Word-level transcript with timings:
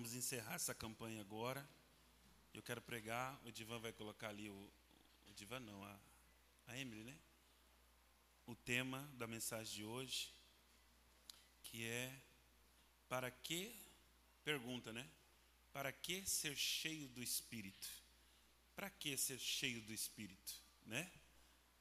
vamos 0.00 0.14
encerrar 0.14 0.54
essa 0.54 0.74
campanha 0.74 1.20
agora. 1.20 1.68
Eu 2.54 2.62
quero 2.62 2.80
pregar, 2.80 3.38
o 3.44 3.52
Divan 3.52 3.78
vai 3.80 3.92
colocar 3.92 4.30
ali 4.30 4.48
o. 4.48 4.72
O 5.28 5.32
Divan 5.34 5.60
não, 5.60 5.84
a, 5.84 6.00
a 6.68 6.78
Emily, 6.78 7.04
né? 7.04 7.14
O 8.46 8.54
tema 8.54 9.06
da 9.18 9.26
mensagem 9.26 9.74
de 9.74 9.84
hoje, 9.84 10.32
que 11.64 11.84
é 11.84 12.18
para 13.10 13.30
que, 13.30 13.76
pergunta, 14.42 14.90
né? 14.90 15.06
Para 15.70 15.92
que 15.92 16.24
ser 16.24 16.56
cheio 16.56 17.06
do 17.10 17.22
Espírito? 17.22 17.86
Para 18.74 18.88
que 18.88 19.14
ser 19.18 19.38
cheio 19.38 19.82
do 19.82 19.92
Espírito, 19.92 20.54
né? 20.86 21.12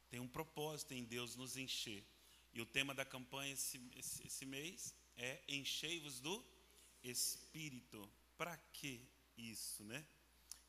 Tem 0.10 0.20
um 0.20 0.28
propósito 0.28 0.94
em 0.94 1.06
Deus 1.06 1.38
nos 1.38 1.56
encher. 1.56 2.04
E 2.54 2.62
o 2.62 2.66
tema 2.66 2.94
da 2.94 3.06
campanha 3.06 3.54
esse, 3.54 3.80
esse, 3.96 4.28
esse 4.28 4.46
mês 4.46 4.94
é 5.16 5.42
Enchei-vos 5.48 6.20
do 6.20 6.34
Espírito. 6.34 6.59
Para 8.38 8.57
que 8.73 9.02
isso, 9.38 9.84
né? 9.84 10.05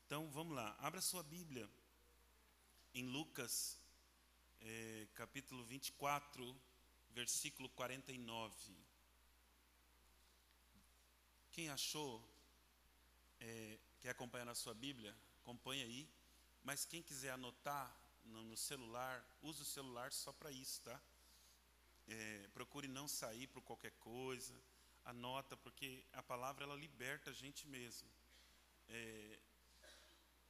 Então 0.05 0.29
vamos 0.31 0.55
lá, 0.55 0.75
abra 0.79 1.01
sua 1.01 1.23
Bíblia 1.23 1.69
em 2.93 3.05
Lucas, 3.05 3.77
é, 4.61 5.07
capítulo 5.15 5.63
24, 5.65 6.55
versículo 7.11 7.69
49. 7.69 8.53
Quem 11.51 11.69
achou, 11.69 12.23
é, 13.39 13.79
quer 14.01 14.09
acompanhar 14.09 14.45
na 14.45 14.55
sua 14.55 14.73
Bíblia, 14.73 15.15
acompanha 15.41 15.85
aí. 15.85 16.09
Mas 16.63 16.85
quem 16.85 17.01
quiser 17.01 17.31
anotar 17.31 17.95
no, 18.23 18.43
no 18.43 18.55
celular, 18.55 19.25
use 19.41 19.61
o 19.61 19.65
celular 19.65 20.11
só 20.11 20.31
para 20.31 20.51
isso, 20.51 20.81
tá? 20.81 21.01
É, 22.07 22.47
procure 22.53 22.87
não 22.87 23.07
sair 23.07 23.47
por 23.47 23.61
qualquer 23.61 23.91
coisa, 23.99 24.53
anota, 25.05 25.57
porque 25.57 26.03
a 26.13 26.23
palavra 26.23 26.63
ela 26.63 26.75
liberta 26.75 27.29
a 27.29 27.33
gente 27.33 27.67
mesmo. 27.67 28.07
É, 28.89 29.39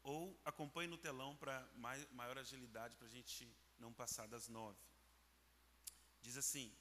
ou 0.03 0.39
acompanhe 0.43 0.89
no 0.89 0.97
telão 0.97 1.35
para 1.35 1.67
maior 2.11 2.37
agilidade, 2.37 2.95
para 2.95 3.07
a 3.07 3.11
gente 3.11 3.47
não 3.79 3.93
passar 3.93 4.27
das 4.27 4.47
nove. 4.47 4.79
Diz 6.21 6.37
assim: 6.37 6.71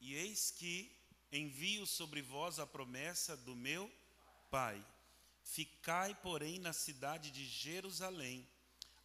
E 0.00 0.14
eis 0.14 0.50
que 0.50 0.94
envio 1.30 1.86
sobre 1.86 2.20
vós 2.20 2.58
a 2.58 2.66
promessa 2.66 3.36
do 3.36 3.54
meu 3.54 3.90
Pai. 4.50 4.84
Ficai, 5.42 6.14
porém, 6.16 6.58
na 6.58 6.72
cidade 6.72 7.30
de 7.30 7.44
Jerusalém, 7.46 8.46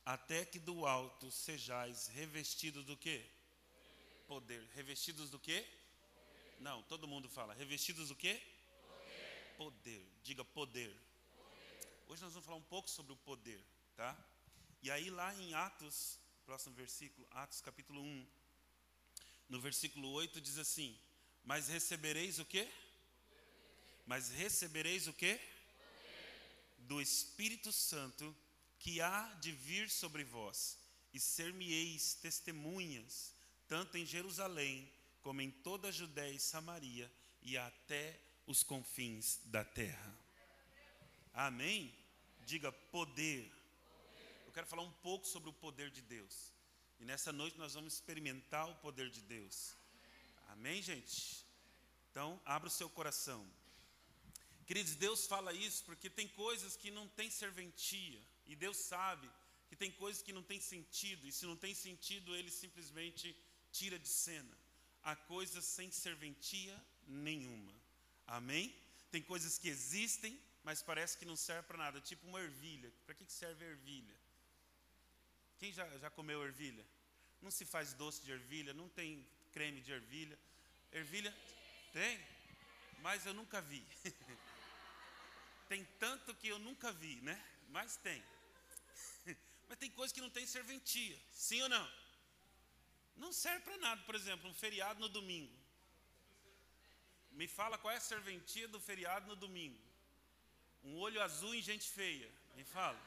até 0.05 0.45
que 0.45 0.59
do 0.59 0.85
alto 0.85 1.31
sejais 1.31 2.07
revestidos 2.07 2.85
do 2.85 2.97
quê? 2.97 3.25
Poder. 4.27 4.61
Revestidos 4.75 5.29
do 5.29 5.39
quê? 5.39 5.65
Poder. 6.57 6.63
Não, 6.63 6.83
todo 6.83 7.07
mundo 7.07 7.29
fala. 7.29 7.53
Revestidos 7.53 8.09
do 8.09 8.15
quê? 8.15 8.41
Poder. 8.87 9.53
poder. 9.57 10.07
Diga 10.23 10.43
poder. 10.43 10.89
poder. 11.35 11.87
Hoje 12.07 12.21
nós 12.21 12.33
vamos 12.33 12.45
falar 12.45 12.57
um 12.57 12.63
pouco 12.63 12.89
sobre 12.89 13.13
o 13.13 13.17
poder, 13.17 13.63
tá? 13.95 14.17
E 14.81 14.91
aí 14.91 15.09
lá 15.09 15.33
em 15.35 15.53
Atos, 15.53 16.19
próximo 16.45 16.75
versículo, 16.75 17.27
Atos 17.31 17.61
capítulo 17.61 18.01
1, 18.01 18.27
no 19.49 19.61
versículo 19.61 20.09
8 20.11 20.41
diz 20.41 20.57
assim: 20.57 20.97
"Mas 21.43 21.67
recebereis 21.69 22.39
o 22.39 22.45
quê? 22.45 22.67
Mas 24.05 24.29
recebereis 24.29 25.07
o 25.07 25.13
quê? 25.13 25.39
Do 26.79 27.01
Espírito 27.01 27.71
Santo 27.71 28.35
que 28.79 29.01
há 29.01 29.33
de 29.41 29.51
vir 29.51 29.89
sobre 29.89 30.23
vós, 30.23 30.77
e 31.13 31.19
ser-me-eis 31.19 32.13
testemunhas, 32.15 33.33
tanto 33.67 33.97
em 33.97 34.05
Jerusalém, 34.05 34.89
como 35.27 35.41
em 35.41 35.51
toda 35.51 35.89
a 35.89 35.91
Judéia 35.91 36.31
e 36.31 36.39
Samaria, 36.39 37.11
e 37.41 37.57
até 37.57 38.17
os 38.45 38.63
confins 38.63 39.41
da 39.43 39.61
terra. 39.61 40.17
Amém? 41.33 41.93
Diga 42.45 42.71
poder. 42.71 43.51
Eu 44.45 44.53
quero 44.53 44.65
falar 44.67 44.83
um 44.83 44.91
pouco 45.07 45.27
sobre 45.27 45.49
o 45.49 45.53
poder 45.65 45.91
de 45.91 46.01
Deus. 46.01 46.53
E 46.97 47.03
nessa 47.03 47.33
noite 47.33 47.57
nós 47.57 47.73
vamos 47.73 47.95
experimentar 47.95 48.69
o 48.69 48.75
poder 48.75 49.09
de 49.09 49.21
Deus. 49.21 49.75
Amém, 50.47 50.81
gente? 50.81 51.45
Então, 52.09 52.41
abra 52.45 52.69
o 52.69 52.71
seu 52.71 52.89
coração. 52.89 53.45
Queridos, 54.65 54.95
Deus 54.95 55.27
fala 55.27 55.51
isso 55.51 55.83
porque 55.83 56.09
tem 56.09 56.29
coisas 56.29 56.77
que 56.77 56.89
não 56.89 57.05
tem 57.05 57.29
serventia. 57.29 58.21
E 58.45 58.55
Deus 58.55 58.77
sabe 58.77 59.29
que 59.67 59.75
tem 59.75 59.91
coisas 59.91 60.23
que 60.23 60.31
não 60.31 60.41
tem 60.41 60.61
sentido, 60.61 61.27
e 61.27 61.33
se 61.33 61.45
não 61.45 61.57
tem 61.57 61.75
sentido, 61.75 62.33
Ele 62.33 62.49
simplesmente 62.49 63.35
tira 63.73 63.99
de 63.99 64.07
cena. 64.07 64.66
Há 65.03 65.15
coisas 65.15 65.63
sem 65.65 65.91
serventia 65.91 66.75
nenhuma. 67.07 67.73
Amém? 68.25 68.75
Tem 69.11 69.21
coisas 69.21 69.57
que 69.57 69.69
existem, 69.69 70.39
mas 70.63 70.81
parece 70.81 71.17
que 71.17 71.25
não 71.25 71.35
serve 71.35 71.63
para 71.63 71.77
nada, 71.77 72.01
tipo 72.01 72.27
uma 72.27 72.41
ervilha. 72.41 72.91
Para 73.05 73.15
que 73.15 73.25
serve 73.31 73.63
a 73.63 73.69
ervilha? 73.69 74.15
Quem 75.57 75.71
já, 75.71 75.87
já 75.97 76.09
comeu 76.09 76.43
ervilha? 76.43 76.85
Não 77.41 77.51
se 77.51 77.65
faz 77.65 77.93
doce 77.93 78.21
de 78.23 78.31
ervilha, 78.31 78.73
não 78.73 78.89
tem 78.89 79.25
creme 79.51 79.81
de 79.81 79.91
ervilha. 79.91 80.37
Ervilha 80.91 81.33
tem, 81.93 82.19
mas 82.99 83.25
eu 83.25 83.33
nunca 83.33 83.61
vi. 83.61 83.85
tem 85.69 85.85
tanto 85.99 86.35
que 86.35 86.47
eu 86.47 86.59
nunca 86.59 86.91
vi, 86.91 87.15
né? 87.21 87.41
Mas 87.69 87.97
tem. 87.97 88.23
Mas 89.67 89.77
tem 89.79 89.91
coisa 89.91 90.13
que 90.13 90.21
não 90.21 90.29
tem 90.29 90.45
serventia, 90.45 91.19
sim 91.33 91.61
ou 91.61 91.67
não? 91.67 91.91
Não 93.17 93.31
serve 93.33 93.61
para 93.65 93.77
nada, 93.77 94.01
por 94.03 94.15
exemplo, 94.15 94.49
um 94.49 94.53
feriado 94.53 94.99
no 94.99 95.09
domingo. 95.09 95.53
Me 97.31 97.47
fala 97.47 97.77
qual 97.77 97.93
é 97.93 97.97
a 97.97 97.99
serventia 97.99 98.67
do 98.67 98.79
feriado 98.79 99.27
no 99.27 99.35
domingo. 99.35 99.79
Um 100.83 100.97
olho 100.97 101.21
azul 101.21 101.53
em 101.53 101.61
gente 101.61 101.87
feia. 101.89 102.31
Me 102.55 102.63
fala. 102.63 102.99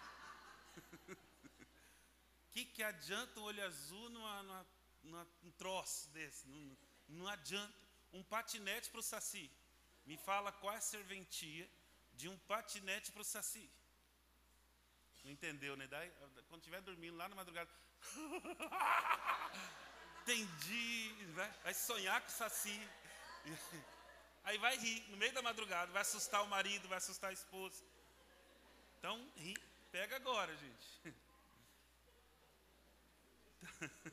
O 0.76 2.50
que, 2.53 2.65
que 2.65 2.82
adianta 2.82 3.41
um 3.41 3.44
olho 3.44 3.65
azul 3.65 4.10
numa, 4.10 4.43
numa, 4.43 4.66
numa, 5.03 5.28
num 5.43 5.50
troço 5.53 6.09
desse? 6.10 6.47
Não, 6.48 6.77
não 7.09 7.28
adianta. 7.28 7.75
Um 8.12 8.22
patinete 8.22 8.91
para 8.91 9.00
o 9.00 9.03
saci. 9.03 9.50
Me 10.04 10.16
fala 10.16 10.53
qual 10.53 10.75
é 10.75 10.78
a 10.78 10.81
serventia 10.81 11.69
de 12.15 12.28
um 12.28 12.37
patinete 12.38 13.12
para 13.12 13.22
o 13.22 13.25
saci. 13.25 13.71
Não 15.25 15.31
entendeu, 15.31 15.77
né? 15.77 15.87
Daí, 15.87 16.10
quando 16.48 16.60
estiver 16.60 16.81
dormindo 16.82 17.16
lá 17.16 17.28
na 17.28 17.34
madrugada. 17.34 17.71
Entendi. 20.32 21.14
Vai, 21.34 21.50
vai 21.64 21.74
sonhar 21.74 22.20
com 22.20 22.28
o 22.28 22.30
saci. 22.30 22.80
Aí 24.44 24.56
vai 24.58 24.76
rir 24.76 25.04
no 25.08 25.16
meio 25.16 25.32
da 25.32 25.42
madrugada, 25.42 25.92
vai 25.92 26.02
assustar 26.02 26.42
o 26.42 26.48
marido, 26.48 26.88
vai 26.88 26.98
assustar 26.98 27.30
a 27.30 27.32
esposa. 27.32 27.82
Então, 28.98 29.16
ri, 29.36 29.56
pega 29.91 30.16
agora, 30.16 30.56
gente. 30.56 31.14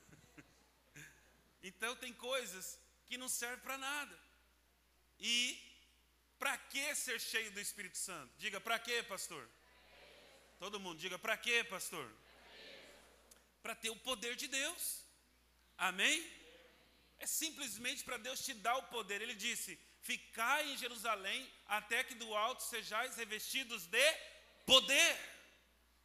Então 1.64 1.96
tem 1.98 2.14
coisas 2.14 2.80
que 3.08 3.18
não 3.18 3.28
servem 3.28 3.60
para 3.60 3.78
nada. 3.78 4.18
E 5.20 5.62
para 6.40 6.58
que 6.58 6.96
ser 6.96 7.20
cheio 7.20 7.52
do 7.52 7.60
Espírito 7.60 7.98
Santo? 7.98 8.32
Diga, 8.38 8.62
para 8.62 8.80
que, 8.80 9.04
pastor? 9.04 9.50
Todo 10.60 10.80
mundo 10.80 10.98
diga, 10.98 11.20
para 11.20 11.36
quê, 11.36 11.66
pastor? 11.66 12.10
Para 13.62 13.76
ter 13.76 13.90
o 13.90 13.98
poder 13.98 14.38
de 14.38 14.48
Deus. 14.48 15.07
Amém? 15.78 16.18
É 17.20 17.26
simplesmente 17.26 18.04
para 18.04 18.18
Deus 18.18 18.44
te 18.44 18.54
dar 18.54 18.78
o 18.78 18.84
poder. 18.84 19.22
Ele 19.22 19.36
disse: 19.36 19.80
Ficai 20.02 20.72
em 20.72 20.78
Jerusalém 20.78 21.50
até 21.66 22.04
que 22.04 22.16
do 22.16 22.36
alto 22.36 22.64
sejais 22.64 23.16
revestidos 23.16 23.86
de 23.86 24.14
poder. 24.66 25.18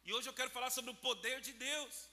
E 0.05 0.13
hoje 0.13 0.27
eu 0.29 0.33
quero 0.33 0.51
falar 0.51 0.69
sobre 0.69 0.91
o 0.91 0.95
poder 0.95 1.39
de 1.41 1.53
Deus. 1.53 2.09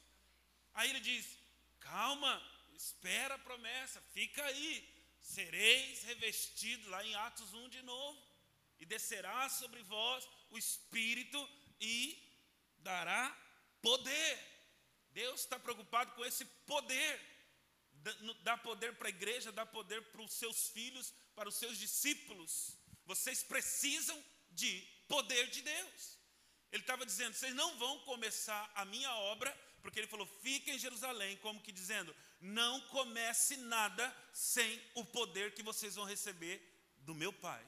Aí 0.74 0.90
ele 0.90 1.00
diz: 1.00 1.38
Calma, 1.80 2.40
espera 2.74 3.34
a 3.34 3.38
promessa, 3.38 4.00
fica 4.12 4.44
aí. 4.44 4.72
Sereis 5.20 6.02
revestidos, 6.04 6.86
lá 6.86 7.04
em 7.04 7.14
Atos 7.14 7.52
1 7.52 7.68
de 7.68 7.82
novo, 7.82 8.18
e 8.80 8.86
descerá 8.86 9.48
sobre 9.50 9.82
vós 9.82 10.26
o 10.50 10.56
Espírito 10.56 11.38
e 11.80 11.96
dará 12.78 13.36
poder. 13.82 14.38
Deus 15.12 15.40
está 15.40 15.58
preocupado 15.58 16.12
com 16.12 16.24
esse 16.24 16.44
poder. 16.44 17.29
Dá 18.42 18.56
poder 18.56 18.94
para 18.96 19.08
a 19.08 19.10
igreja, 19.10 19.52
dá 19.52 19.66
poder 19.66 20.02
para 20.10 20.22
os 20.22 20.32
seus 20.32 20.68
filhos, 20.68 21.12
para 21.34 21.48
os 21.48 21.56
seus 21.56 21.76
discípulos. 21.76 22.76
Vocês 23.04 23.42
precisam 23.42 24.22
de 24.50 24.80
poder 25.06 25.48
de 25.48 25.62
Deus. 25.62 26.18
Ele 26.72 26.82
estava 26.82 27.04
dizendo: 27.04 27.34
vocês 27.34 27.54
não 27.54 27.76
vão 27.76 27.98
começar 28.00 28.70
a 28.74 28.84
minha 28.84 29.12
obra, 29.14 29.52
porque 29.82 29.98
ele 29.98 30.06
falou: 30.06 30.26
fiquem 30.42 30.76
em 30.76 30.78
Jerusalém, 30.78 31.36
como 31.38 31.60
que 31.60 31.72
dizendo, 31.72 32.14
não 32.40 32.80
comece 32.88 33.56
nada 33.56 34.16
sem 34.32 34.80
o 34.94 35.04
poder 35.04 35.52
que 35.52 35.62
vocês 35.62 35.94
vão 35.96 36.04
receber 36.04 36.62
do 36.98 37.14
meu 37.14 37.32
Pai. 37.32 37.66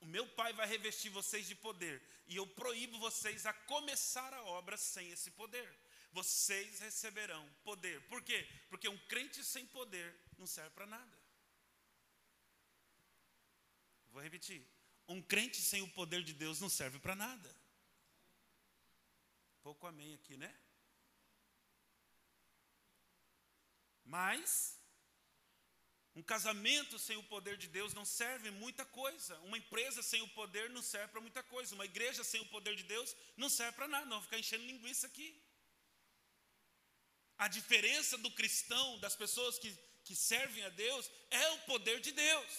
O 0.00 0.06
meu 0.06 0.26
Pai 0.26 0.52
vai 0.52 0.66
revestir 0.66 1.10
vocês 1.10 1.46
de 1.46 1.54
poder, 1.54 2.02
e 2.26 2.36
eu 2.36 2.46
proíbo 2.46 2.98
vocês 2.98 3.46
a 3.46 3.52
começar 3.52 4.32
a 4.34 4.44
obra 4.44 4.76
sem 4.76 5.10
esse 5.10 5.30
poder. 5.30 5.68
Vocês 6.12 6.80
receberão 6.80 7.48
poder. 7.62 8.00
Por 8.08 8.22
quê? 8.22 8.48
Porque 8.68 8.88
um 8.88 8.98
crente 9.06 9.44
sem 9.44 9.66
poder 9.66 10.14
não 10.36 10.46
serve 10.46 10.70
para 10.70 10.86
nada. 10.86 11.18
Vou 14.10 14.22
repetir. 14.22 14.66
Um 15.06 15.22
crente 15.22 15.60
sem 15.60 15.82
o 15.82 15.88
poder 15.88 16.22
de 16.22 16.32
Deus 16.32 16.60
não 16.60 16.68
serve 16.68 16.98
para 16.98 17.14
nada. 17.14 17.56
Pouco 19.62 19.86
amém 19.86 20.14
aqui, 20.14 20.36
né? 20.36 20.52
Mas 24.04 24.80
um 26.14 26.22
casamento 26.22 26.98
sem 26.98 27.16
o 27.16 27.22
poder 27.22 27.56
de 27.56 27.68
Deus 27.68 27.94
não 27.94 28.04
serve 28.04 28.50
muita 28.50 28.84
coisa. 28.84 29.38
Uma 29.40 29.58
empresa 29.58 30.02
sem 30.02 30.20
o 30.22 30.28
poder 30.28 30.68
não 30.70 30.82
serve 30.82 31.08
para 31.12 31.20
muita 31.20 31.42
coisa. 31.44 31.74
Uma 31.74 31.84
igreja 31.84 32.24
sem 32.24 32.40
o 32.40 32.46
poder 32.46 32.74
de 32.74 32.82
Deus 32.82 33.14
não 33.36 33.48
serve 33.48 33.76
para 33.76 33.86
nada. 33.86 34.06
Não 34.06 34.16
vou 34.16 34.22
ficar 34.22 34.38
enchendo 34.38 34.64
linguiça 34.64 35.06
aqui. 35.06 35.40
A 37.44 37.48
diferença 37.48 38.18
do 38.24 38.30
cristão, 38.38 38.86
das 39.04 39.16
pessoas 39.16 39.58
que, 39.58 39.70
que 40.04 40.14
servem 40.14 40.62
a 40.64 40.68
Deus, 40.68 41.10
é 41.30 41.46
o 41.52 41.58
poder 41.60 41.98
de 42.06 42.12
Deus. 42.12 42.52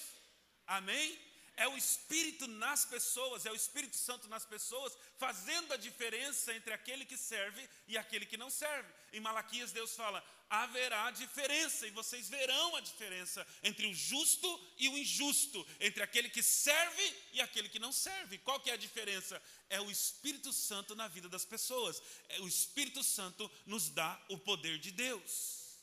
Amém? 0.65 1.07
É 1.55 1.67
o 1.67 1.77
Espírito 1.77 2.47
nas 2.47 2.83
pessoas, 2.93 3.45
é 3.45 3.51
o 3.51 3.59
Espírito 3.63 3.95
Santo 3.95 4.27
nas 4.27 4.45
pessoas, 4.53 4.97
fazendo 5.19 5.71
a 5.71 5.77
diferença 5.77 6.51
entre 6.55 6.73
aquele 6.73 7.05
que 7.05 7.15
serve 7.15 7.69
e 7.87 7.95
aquele 7.95 8.25
que 8.25 8.41
não 8.43 8.49
serve. 8.49 8.91
Em 9.13 9.19
Malaquias, 9.19 9.71
Deus 9.71 9.95
fala: 9.95 10.19
haverá 10.51 11.09
diferença, 11.11 11.87
e 11.87 11.91
vocês 11.91 12.27
verão 12.27 12.75
a 12.75 12.81
diferença 12.81 13.47
entre 13.63 13.87
o 13.87 13.93
justo 13.93 14.49
e 14.77 14.89
o 14.89 14.97
injusto, 14.97 15.65
entre 15.79 16.03
aquele 16.03 16.29
que 16.29 16.43
serve 16.43 17.15
e 17.31 17.39
aquele 17.39 17.69
que 17.69 17.79
não 17.79 17.93
serve. 17.93 18.37
Qual 18.39 18.59
que 18.59 18.69
é 18.69 18.73
a 18.73 18.77
diferença? 18.77 19.41
É 19.69 19.79
o 19.79 19.89
Espírito 19.89 20.51
Santo 20.51 20.93
na 20.93 21.07
vida 21.07 21.29
das 21.29 21.45
pessoas. 21.45 22.03
É 22.27 22.41
o 22.41 22.47
Espírito 22.49 23.01
Santo 23.01 23.49
nos 23.65 23.89
dá 23.89 24.21
o 24.27 24.37
poder 24.37 24.77
de 24.77 24.91
Deus. 24.91 25.79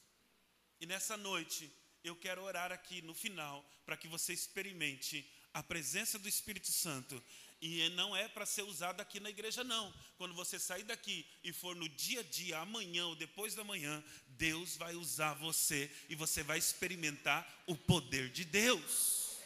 E 0.79 0.85
nessa 0.85 1.17
noite, 1.17 1.73
eu 2.05 2.15
quero 2.15 2.43
orar 2.43 2.71
aqui 2.71 3.01
no 3.01 3.15
final 3.15 3.67
para 3.87 3.97
que 3.97 4.07
você 4.07 4.35
experimente 4.35 5.27
a 5.55 5.63
presença 5.63 6.19
do 6.19 6.29
Espírito 6.29 6.71
Santo. 6.71 7.25
E 7.61 7.89
não 7.91 8.15
é 8.15 8.29
para 8.29 8.47
ser 8.47 8.63
usado 8.63 9.01
aqui 9.01 9.19
na 9.19 9.31
igreja, 9.31 9.65
não. 9.65 9.93
Quando 10.17 10.33
você 10.33 10.59
sair 10.59 10.85
daqui 10.85 11.27
e 11.43 11.53
for 11.53 11.75
no 11.75 11.89
dia 11.89 12.21
a 12.21 12.23
dia, 12.23 12.59
amanhã 12.59 13.07
ou 13.07 13.17
depois 13.17 13.55
da 13.55 13.65
manhã, 13.65 14.05
Deus 14.39 14.77
vai 14.77 14.95
usar 14.95 15.35
você 15.35 15.91
e 16.09 16.15
você 16.15 16.43
vai 16.43 16.59
experimentar 16.59 17.47
o 17.67 17.77
poder 17.77 18.31
de 18.31 18.45
Deus. 18.45 19.37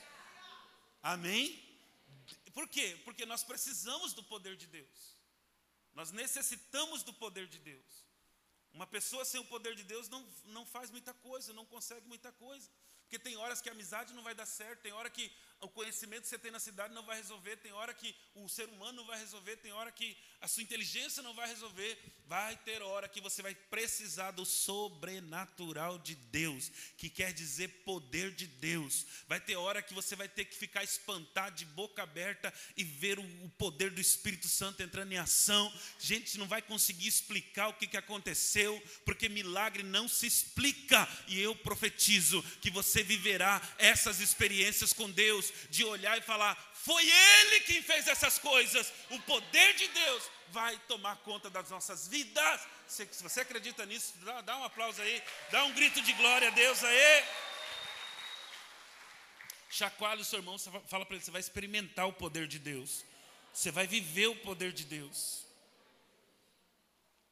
Amém? 1.02 1.60
Por 2.52 2.68
quê? 2.68 3.00
Porque 3.04 3.24
nós 3.26 3.42
precisamos 3.42 4.12
do 4.12 4.22
poder 4.22 4.56
de 4.56 4.66
Deus. 4.66 5.16
Nós 5.94 6.12
necessitamos 6.12 7.02
do 7.02 7.12
poder 7.12 7.46
de 7.48 7.58
Deus. 7.58 8.06
Uma 8.72 8.86
pessoa 8.86 9.24
sem 9.24 9.40
o 9.40 9.44
poder 9.44 9.74
de 9.74 9.84
Deus 9.84 10.08
não, 10.08 10.26
não 10.44 10.64
faz 10.64 10.90
muita 10.90 11.12
coisa, 11.14 11.52
não 11.52 11.66
consegue 11.66 12.06
muita 12.06 12.30
coisa. 12.32 12.70
Porque 13.02 13.18
tem 13.18 13.36
horas 13.36 13.60
que 13.60 13.68
a 13.68 13.72
amizade 13.72 14.14
não 14.14 14.22
vai 14.22 14.34
dar 14.34 14.46
certo, 14.46 14.80
tem 14.80 14.92
hora 14.92 15.10
que 15.10 15.30
o 15.62 15.68
conhecimento 15.68 16.22
que 16.22 16.28
você 16.28 16.38
tem 16.38 16.50
na 16.50 16.58
cidade 16.58 16.92
não 16.92 17.04
vai 17.04 17.16
resolver, 17.16 17.56
tem 17.56 17.72
hora 17.72 17.94
que 17.94 18.14
o 18.34 18.48
ser 18.48 18.68
humano 18.68 18.94
não 18.94 19.06
vai 19.06 19.18
resolver, 19.18 19.56
tem 19.56 19.72
hora 19.72 19.92
que 19.92 20.16
a 20.40 20.48
sua 20.48 20.62
inteligência 20.62 21.22
não 21.22 21.32
vai 21.34 21.48
resolver. 21.48 21.96
Vai 22.26 22.56
ter 22.56 22.82
hora 22.82 23.08
que 23.08 23.20
você 23.20 23.42
vai 23.42 23.54
precisar 23.54 24.32
do 24.32 24.44
sobrenatural 24.44 25.98
de 25.98 26.16
Deus, 26.16 26.72
que 26.96 27.08
quer 27.08 27.32
dizer 27.32 27.68
poder 27.84 28.32
de 28.32 28.46
Deus. 28.46 29.06
Vai 29.28 29.38
ter 29.38 29.54
hora 29.54 29.82
que 29.82 29.94
você 29.94 30.16
vai 30.16 30.28
ter 30.28 30.46
que 30.46 30.56
ficar 30.56 30.82
espantado 30.82 31.56
de 31.56 31.64
boca 31.64 32.02
aberta 32.02 32.52
e 32.76 32.82
ver 32.82 33.20
o 33.20 33.48
poder 33.50 33.90
do 33.90 34.00
Espírito 34.00 34.48
Santo 34.48 34.82
entrando 34.82 35.12
em 35.12 35.18
ação. 35.18 35.72
Gente, 36.00 36.38
não 36.38 36.48
vai 36.48 36.60
conseguir 36.60 37.06
explicar 37.06 37.68
o 37.68 37.74
que, 37.74 37.86
que 37.86 37.96
aconteceu, 37.96 38.82
porque 39.04 39.28
milagre 39.28 39.84
não 39.84 40.08
se 40.08 40.26
explica. 40.26 41.08
E 41.28 41.38
eu 41.38 41.54
profetizo 41.54 42.42
que 42.60 42.70
você 42.70 43.02
viverá 43.04 43.60
essas 43.78 44.18
experiências 44.18 44.92
com 44.92 45.08
Deus 45.08 45.51
de 45.70 45.84
olhar 45.84 46.16
e 46.18 46.22
falar: 46.22 46.56
foi 46.74 47.04
Ele 47.08 47.60
quem 47.60 47.82
fez 47.82 48.08
essas 48.08 48.38
coisas. 48.38 48.92
O 49.10 49.20
poder 49.20 49.74
de 49.74 49.88
Deus 49.88 50.30
vai 50.48 50.78
tomar 50.88 51.16
conta 51.18 51.48
das 51.48 51.70
nossas 51.70 52.08
vidas. 52.08 52.60
Se, 52.86 53.04
você 53.20 53.40
acredita 53.40 53.86
nisso, 53.86 54.14
dá, 54.18 54.40
dá 54.40 54.58
um 54.58 54.64
aplauso 54.64 55.00
aí, 55.00 55.22
dá 55.50 55.64
um 55.64 55.72
grito 55.72 56.02
de 56.02 56.12
glória 56.14 56.48
a 56.48 56.50
Deus 56.50 56.82
aí. 56.84 57.24
Chacoalha 59.70 60.20
o 60.20 60.24
seu 60.24 60.38
irmão, 60.38 60.58
fala 60.58 61.06
para 61.06 61.16
ele: 61.16 61.24
você 61.24 61.30
vai 61.30 61.40
experimentar 61.40 62.06
o 62.06 62.12
poder 62.12 62.46
de 62.46 62.58
Deus. 62.58 63.04
Você 63.52 63.70
vai 63.70 63.86
viver 63.86 64.26
o 64.28 64.36
poder 64.36 64.72
de 64.72 64.84
Deus. 64.84 65.46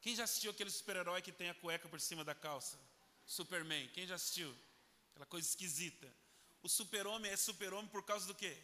Quem 0.01 0.17
já 0.17 0.25
assistiu 0.25 0.51
aquele 0.51 0.71
super-herói 0.71 1.21
que 1.21 1.33
tem 1.33 1.51
a 1.51 1.55
cueca 1.55 1.89
por 1.89 2.01
cima 2.01 2.25
da 2.25 2.35
calça? 2.35 2.79
Superman. 3.27 3.89
Quem 3.89 4.07
já 4.07 4.15
assistiu? 4.15 4.57
Aquela 5.11 5.27
coisa 5.27 5.47
esquisita. 5.47 6.11
O 6.63 6.69
super-homem 6.69 7.31
é 7.31 7.37
super-homem 7.37 7.91
por 7.91 8.05
causa 8.05 8.27
do 8.27 8.35
quê? 8.35 8.57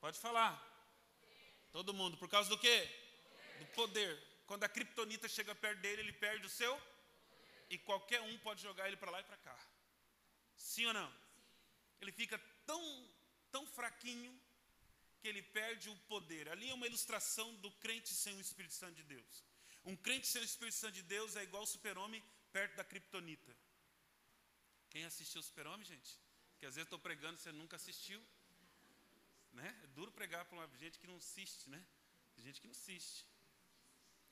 Pode 0.00 0.18
falar. 0.18 0.54
Todo 1.70 1.94
mundo. 1.94 2.16
Por 2.16 2.28
causa 2.28 2.48
do 2.48 2.58
quê? 2.58 2.88
Do 3.58 3.66
poder. 3.66 4.20
Quando 4.46 4.64
a 4.64 4.68
criptonita 4.68 5.28
chega 5.28 5.54
perto 5.54 5.80
dele, 5.80 6.02
ele 6.02 6.12
perde 6.12 6.46
o 6.46 6.50
seu. 6.50 6.80
E 7.70 7.78
qualquer 7.78 8.20
um 8.20 8.38
pode 8.38 8.62
jogar 8.62 8.88
ele 8.88 8.96
para 8.96 9.10
lá 9.10 9.20
e 9.20 9.24
para 9.24 9.36
cá. 9.38 9.58
Sim 10.56 10.86
ou 10.86 10.92
não? 10.92 11.12
Ele 12.00 12.12
fica 12.12 12.38
tão, 12.66 13.08
tão 13.50 13.66
fraquinho 13.66 14.38
que 15.20 15.28
ele 15.28 15.42
perde 15.42 15.88
o 15.88 15.96
poder. 16.12 16.48
Ali 16.48 16.68
é 16.68 16.74
uma 16.74 16.86
ilustração 16.86 17.54
do 17.56 17.70
crente 17.72 18.12
sem 18.12 18.36
o 18.36 18.40
Espírito 18.40 18.74
Santo 18.74 18.94
de 18.94 19.04
Deus. 19.04 19.44
Um 19.84 19.96
crente 19.96 20.26
sem 20.26 20.42
o 20.42 20.44
Espírito 20.44 20.74
Santo 20.74 20.94
de 20.94 21.02
Deus 21.02 21.36
é 21.36 21.44
igual 21.44 21.62
o 21.62 21.66
super-homem 21.66 22.22
perto 22.52 22.76
da 22.76 22.84
criptonita. 22.84 23.56
Quem 24.90 25.04
assistiu 25.04 25.40
o 25.40 25.44
super-homem, 25.44 25.86
gente? 25.86 26.18
Porque 26.62 26.70
às 26.70 26.76
vezes 26.76 26.86
estou 26.86 26.98
pregando, 27.00 27.40
você 27.40 27.50
nunca 27.50 27.74
assistiu. 27.74 28.24
Né? 29.52 29.68
É 29.82 29.86
duro 29.88 30.12
pregar 30.12 30.44
para 30.44 30.56
uma 30.56 30.68
gente 30.78 30.96
que 30.96 31.08
não 31.08 31.16
assiste, 31.16 31.68
né? 31.68 31.84
Tem 32.36 32.44
gente 32.44 32.60
que 32.60 32.68
não 32.68 32.72
assiste. 32.72 33.26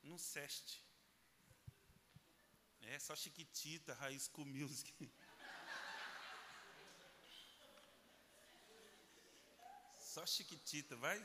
Não 0.05 0.17
seste. 0.17 0.81
É 2.83 3.01
só 3.01 3.17
chiquitita, 3.17 3.95
raiz 3.95 4.29
com 4.29 4.45
music. 4.45 4.95
Só 9.99 10.25
chiquitita, 10.25 10.95
vai? 10.95 11.19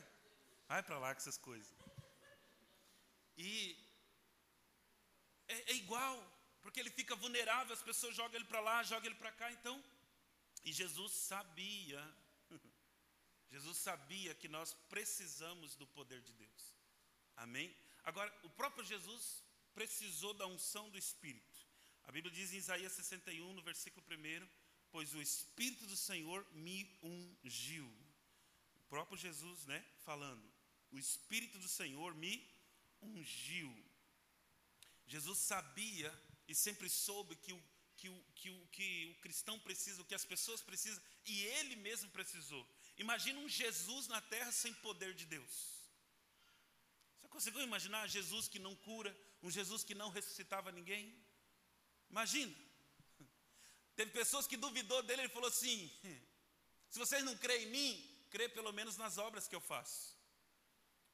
Vai 0.66 0.82
para 0.82 0.98
lá 0.98 1.14
com 1.14 1.20
essas 1.20 1.38
coisas. 1.38 1.72
E 3.38 3.78
é, 5.46 5.70
é, 5.70 5.74
igual, 5.74 6.16
porque 6.62 6.80
ele 6.80 6.90
fica 6.90 7.14
vulnerável, 7.14 7.72
as 7.72 7.82
pessoas 7.82 8.16
jogam 8.16 8.34
ele 8.34 8.44
para 8.44 8.58
lá, 8.58 8.82
jogam 8.82 9.06
ele 9.06 9.14
para 9.14 9.30
cá, 9.30 9.52
então 9.52 9.80
e 10.66 10.72
Jesus 10.72 11.12
sabia, 11.12 12.02
Jesus 13.48 13.78
sabia 13.78 14.34
que 14.34 14.48
nós 14.48 14.74
precisamos 14.88 15.76
do 15.76 15.86
poder 15.86 16.20
de 16.20 16.32
Deus. 16.32 16.74
Amém? 17.36 17.72
Agora, 18.02 18.36
o 18.42 18.50
próprio 18.50 18.84
Jesus 18.84 19.44
precisou 19.72 20.34
da 20.34 20.46
unção 20.48 20.90
do 20.90 20.98
Espírito. 20.98 21.64
A 22.02 22.10
Bíblia 22.10 22.34
diz 22.34 22.52
em 22.52 22.56
Isaías 22.56 22.92
61, 22.94 23.52
no 23.52 23.62
versículo 23.62 24.04
1, 24.10 24.48
pois 24.90 25.14
o 25.14 25.22
Espírito 25.22 25.86
do 25.86 25.96
Senhor 25.96 26.44
me 26.52 26.98
ungiu. 27.00 27.86
O 28.74 28.80
próprio 28.88 29.16
Jesus, 29.16 29.66
né, 29.66 29.84
falando, 30.04 30.52
o 30.90 30.98
Espírito 30.98 31.60
do 31.60 31.68
Senhor 31.68 32.12
me 32.14 32.44
ungiu. 33.00 33.72
Jesus 35.06 35.38
sabia 35.38 36.12
e 36.48 36.54
sempre 36.56 36.88
soube 36.90 37.36
que 37.36 37.52
o 37.52 37.62
que 37.96 38.08
o, 38.08 38.24
que, 38.34 38.50
o, 38.50 38.66
que 38.68 39.06
o 39.06 39.20
cristão 39.20 39.58
precisa, 39.58 40.00
o 40.00 40.04
que 40.04 40.14
as 40.14 40.24
pessoas 40.24 40.60
precisam, 40.60 41.02
e 41.24 41.44
ele 41.44 41.76
mesmo 41.76 42.10
precisou. 42.10 42.66
Imagina 42.98 43.38
um 43.40 43.48
Jesus 43.48 44.06
na 44.08 44.20
terra 44.20 44.52
sem 44.52 44.72
poder 44.74 45.14
de 45.14 45.26
Deus. 45.26 45.76
Você 47.20 47.28
conseguiu 47.28 47.62
imaginar 47.62 48.06
Jesus 48.08 48.48
que 48.48 48.58
não 48.58 48.74
cura, 48.76 49.16
um 49.42 49.50
Jesus 49.50 49.82
que 49.84 49.94
não 49.94 50.10
ressuscitava 50.10 50.72
ninguém? 50.72 51.14
Imagina. 52.10 52.54
Teve 53.94 54.10
pessoas 54.10 54.46
que 54.46 54.56
duvidou 54.56 55.02
dele, 55.02 55.22
ele 55.22 55.28
falou 55.28 55.48
assim: 55.48 55.90
se 56.90 56.98
vocês 56.98 57.24
não 57.24 57.36
creem 57.36 57.66
em 57.66 57.70
mim, 57.70 58.26
crê 58.30 58.48
pelo 58.48 58.72
menos 58.72 58.96
nas 58.96 59.18
obras 59.18 59.48
que 59.48 59.54
eu 59.54 59.60
faço. 59.60 60.16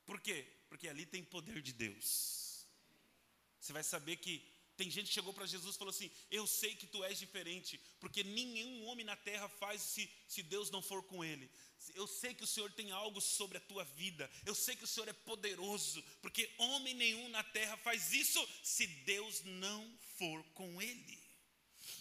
Por 0.05 0.21
quê? 0.21 0.47
Porque 0.69 0.89
ali 0.89 1.07
tem 1.07 1.25
poder 1.25 1.62
de 1.62 1.73
Deus. 1.73 2.67
Você 3.61 3.73
vai 3.73 3.85
saber 3.85 4.17
que 4.17 4.52
tem 4.76 4.91
gente 4.91 5.09
que 5.09 5.14
chegou 5.14 5.33
para 5.33 5.47
Jesus 5.47 5.75
e 5.75 5.79
falou 5.79 5.91
assim: 5.91 6.11
Eu 6.31 6.47
sei 6.47 6.75
que 6.75 6.87
tu 6.87 7.05
és 7.05 7.19
diferente, 7.19 7.81
porque 8.00 8.25
nenhum 8.25 8.87
homem 8.87 9.05
na 9.05 9.17
terra 9.17 9.49
faz 9.49 9.83
se, 9.83 10.11
se 10.26 10.43
Deus 10.43 10.71
não 10.71 10.81
for 10.81 11.02
com 11.02 11.25
ele. 11.25 11.50
Eu 11.95 12.07
sei 12.07 12.33
que 12.33 12.45
o 12.45 12.47
Senhor 12.47 12.71
tem 12.73 12.91
algo 12.93 13.21
sobre 13.21 13.59
a 13.59 13.61
tua 13.61 13.85
vida. 13.85 14.31
Eu 14.47 14.55
sei 14.55 14.76
que 14.76 14.85
o 14.85 14.87
Senhor 14.87 15.09
é 15.09 15.12
poderoso, 15.12 16.02
porque 16.23 16.50
homem 16.59 16.95
nenhum 16.95 17.29
na 17.29 17.43
terra 17.43 17.76
faz 17.79 18.12
isso 18.12 18.47
se 18.62 18.87
Deus 18.87 19.43
não 19.45 19.99
for 20.17 20.43
com 20.55 20.81
ele. 20.81 21.21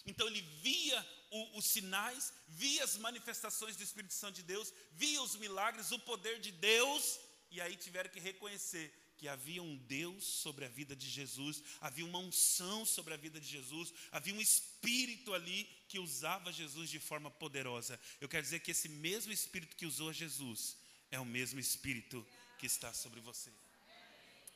Então 0.05 0.27
ele 0.27 0.41
via 0.61 1.07
o, 1.31 1.57
os 1.57 1.65
sinais, 1.65 2.33
via 2.47 2.83
as 2.83 2.97
manifestações 2.97 3.75
do 3.75 3.83
Espírito 3.83 4.13
Santo 4.13 4.35
de 4.35 4.43
Deus, 4.43 4.73
via 4.91 5.21
os 5.21 5.35
milagres, 5.35 5.91
o 5.91 5.99
poder 5.99 6.39
de 6.39 6.51
Deus, 6.51 7.19
e 7.49 7.59
aí 7.59 7.75
tiveram 7.75 8.09
que 8.09 8.19
reconhecer 8.19 8.93
que 9.21 9.27
havia 9.27 9.61
um 9.61 9.77
Deus 9.77 10.23
sobre 10.23 10.65
a 10.65 10.67
vida 10.67 10.95
de 10.95 11.07
Jesus, 11.07 11.61
havia 11.79 12.03
uma 12.03 12.17
unção 12.17 12.83
sobre 12.87 13.13
a 13.13 13.17
vida 13.17 13.39
de 13.39 13.47
Jesus, 13.47 13.93
havia 14.11 14.33
um 14.33 14.41
espírito 14.41 15.31
ali 15.31 15.69
que 15.87 15.99
usava 15.99 16.51
Jesus 16.51 16.89
de 16.89 16.99
forma 16.99 17.29
poderosa. 17.29 17.99
Eu 18.19 18.27
quero 18.27 18.41
dizer 18.41 18.61
que 18.61 18.71
esse 18.71 18.89
mesmo 18.89 19.31
espírito 19.31 19.75
que 19.75 19.85
usou 19.85 20.11
Jesus 20.11 20.75
é 21.11 21.19
o 21.19 21.25
mesmo 21.25 21.59
Espírito 21.59 22.25
que 22.57 22.65
está 22.65 22.91
sobre 22.95 23.19
você. 23.19 23.51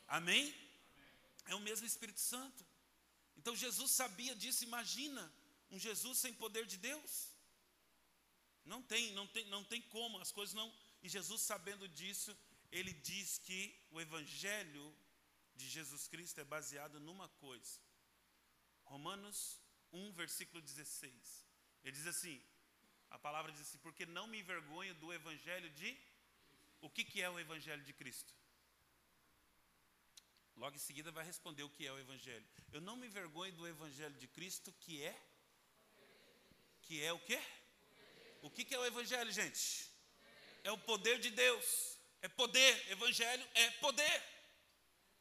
Amém? 0.08 0.52
É 1.46 1.54
o 1.54 1.60
mesmo 1.60 1.86
Espírito 1.86 2.20
Santo. 2.20 2.66
Então 3.38 3.56
Jesus 3.56 3.92
sabia 3.92 4.34
disso, 4.34 4.64
imagina 4.64 5.32
um 5.70 5.78
Jesus 5.78 6.18
sem 6.18 6.34
poder 6.34 6.66
de 6.66 6.78
Deus. 6.78 7.28
Não 8.66 8.82
tem, 8.82 9.14
não 9.14 9.28
tem, 9.28 9.46
não 9.46 9.64
tem 9.64 9.80
como, 9.84 10.18
as 10.18 10.32
coisas 10.32 10.56
não. 10.56 10.74
E 11.04 11.08
Jesus 11.08 11.42
sabendo 11.42 11.88
disso, 11.88 12.36
ele 12.78 12.94
diz 13.10 13.38
que 13.38 13.60
o 13.90 14.02
evangelho 14.02 14.86
de 15.56 15.68
Jesus 15.76 16.08
Cristo 16.08 16.40
é 16.42 16.44
baseado 16.44 17.00
numa 17.00 17.30
coisa. 17.46 17.80
Romanos 18.84 19.62
1, 19.94 20.12
versículo 20.12 20.62
16. 20.62 21.48
Ele 21.84 21.96
diz 21.96 22.06
assim: 22.06 22.36
a 23.10 23.18
palavra 23.18 23.52
diz 23.52 23.62
assim, 23.62 23.78
porque 23.78 24.06
não 24.06 24.28
me 24.28 24.40
envergonho 24.40 24.94
do 24.96 25.14
evangelho 25.14 25.70
de. 25.70 25.98
O 26.82 26.90
que, 26.90 27.06
que 27.06 27.22
é 27.22 27.30
o 27.30 27.40
evangelho 27.40 27.84
de 27.84 27.94
Cristo? 27.94 28.34
Logo 30.58 30.76
em 30.76 30.80
seguida 30.80 31.12
vai 31.12 31.26
responder 31.26 31.64
o 31.64 31.70
que 31.70 31.88
é 31.88 31.92
o 31.92 32.00
evangelho. 32.00 32.46
Eu 32.74 32.82
não 32.82 32.98
me 32.98 33.08
envergonho 33.08 33.54
do 33.54 33.68
evangelho 33.68 34.16
de 34.16 34.28
Cristo, 34.28 34.74
que 34.82 35.02
é. 35.02 35.16
Que 36.82 37.02
é 37.02 37.12
o 37.14 37.20
quê? 37.20 37.42
O 38.42 38.50
que, 38.50 38.66
que 38.66 38.76
é 38.76 38.80
o 38.80 38.86
evangelho, 38.86 39.32
gente? 39.32 39.90
É 40.64 40.72
o 40.72 40.78
poder 40.78 41.20
de 41.20 41.30
Deus. 41.30 41.95
É 42.22 42.28
poder. 42.28 42.92
Evangelho 42.92 43.48
é 43.54 43.70
poder. 43.72 44.24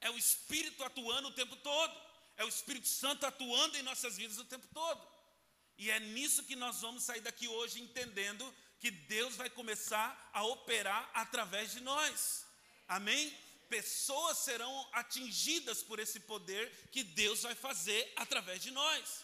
É 0.01 0.11
o 0.11 0.19
Espírito 0.19 0.83
atuando 0.85 1.29
o 1.29 1.35
tempo 1.35 1.57
todo. 1.57 1.95
É 2.37 2.45
o 2.45 2.49
Espírito 2.49 2.89
Santo 2.89 3.25
atuando 3.27 3.77
em 3.77 3.83
nossas 3.83 4.17
vidas 4.17 4.39
o 4.39 4.45
tempo 4.45 4.67
todo. 4.73 5.15
E 5.77 5.91
é 5.91 5.99
nisso 5.99 6.45
que 6.45 6.57
nós 6.57 6.81
vamos 6.81 7.03
sair 7.03 7.21
daqui 7.21 7.49
hoje 7.49 7.81
entendendo 7.81 8.55
que 8.79 8.91
Deus 8.91 9.37
vai 9.37 9.49
começar 9.51 10.31
a 10.33 10.45
operar 10.45 11.11
através 11.15 11.73
de 11.73 11.81
nós. 11.81 12.47
Amém? 12.87 13.37
Pessoas 13.69 14.39
serão 14.39 14.89
atingidas 14.93 15.83
por 15.83 15.99
esse 15.99 16.21
poder 16.21 16.71
que 16.93 17.03
Deus 17.03 17.43
vai 17.43 17.55
fazer 17.55 18.13
através 18.17 18.63
de 18.63 18.71
nós. 18.71 19.24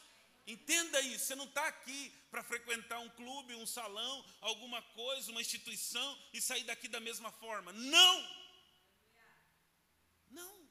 Entenda 0.51 1.01
isso, 1.01 1.27
você 1.27 1.35
não 1.35 1.45
está 1.45 1.67
aqui 1.69 2.13
para 2.31 2.43
frequentar 2.43 2.99
um 2.99 3.09
clube, 3.11 3.55
um 3.55 3.67
salão, 3.67 4.25
alguma 4.41 4.83
coisa, 4.83 5.31
uma 5.31 5.41
instituição 5.41 6.19
e 6.33 6.41
sair 6.41 6.65
daqui 6.65 6.89
da 6.89 7.01
mesma 7.01 7.31
forma. 7.31 7.73
Não! 7.73 8.41
Não. 10.31 10.71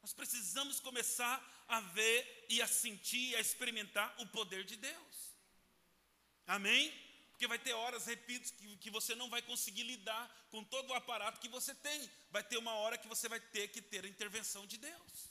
Nós 0.00 0.12
precisamos 0.12 0.80
começar 0.80 1.36
a 1.68 1.80
ver 1.80 2.46
e 2.48 2.60
a 2.62 2.66
sentir, 2.66 3.34
a 3.36 3.40
experimentar 3.40 4.14
o 4.20 4.26
poder 4.28 4.64
de 4.64 4.76
Deus. 4.76 5.34
Amém? 6.46 6.92
Porque 7.30 7.46
vai 7.46 7.58
ter 7.58 7.72
horas, 7.72 8.06
repito, 8.06 8.52
que, 8.54 8.76
que 8.76 8.90
você 8.90 9.14
não 9.14 9.28
vai 9.28 9.42
conseguir 9.42 9.82
lidar 9.82 10.24
com 10.50 10.62
todo 10.62 10.90
o 10.90 10.94
aparato 10.94 11.40
que 11.40 11.48
você 11.48 11.74
tem. 11.74 12.10
Vai 12.30 12.44
ter 12.44 12.56
uma 12.58 12.74
hora 12.74 12.96
que 12.96 13.08
você 13.08 13.28
vai 13.28 13.40
ter 13.40 13.68
que 13.68 13.82
ter 13.82 14.04
a 14.04 14.08
intervenção 14.08 14.66
de 14.66 14.76
Deus. 14.76 15.30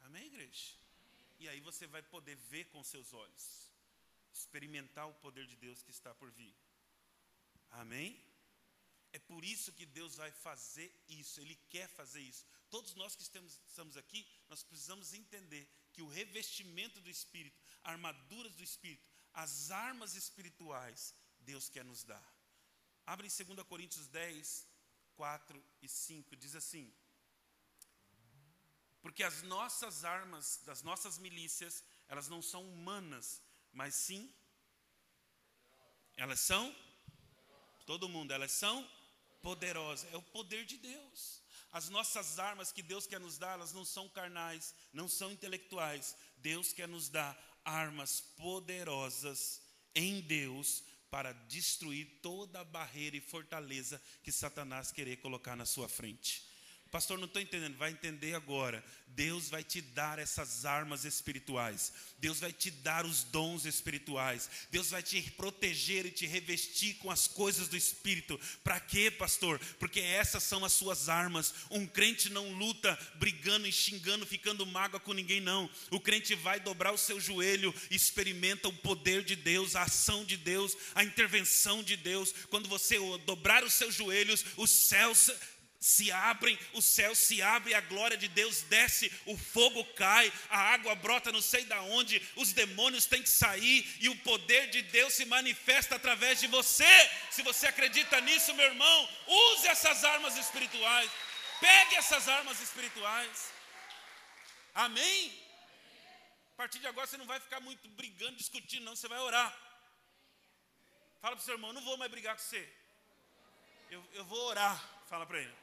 Amém, 0.00 0.26
igreja? 0.26 0.81
E 1.42 1.48
aí 1.48 1.60
você 1.60 1.88
vai 1.88 2.02
poder 2.14 2.36
ver 2.36 2.66
com 2.66 2.84
seus 2.84 3.12
olhos, 3.12 3.44
experimentar 4.32 5.08
o 5.08 5.14
poder 5.14 5.44
de 5.44 5.56
Deus 5.56 5.82
que 5.82 5.90
está 5.90 6.14
por 6.14 6.30
vir. 6.30 6.54
Amém? 7.70 8.10
É 9.12 9.18
por 9.18 9.44
isso 9.44 9.72
que 9.72 9.84
Deus 9.84 10.14
vai 10.14 10.30
fazer 10.30 10.88
isso, 11.08 11.40
Ele 11.40 11.56
quer 11.68 11.88
fazer 11.88 12.20
isso. 12.20 12.46
Todos 12.70 12.94
nós 12.94 13.16
que 13.16 13.22
estamos, 13.22 13.96
aqui, 13.96 14.24
nós 14.48 14.62
precisamos 14.62 15.12
entender 15.14 15.68
que 15.92 16.00
o 16.00 16.08
revestimento 16.08 17.00
do 17.00 17.10
Espírito, 17.10 17.60
armaduras 17.82 18.54
do 18.54 18.62
Espírito, 18.62 19.10
as 19.34 19.72
armas 19.72 20.14
espirituais, 20.14 21.12
Deus 21.40 21.68
quer 21.68 21.84
nos 21.84 22.04
dar. 22.04 22.24
Abre 23.04 23.26
em 23.26 23.44
2 23.44 23.66
Coríntios 23.66 24.06
10, 24.06 24.64
4 25.16 25.64
e 25.82 25.88
5, 25.88 26.36
diz 26.36 26.54
assim: 26.54 26.94
Porque 29.02 29.24
as 29.24 29.42
nossas 29.42 30.04
armas, 30.04 30.60
das 30.64 30.82
nossas 30.82 31.18
milícias, 31.18 31.84
elas 32.08 32.28
não 32.28 32.40
são 32.40 32.62
humanas, 32.66 33.42
mas 33.72 33.94
sim, 33.94 34.32
elas 36.16 36.40
são, 36.40 36.74
todo 37.84 38.08
mundo, 38.08 38.32
elas 38.32 38.52
são 38.52 38.88
poderosa, 39.42 40.08
é 40.12 40.16
o 40.16 40.22
poder 40.22 40.64
de 40.64 40.78
Deus. 40.78 41.42
As 41.72 41.88
nossas 41.88 42.38
armas 42.38 42.70
que 42.70 42.82
Deus 42.82 43.06
quer 43.06 43.18
nos 43.18 43.38
dar, 43.38 43.54
elas 43.54 43.72
não 43.72 43.84
são 43.84 44.08
carnais, 44.08 44.74
não 44.92 45.08
são 45.08 45.32
intelectuais. 45.32 46.14
Deus 46.36 46.72
quer 46.72 46.86
nos 46.86 47.08
dar 47.08 47.36
armas 47.64 48.20
poderosas 48.20 49.60
em 49.94 50.20
Deus 50.20 50.84
para 51.10 51.32
destruir 51.32 52.20
toda 52.22 52.64
barreira 52.64 53.16
e 53.16 53.20
fortaleza 53.20 54.00
que 54.22 54.30
Satanás 54.30 54.92
querer 54.92 55.16
colocar 55.16 55.56
na 55.56 55.66
sua 55.66 55.88
frente. 55.88 56.51
Pastor, 56.92 57.16
não 57.16 57.24
estou 57.24 57.40
entendendo. 57.40 57.74
Vai 57.78 57.90
entender 57.90 58.34
agora. 58.34 58.84
Deus 59.14 59.48
vai 59.48 59.62
te 59.62 59.80
dar 59.80 60.18
essas 60.18 60.64
armas 60.64 61.04
espirituais. 61.04 61.92
Deus 62.18 62.40
vai 62.40 62.52
te 62.52 62.70
dar 62.70 63.04
os 63.04 63.24
dons 63.24 63.64
espirituais. 63.64 64.48
Deus 64.70 64.90
vai 64.90 65.02
te 65.02 65.20
proteger 65.32 66.06
e 66.06 66.10
te 66.10 66.26
revestir 66.26 66.94
com 66.94 67.10
as 67.10 67.26
coisas 67.26 67.68
do 67.68 67.76
Espírito. 67.76 68.38
Para 68.62 68.80
quê, 68.80 69.10
pastor? 69.10 69.58
Porque 69.78 70.00
essas 70.00 70.42
são 70.42 70.64
as 70.64 70.72
suas 70.72 71.08
armas. 71.08 71.54
Um 71.70 71.86
crente 71.86 72.30
não 72.30 72.52
luta 72.52 72.98
brigando 73.16 73.66
e 73.66 73.72
xingando, 73.72 74.26
ficando 74.26 74.66
mágoa 74.66 75.00
com 75.00 75.12
ninguém, 75.12 75.40
não. 75.40 75.68
O 75.90 76.00
crente 76.00 76.34
vai 76.34 76.60
dobrar 76.60 76.92
o 76.92 76.98
seu 76.98 77.20
joelho, 77.20 77.74
experimenta 77.90 78.68
o 78.68 78.72
poder 78.72 79.24
de 79.24 79.36
Deus, 79.36 79.76
a 79.76 79.82
ação 79.82 80.24
de 80.24 80.36
Deus, 80.36 80.76
a 80.94 81.04
intervenção 81.04 81.82
de 81.82 81.96
Deus. 81.96 82.34
Quando 82.50 82.68
você 82.68 82.98
dobrar 83.26 83.64
os 83.64 83.74
seus 83.74 83.94
joelhos, 83.94 84.44
os 84.56 84.70
céus 84.70 85.30
se 85.82 86.12
abrem, 86.12 86.56
o 86.74 86.80
céu 86.80 87.12
se 87.12 87.42
abre, 87.42 87.74
a 87.74 87.80
glória 87.80 88.16
de 88.16 88.28
Deus 88.28 88.62
desce, 88.62 89.12
o 89.26 89.36
fogo 89.36 89.84
cai, 89.96 90.32
a 90.48 90.58
água 90.74 90.94
brota 90.94 91.32
não 91.32 91.42
sei 91.42 91.64
da 91.64 91.82
onde, 91.82 92.22
os 92.36 92.52
demônios 92.52 93.04
têm 93.06 93.20
que 93.20 93.28
sair 93.28 93.84
e 93.98 94.08
o 94.08 94.16
poder 94.18 94.70
de 94.70 94.80
Deus 94.82 95.12
se 95.12 95.24
manifesta 95.24 95.96
através 95.96 96.38
de 96.38 96.46
você. 96.46 97.10
Se 97.32 97.42
você 97.42 97.66
acredita 97.66 98.20
nisso, 98.20 98.54
meu 98.54 98.66
irmão, 98.66 99.08
use 99.26 99.66
essas 99.66 100.04
armas 100.04 100.36
espirituais. 100.36 101.10
Pegue 101.60 101.96
essas 101.96 102.28
armas 102.28 102.60
espirituais. 102.60 103.52
Amém? 104.74 105.36
A 106.52 106.56
partir 106.58 106.78
de 106.78 106.86
agora 106.86 107.08
você 107.08 107.16
não 107.16 107.26
vai 107.26 107.40
ficar 107.40 107.58
muito 107.58 107.88
brigando, 107.88 108.36
discutindo, 108.36 108.84
não, 108.84 108.94
você 108.94 109.08
vai 109.08 109.18
orar. 109.18 109.50
Fala 111.20 111.34
para 111.34 111.42
o 111.42 111.44
seu 111.44 111.54
irmão, 111.54 111.72
não 111.72 111.82
vou 111.82 111.96
mais 111.96 112.10
brigar 112.10 112.36
com 112.36 112.42
você. 112.42 112.72
Eu, 113.90 114.08
eu 114.12 114.24
vou 114.24 114.46
orar. 114.46 114.80
Fala 115.08 115.26
para 115.26 115.40
ele. 115.40 115.61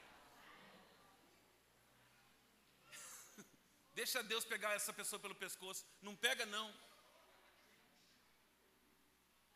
Deixa 4.00 4.22
Deus 4.22 4.44
pegar 4.52 4.72
essa 4.72 4.92
pessoa 4.98 5.20
pelo 5.24 5.34
pescoço. 5.34 5.84
Não 6.06 6.14
pega, 6.24 6.44
não. 6.46 6.68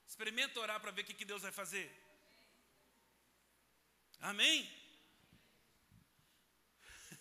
Experimenta 0.07 0.61
orar 0.65 0.79
para 0.83 0.91
ver 0.91 1.01
o 1.03 1.07
que, 1.07 1.15
que 1.21 1.25
Deus 1.31 1.41
vai 1.47 1.53
fazer. 1.61 1.87
Amém? 4.21 4.59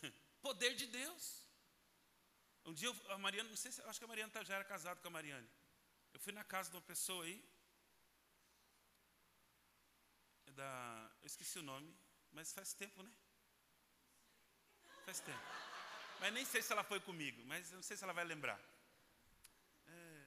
Poder 0.42 0.76
de 0.76 0.86
Deus. 1.00 1.24
Um 2.66 2.74
dia 2.74 2.90
a 3.16 3.18
Mariana, 3.18 3.48
não 3.48 3.56
sei 3.64 3.72
se 3.72 3.82
acho 3.84 4.00
que 4.00 4.06
a 4.06 4.14
Mariana 4.14 4.34
tá, 4.34 4.44
já 4.44 4.56
era 4.56 4.66
casada 4.66 5.00
com 5.00 5.08
a 5.08 5.12
Mariane. 5.18 5.50
Eu 6.14 6.20
fui 6.20 6.34
na 6.34 6.44
casa 6.44 6.72
de 6.72 6.76
uma 6.76 6.82
pessoa 6.94 7.24
aí. 7.24 7.42
É 10.48 10.52
da, 10.52 11.12
eu 11.22 11.28
esqueci 11.28 11.58
o 11.58 11.64
nome, 11.74 11.96
mas 12.34 12.52
faz 12.52 12.74
tempo, 12.74 13.02
né? 13.02 13.14
Faz 15.06 15.22
tempo. 15.22 15.63
Mas 16.24 16.34
nem 16.34 16.46
sei 16.46 16.62
se 16.62 16.72
ela 16.72 16.86
foi 16.86 17.02
comigo, 17.02 17.44
mas 17.48 17.70
não 17.72 17.82
sei 17.84 17.98
se 17.98 18.04
ela 18.06 18.14
vai 18.14 18.24
lembrar. 18.24 18.58
É, 19.88 20.26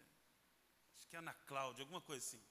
acho 0.95 1.07
que 1.09 1.17
é 1.17 1.19
Ana 1.19 1.33
Cláudia, 1.47 1.85
alguma 1.85 2.03
coisa 2.03 2.23
assim. 2.23 2.43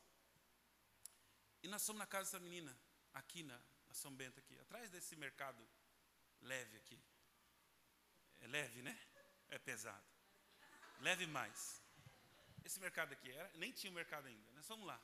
E 1.62 1.68
nós 1.68 1.86
fomos 1.86 2.00
na 2.00 2.08
casa 2.08 2.24
dessa 2.24 2.40
menina, 2.40 2.75
aqui 3.14 3.44
na, 3.44 3.56
na 3.88 3.94
São 3.94 4.12
Bento, 4.12 4.40
aqui, 4.40 4.58
atrás 4.62 4.90
desse 4.90 5.16
mercado 5.16 5.64
leve 6.42 6.75
aqui. 6.78 7.00
É 8.40 8.48
leve, 8.48 8.82
né? 8.82 9.00
É 9.50 9.60
pesado. 9.60 10.04
Leve 11.02 11.28
mais. 11.28 11.80
Esse 12.64 12.80
mercado 12.80 13.14
aqui, 13.14 13.32
era, 13.32 13.52
nem 13.60 13.72
tinha 13.72 13.92
um 13.92 13.94
mercado 13.94 14.25
ainda. 14.25 14.52
Nós 14.54 14.68
vamos 14.68 14.88
lá. 14.88 15.00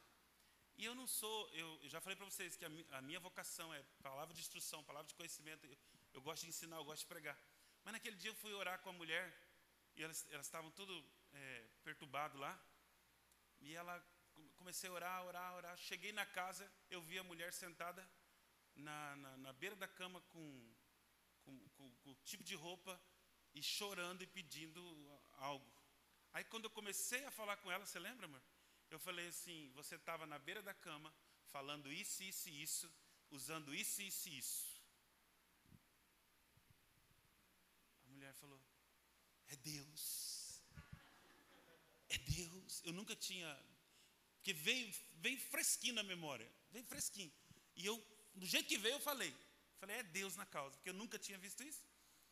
E 0.77 0.85
eu 0.85 0.95
não 0.95 1.05
sou, 1.05 1.47
eu, 1.49 1.79
eu 1.83 1.89
já 1.89 2.01
falei 2.01 2.15
para 2.15 2.25
vocês 2.25 2.55
que 2.55 2.65
a, 2.65 2.71
a, 2.97 3.01
minha 3.03 3.19
vocação 3.19 3.71
é 3.71 3.83
palavra 4.01 4.33
de 4.33 4.41
instrução, 4.41 4.83
palavra 4.83 5.07
de 5.07 5.13
conhecimento. 5.13 5.63
Eu, 5.67 5.77
eu 6.15 6.21
gosto 6.23 6.41
de 6.41 6.49
ensinar, 6.49 6.77
eu 6.77 6.85
gosto 6.85 7.01
de 7.01 7.07
pregar. 7.07 7.37
Mas 7.83 7.93
naquele 7.93 8.15
dia 8.15 8.29
eu 8.29 8.35
fui 8.35 8.53
orar 8.53 8.79
com 8.79 8.89
a 8.89 8.93
mulher 8.93 9.33
e 9.95 10.03
elas, 10.03 10.25
elas 10.29 10.45
estavam 10.45 10.71
tudo 10.71 11.05
é, 11.33 11.67
perturbado 11.83 12.37
lá. 12.37 12.59
E 13.59 13.75
ela 13.75 14.03
comecei 14.55 14.89
a 14.89 14.93
orar, 14.93 15.25
orar, 15.25 15.55
orar. 15.55 15.77
Cheguei 15.77 16.11
na 16.11 16.25
casa, 16.25 16.71
eu 16.89 17.01
vi 17.01 17.17
a 17.17 17.23
mulher 17.23 17.51
sentada 17.53 18.07
na, 18.75 19.15
na, 19.15 19.37
na 19.37 19.53
beira 19.53 19.75
da 19.75 19.87
cama 19.87 20.21
com, 20.21 20.75
com, 21.43 21.69
com, 21.69 21.95
com 21.97 22.11
o 22.11 22.15
tipo 22.23 22.43
de 22.43 22.55
roupa 22.55 22.99
e 23.53 23.61
chorando 23.61 24.21
e 24.23 24.27
pedindo 24.27 24.81
algo. 25.33 25.71
Aí 26.33 26.43
quando 26.45 26.65
eu 26.65 26.69
comecei 26.69 27.23
a 27.25 27.31
falar 27.31 27.57
com 27.57 27.71
ela, 27.71 27.85
você 27.85 27.99
lembra, 27.99 28.25
amor? 28.25 28.41
Eu 28.89 28.99
falei 28.99 29.27
assim: 29.27 29.71
você 29.73 29.95
estava 29.95 30.25
na 30.25 30.39
beira 30.39 30.61
da 30.61 30.73
cama, 30.73 31.13
falando 31.51 31.91
isso, 31.91 32.23
isso 32.23 32.49
e 32.49 32.61
isso, 32.61 32.91
usando 33.29 33.73
isso, 33.73 34.01
isso 34.01 34.29
e 34.29 34.37
isso. 34.37 34.81
A 38.05 38.09
mulher 38.09 38.30
falou: 38.41 38.61
É 39.47 39.55
Deus. 39.55 40.61
É 42.09 42.17
Deus. 42.17 42.81
Eu 42.83 42.93
nunca 42.93 43.15
tinha. 43.15 43.49
Porque 44.37 44.53
veio, 44.53 44.93
veio 45.25 45.39
fresquinho 45.39 45.93
na 45.93 46.03
memória. 46.03 46.49
Veio 46.71 46.85
fresquinho. 46.85 47.31
E 47.75 47.85
eu, 47.85 47.95
do 48.33 48.45
jeito 48.45 48.67
que 48.67 48.77
veio, 48.77 48.95
eu 48.95 48.99
falei. 48.99 49.33
Falei, 49.79 49.97
é 49.97 50.03
Deus 50.03 50.35
na 50.35 50.45
causa. 50.45 50.75
Porque 50.75 50.89
eu 50.89 50.93
nunca 50.93 51.17
tinha 51.17 51.37
visto 51.37 51.63
isso. 51.63 51.83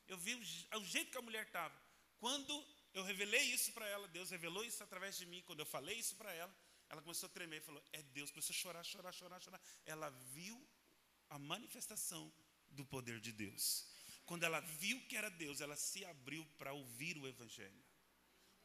Eu 0.08 0.18
vi 0.18 0.34
o, 0.36 0.80
o 0.80 0.86
jeito 0.86 1.12
que 1.12 1.18
a 1.18 1.22
mulher 1.22 1.46
estava. 1.46 1.76
Quando 2.18 2.54
eu 2.94 3.04
revelei 3.04 3.44
isso 3.54 3.72
para 3.72 3.88
ela, 3.88 4.08
Deus 4.08 4.32
revelou 4.32 4.64
isso 4.66 4.84
através 4.84 5.18
de 5.18 5.26
mim. 5.26 5.42
Quando 5.44 5.60
eu 5.60 5.66
falei 5.66 5.98
isso 5.98 6.16
para 6.16 6.34
ela, 6.34 6.54
ela 6.90 7.02
começou 7.02 7.28
a 7.28 7.32
tremer, 7.32 7.62
falou: 7.62 7.84
É 7.94 8.02
Deus. 8.02 8.32
Começou 8.32 8.54
a 8.54 8.58
chorar, 8.58 8.84
chorar, 8.84 9.12
chorar, 9.12 9.40
chorar. 9.40 9.62
Ela 9.86 10.10
viu 10.10 10.58
a 11.30 11.38
manifestação 11.38 12.32
do 12.72 12.84
poder 12.86 13.20
de 13.20 13.32
Deus. 13.32 13.88
Quando 14.30 14.44
ela 14.44 14.60
viu 14.60 15.02
que 15.08 15.18
era 15.18 15.28
Deus, 15.28 15.60
ela 15.60 15.76
se 15.76 16.06
abriu 16.06 16.46
para 16.60 16.72
ouvir 16.72 17.18
o 17.18 17.28
Evangelho. 17.28 17.84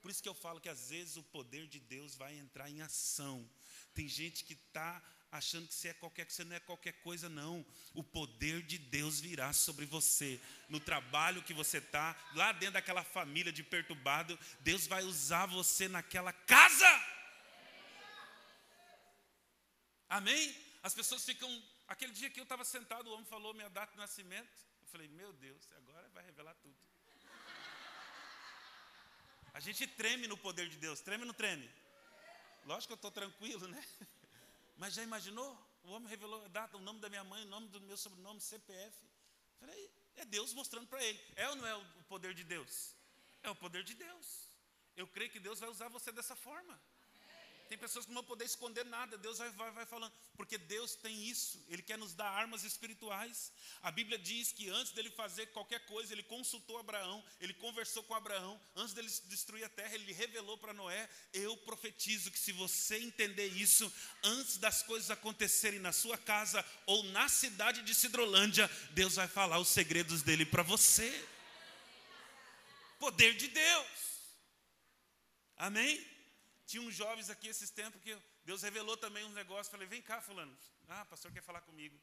Por 0.02 0.11
isso 0.11 0.23
que 0.23 0.28
eu 0.28 0.35
falo 0.35 0.61
que 0.61 0.68
às 0.68 0.90
vezes 0.90 1.16
o 1.16 1.23
poder 1.23 1.66
de 1.66 1.80
Deus 1.80 2.14
vai 2.14 2.37
entrar 2.37 2.68
em 2.68 2.83
ação. 2.83 3.50
Tem 3.94 4.06
gente 4.06 4.44
que 4.44 4.52
está 4.52 5.02
achando 5.33 5.66
que 5.66 5.73
você 5.73 5.88
é 5.88 5.94
qualquer 5.94 6.26
que 6.26 6.35
você 6.35 6.44
não 6.44 6.54
é 6.54 6.61
qualquer 6.61 6.92
coisa 7.00 7.30
não. 7.30 7.64
O 7.94 8.04
poder 8.04 8.61
de 8.61 8.76
Deus 8.76 9.21
virá 9.21 9.54
sobre 9.54 9.87
você 9.87 10.38
no 10.68 10.78
trabalho 10.78 11.42
que 11.42 11.54
você 11.54 11.78
está, 11.78 12.14
lá 12.35 12.52
dentro 12.52 12.75
daquela 12.75 13.02
família 13.02 13.50
de 13.50 13.62
perturbado, 13.62 14.38
Deus 14.61 14.87
vai 14.87 15.02
usar 15.02 15.47
você 15.47 15.88
naquela 15.88 16.35
casa. 16.35 16.90
Amém? 20.11 20.54
As 20.83 20.92
pessoas 20.92 21.25
ficam. 21.25 21.50
Aquele 21.88 22.12
dia 22.12 22.28
que 22.28 22.38
eu 22.38 22.44
estava 22.44 22.66
sentado, 22.66 23.09
o 23.09 23.14
homem 23.14 23.25
falou 23.25 23.54
minha 23.54 23.71
data 23.71 23.92
de 23.92 23.99
nascimento. 23.99 24.74
Falei, 24.95 25.09
meu 25.09 25.33
Deus, 25.33 25.61
agora 25.73 26.09
vai 26.11 26.23
revelar 26.23 26.55
tudo. 26.63 26.77
A 29.53 29.59
gente 29.59 29.89
treme 29.89 30.29
no 30.29 30.37
poder 30.37 30.69
de 30.69 30.77
Deus, 30.77 31.01
treme 31.01 31.25
ou 31.25 31.27
não 31.27 31.35
treme? 31.35 31.69
Lógico 32.65 32.87
que 32.87 32.93
eu 32.93 33.03
estou 33.03 33.11
tranquilo, 33.11 33.67
né? 33.67 33.85
Mas 34.79 34.95
já 34.95 35.03
imaginou? 35.03 35.51
O 35.83 35.91
homem 35.91 36.09
revelou 36.09 36.45
a 36.45 36.47
data, 36.47 36.77
o 36.77 36.81
nome 36.81 37.01
da 37.01 37.09
minha 37.09 37.25
mãe, 37.25 37.43
o 37.43 37.49
nome 37.49 37.67
do 37.71 37.81
meu 37.81 37.97
sobrenome, 37.97 38.41
CPF. 38.41 38.97
Falei, 39.59 39.91
é 40.15 40.25
Deus 40.25 40.53
mostrando 40.53 40.87
para 40.87 41.03
ele. 41.03 41.21
É 41.35 41.49
ou 41.49 41.57
não 41.57 41.67
é 41.67 41.75
o 41.75 42.05
poder 42.05 42.33
de 42.33 42.45
Deus? 42.45 42.95
É 43.43 43.51
o 43.51 43.57
poder 43.57 43.83
de 43.83 43.95
Deus. 43.95 44.49
Eu 44.95 45.09
creio 45.09 45.33
que 45.33 45.41
Deus 45.41 45.59
vai 45.59 45.71
usar 45.71 45.89
você 45.89 46.13
dessa 46.13 46.37
forma. 46.37 46.81
Tem 47.68 47.78
pessoas 47.78 48.04
que 48.04 48.12
não 48.12 48.21
vão 48.21 48.28
poder 48.28 48.44
esconder 48.44 48.85
nada, 48.85 49.16
Deus 49.18 49.38
vai, 49.38 49.50
vai, 49.50 49.71
vai, 49.71 49.87
falando, 49.87 50.12
porque 50.37 50.59
Deus 50.59 50.94
tem 50.94 51.25
isso, 51.25 51.64
Ele 51.68 51.83
quer 51.83 51.99
nos 51.99 52.14
dar 52.14 52.28
armas 52.28 52.62
espirituais. 52.62 53.52
A 53.83 53.90
Bíblia 53.90 54.18
diz 54.18 54.52
que 54.52 54.68
antes 54.68 54.92
dele 54.92 55.11
fazer 55.11 55.47
qualquer 55.47 55.85
coisa, 55.87 56.12
ele 56.12 56.23
consultou 56.23 56.78
Abraão, 56.78 57.25
ele 57.40 57.54
conversou 57.54 58.02
com 58.02 58.14
Abraão, 58.14 58.61
antes 58.76 58.94
dele 58.94 59.09
destruir 59.26 59.64
a 59.64 59.68
terra, 59.68 59.94
ele 59.94 60.12
revelou 60.12 60.59
para 60.59 60.73
Noé: 60.73 61.09
Eu 61.33 61.56
profetizo 61.59 62.30
que 62.30 62.38
se 62.38 62.52
você 62.52 62.99
entender 62.99 63.47
isso, 63.49 63.92
antes 64.23 64.56
das 64.56 64.83
coisas 64.83 65.11
acontecerem 65.11 65.80
na 65.80 65.92
sua 65.92 66.18
casa 66.18 66.64
ou 66.87 67.02
na 67.04 67.28
cidade 67.28 67.83
de 67.83 67.94
Sidrolândia, 67.94 68.71
Deus 68.92 69.16
vai 69.16 69.28
falar 69.28 69.59
os 69.59 69.68
segredos 69.68 70.23
dele 70.23 70.44
para 70.44 70.62
você. 70.62 71.28
Poder 72.99 73.35
de 73.37 73.49
Deus. 73.49 74.04
Amém? 75.56 76.13
Tinha 76.66 76.83
uns 76.83 76.94
jovens 76.94 77.28
aqui 77.28 77.49
esses 77.49 77.71
tempos 77.71 78.00
que 78.00 78.16
Deus 78.44 78.62
revelou 78.62 78.97
também 78.97 79.25
uns 79.25 79.35
negócios. 79.35 79.68
Falei, 79.68 79.87
vem 79.87 80.00
cá, 80.00 80.21
fulano. 80.21 80.56
Ah, 80.88 81.04
pastor 81.04 81.33
quer 81.33 81.42
falar 81.42 81.61
comigo. 81.61 82.00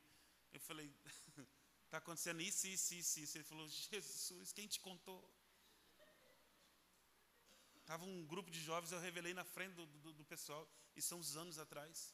Eu 0.53 0.59
falei, 0.59 0.93
está 1.85 1.97
acontecendo 1.97 2.41
isso, 2.41 2.67
isso, 2.67 2.93
isso, 2.93 3.19
isso. 3.19 3.37
Ele 3.37 3.43
falou, 3.43 3.67
Jesus, 3.67 4.53
quem 4.53 4.67
te 4.67 4.79
contou? 4.79 5.27
Estava 7.79 8.05
um 8.05 8.25
grupo 8.25 8.51
de 8.51 8.61
jovens, 8.61 8.91
eu 8.91 8.99
revelei 8.99 9.33
na 9.33 9.43
frente 9.43 9.73
do, 9.73 9.85
do, 9.85 10.13
do 10.13 10.25
pessoal. 10.25 10.69
Isso 10.95 11.09
são 11.09 11.19
uns 11.19 11.35
anos 11.35 11.57
atrás. 11.57 12.13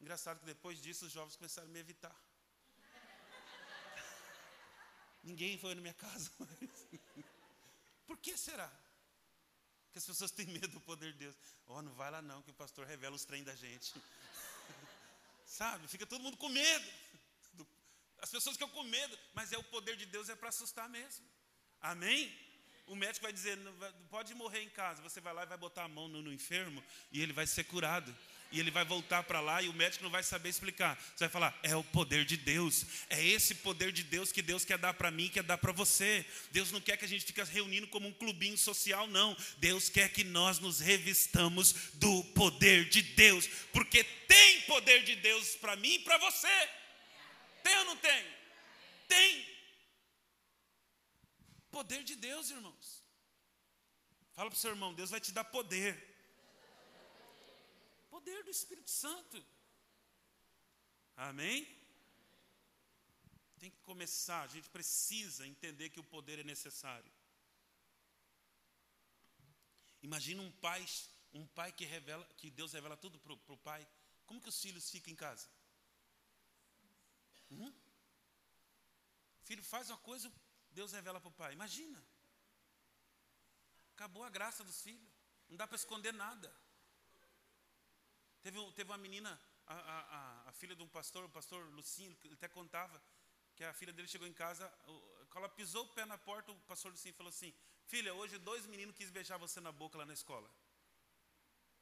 Engraçado 0.00 0.38
que 0.38 0.46
depois 0.46 0.80
disso 0.80 1.06
os 1.06 1.12
jovens 1.12 1.36
começaram 1.36 1.68
a 1.68 1.70
me 1.70 1.80
evitar. 1.80 2.16
Ninguém 5.22 5.58
foi 5.58 5.74
na 5.74 5.80
minha 5.80 5.94
casa 5.94 6.30
mais. 6.38 6.86
Por 8.06 8.16
que 8.18 8.36
será? 8.36 8.70
Que 9.96 9.98
as 9.98 10.04
pessoas 10.04 10.30
têm 10.30 10.44
medo 10.48 10.68
do 10.68 10.80
poder 10.80 11.10
de 11.12 11.18
Deus. 11.20 11.34
Oh, 11.66 11.80
não 11.80 11.90
vai 11.94 12.10
lá 12.10 12.20
não, 12.20 12.42
que 12.42 12.50
o 12.50 12.54
pastor 12.54 12.86
revela 12.86 13.16
os 13.16 13.24
trem 13.24 13.42
da 13.42 13.54
gente. 13.56 13.94
Sabe? 15.46 15.88
Fica 15.88 16.04
todo 16.04 16.20
mundo 16.20 16.36
com 16.36 16.50
medo. 16.50 16.86
As 18.18 18.30
pessoas 18.30 18.56
ficam 18.56 18.68
com 18.68 18.82
medo, 18.82 19.18
mas 19.32 19.54
é 19.54 19.58
o 19.58 19.64
poder 19.64 19.96
de 19.96 20.04
Deus 20.04 20.28
é 20.28 20.36
para 20.36 20.50
assustar 20.50 20.86
mesmo. 20.90 21.24
Amém? 21.80 22.30
O 22.86 22.94
médico 22.94 23.22
vai 23.22 23.32
dizer, 23.32 23.58
pode 24.10 24.34
morrer 24.34 24.60
em 24.60 24.68
casa. 24.68 25.00
Você 25.00 25.18
vai 25.18 25.32
lá 25.32 25.44
e 25.44 25.46
vai 25.46 25.56
botar 25.56 25.84
a 25.84 25.88
mão 25.88 26.08
no, 26.08 26.20
no 26.20 26.30
enfermo 26.30 26.84
e 27.10 27.22
ele 27.22 27.32
vai 27.32 27.46
ser 27.46 27.64
curado 27.64 28.14
e 28.52 28.60
ele 28.60 28.70
vai 28.70 28.84
voltar 28.84 29.22
para 29.22 29.40
lá 29.40 29.60
e 29.62 29.68
o 29.68 29.72
médico 29.72 30.04
não 30.04 30.10
vai 30.10 30.22
saber 30.22 30.48
explicar. 30.48 30.96
Você 30.96 31.24
vai 31.24 31.28
falar: 31.28 31.58
é 31.62 31.74
o 31.74 31.84
poder 31.84 32.24
de 32.24 32.36
Deus, 32.36 32.86
é 33.10 33.24
esse 33.24 33.54
poder 33.56 33.92
de 33.92 34.02
Deus 34.02 34.32
que 34.32 34.42
Deus 34.42 34.64
quer 34.64 34.78
dar 34.78 34.94
para 34.94 35.10
mim, 35.10 35.28
quer 35.28 35.42
dar 35.42 35.58
para 35.58 35.72
você. 35.72 36.24
Deus 36.50 36.70
não 36.70 36.80
quer 36.80 36.96
que 36.96 37.04
a 37.04 37.08
gente 37.08 37.24
fique 37.24 37.42
reunindo 37.42 37.86
como 37.88 38.08
um 38.08 38.12
clubinho 38.12 38.56
social, 38.56 39.06
não. 39.06 39.36
Deus 39.58 39.88
quer 39.88 40.10
que 40.10 40.24
nós 40.24 40.58
nos 40.58 40.80
revistamos 40.80 41.72
do 41.94 42.24
poder 42.34 42.88
de 42.88 43.02
Deus, 43.02 43.46
porque 43.72 44.04
tem 44.04 44.62
poder 44.62 45.02
de 45.04 45.16
Deus 45.16 45.56
para 45.56 45.76
mim 45.76 45.94
e 45.94 45.98
para 46.00 46.18
você. 46.18 46.70
Tem 47.62 47.76
ou 47.78 47.84
não 47.84 47.96
tem? 47.96 48.24
Tem. 49.08 49.46
Poder 51.70 52.02
de 52.04 52.14
Deus, 52.14 52.50
irmãos. 52.50 53.04
Fala 54.34 54.50
para 54.50 54.56
o 54.56 54.60
seu 54.60 54.70
irmão: 54.70 54.94
Deus 54.94 55.10
vai 55.10 55.20
te 55.20 55.32
dar 55.32 55.44
poder 55.44 56.15
poder 58.16 58.42
do 58.44 58.50
Espírito 58.58 58.90
Santo. 58.90 59.38
Amém? 61.28 61.58
Tem 63.60 63.70
que 63.70 63.80
começar, 63.90 64.42
a 64.42 64.52
gente 64.54 64.68
precisa 64.76 65.46
entender 65.46 65.90
que 65.90 66.00
o 66.00 66.10
poder 66.14 66.38
é 66.38 66.44
necessário. 66.54 67.10
Imagina 70.08 70.40
um 70.42 70.52
pai, 70.66 70.82
um 71.40 71.46
pai 71.58 71.70
que 71.72 71.84
revela, 71.84 72.24
que 72.38 72.50
Deus 72.50 72.72
revela 72.72 72.96
tudo 72.96 73.18
para 73.18 73.54
o 73.56 73.64
pai. 73.68 73.86
Como 74.26 74.40
que 74.40 74.48
os 74.48 74.60
filhos 74.64 74.90
ficam 74.90 75.12
em 75.12 75.16
casa? 75.16 75.46
Hum? 77.50 77.72
Filho 79.48 79.64
faz 79.72 79.90
uma 79.90 79.98
coisa, 80.10 80.32
Deus 80.70 80.92
revela 80.92 81.20
para 81.20 81.28
o 81.28 81.38
pai. 81.42 81.52
Imagina. 81.52 82.00
Acabou 83.94 84.22
a 84.24 84.30
graça 84.30 84.62
dos 84.62 84.80
filhos. 84.86 85.10
Não 85.48 85.56
dá 85.56 85.66
para 85.66 85.76
esconder 85.76 86.12
nada. 86.12 86.52
Teve, 88.46 88.60
teve 88.74 88.88
uma 88.92 88.96
menina, 88.96 89.40
a, 89.66 89.74
a, 89.74 90.48
a, 90.50 90.52
filha 90.52 90.76
de 90.76 90.80
um 90.80 90.86
pastor, 90.86 91.24
o 91.24 91.28
pastor 91.28 91.68
Lucinho, 91.74 92.16
ele 92.22 92.34
até 92.34 92.46
contava 92.46 93.02
que 93.56 93.64
a 93.64 93.72
filha 93.74 93.92
dele 93.92 94.06
chegou 94.06 94.28
em 94.28 94.32
casa, 94.32 94.72
quando 95.30 95.38
ela 95.38 95.48
pisou 95.48 95.84
o 95.84 95.88
pé 95.88 96.04
na 96.06 96.16
porta, 96.16 96.52
o 96.52 96.60
pastor 96.60 96.92
Lucinho 96.92 97.12
falou 97.14 97.30
assim: 97.30 97.52
Filha, 97.86 98.14
hoje 98.14 98.38
dois 98.38 98.64
meninos 98.66 98.94
quis 98.94 99.10
beijar 99.10 99.36
você 99.36 99.58
na 99.60 99.72
boca 99.72 99.98
lá 99.98 100.06
na 100.06 100.12
escola. 100.12 100.48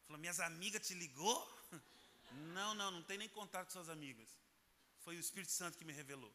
Falou: 0.07 0.19
Minhas 0.19 0.41
amigas 0.41 0.87
te 0.87 0.95
ligou? 0.95 1.39
Não, 2.55 2.75
não, 2.75 2.91
não 2.91 3.03
tem 3.03 3.17
nem 3.17 3.29
contato 3.29 3.67
com 3.67 3.73
suas 3.73 3.89
amigas. 3.89 4.29
Foi 5.01 5.17
o 5.17 5.21
Espírito 5.21 5.53
Santo 5.53 5.79
que 5.79 5.85
me 5.85 5.93
revelou. 5.93 6.35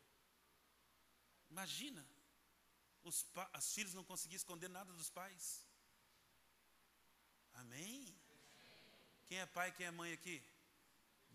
Imagina, 1.50 2.08
os, 3.04 3.26
os 3.58 3.74
filhos 3.74 3.94
não 3.94 4.04
conseguiam 4.04 4.38
esconder 4.38 4.70
nada 4.70 4.94
dos 4.94 5.10
pais. 5.10 5.66
Amém? 7.54 8.19
Quem 9.30 9.40
é 9.40 9.46
pai, 9.46 9.72
quem 9.72 9.86
é 9.86 9.92
mãe 9.92 10.12
aqui? 10.12 10.36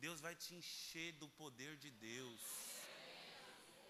Deus 0.04 0.20
vai 0.20 0.35
te 0.35 0.52
encher 0.52 1.12
do 1.20 1.28
poder 1.40 1.76
de 1.76 1.90
Deus. 1.92 2.40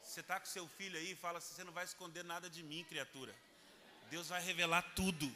Você 0.02 0.20
está 0.20 0.38
com 0.38 0.44
seu 0.46 0.68
filho 0.68 0.98
aí 0.98 1.12
e 1.12 1.16
fala 1.16 1.38
assim: 1.38 1.54
você 1.54 1.64
não 1.64 1.72
vai 1.72 1.86
esconder 1.86 2.22
nada 2.22 2.50
de 2.56 2.62
mim, 2.62 2.84
criatura. 2.84 3.34
Deus 4.10 4.28
vai 4.28 4.42
revelar 4.42 4.82
tudo. 4.94 5.26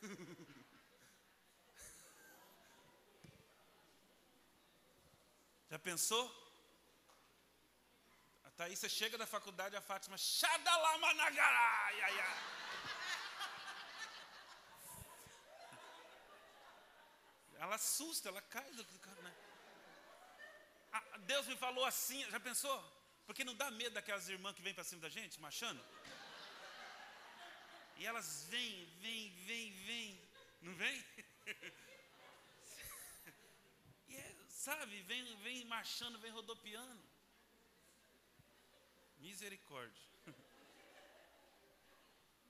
Já 5.70 5.78
pensou? 5.78 6.24
Aí 8.56 8.74
você 8.74 8.88
chega 8.88 9.18
da 9.18 9.26
faculdade, 9.26 9.76
a 9.76 9.82
Fátima, 9.82 10.16
Xadalamanagara, 10.16 11.58
ai, 11.58 12.00
ai, 12.00 12.20
ai. 12.20 12.54
Ela 17.64 17.76
assusta, 17.76 18.28
ela 18.28 18.42
cai 18.54 18.70
né? 19.26 19.34
Ah, 20.92 21.18
Deus 21.32 21.46
me 21.46 21.56
falou 21.56 21.84
assim, 21.84 22.20
já 22.30 22.38
pensou? 22.38 22.78
Porque 23.26 23.42
não 23.48 23.56
dá 23.56 23.70
medo 23.70 23.94
daquelas 23.94 24.28
irmãs 24.28 24.54
que 24.54 24.60
vêm 24.66 24.74
para 24.74 24.84
cima 24.84 25.00
da 25.00 25.08
gente, 25.08 25.40
machando? 25.40 25.82
E 27.96 28.04
elas 28.04 28.46
vêm, 28.50 28.84
vêm, 29.00 29.30
vêm, 29.46 29.72
vêm, 29.88 30.20
não 30.62 30.74
vem? 30.74 31.04
E 34.08 34.16
é, 34.16 34.34
sabe, 34.48 35.00
vem, 35.02 35.36
vem 35.38 35.64
marchando, 35.64 36.18
vem 36.18 36.30
rodopiando. 36.30 37.02
Misericórdia. 39.18 40.04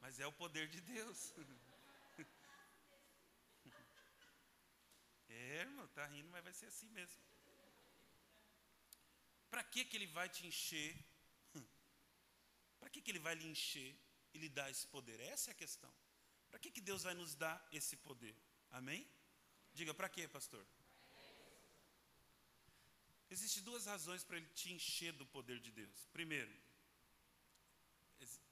Mas 0.02 0.18
é 0.20 0.26
o 0.26 0.32
poder 0.32 0.66
de 0.68 0.80
Deus. 0.80 1.32
É, 5.34 5.60
irmão, 5.66 5.86
tá 5.88 6.06
rindo, 6.06 6.28
mas 6.30 6.44
vai 6.44 6.52
ser 6.52 6.66
assim 6.66 6.88
mesmo. 6.98 7.22
Para 9.50 9.62
que 9.72 9.84
que 9.84 9.96
ele 9.96 10.06
vai 10.18 10.28
te 10.28 10.46
encher? 10.46 10.92
Para 12.80 12.90
que 12.90 13.00
que 13.00 13.10
ele 13.12 13.22
vai 13.26 13.34
lhe 13.34 13.46
encher 13.46 13.90
e 14.32 14.38
lhe 14.42 14.48
dar 14.48 14.70
esse 14.70 14.86
poder? 14.94 15.18
Essa 15.20 15.50
é 15.50 15.52
a 15.52 15.60
questão. 15.62 15.92
Para 16.50 16.58
que 16.58 16.70
que 16.70 16.80
Deus 16.80 17.02
vai 17.02 17.14
nos 17.14 17.34
dar 17.34 17.56
esse 17.72 17.96
poder? 18.08 18.36
Amém? 18.70 19.02
Diga, 19.72 19.92
para 19.92 20.08
quê, 20.08 20.26
pastor? 20.28 20.64
Existem 23.30 23.62
duas 23.62 23.86
razões 23.86 24.22
para 24.22 24.36
ele 24.36 24.46
te 24.60 24.72
encher 24.72 25.12
do 25.12 25.26
poder 25.26 25.58
de 25.60 25.72
Deus. 25.72 26.06
Primeiro, 26.12 26.52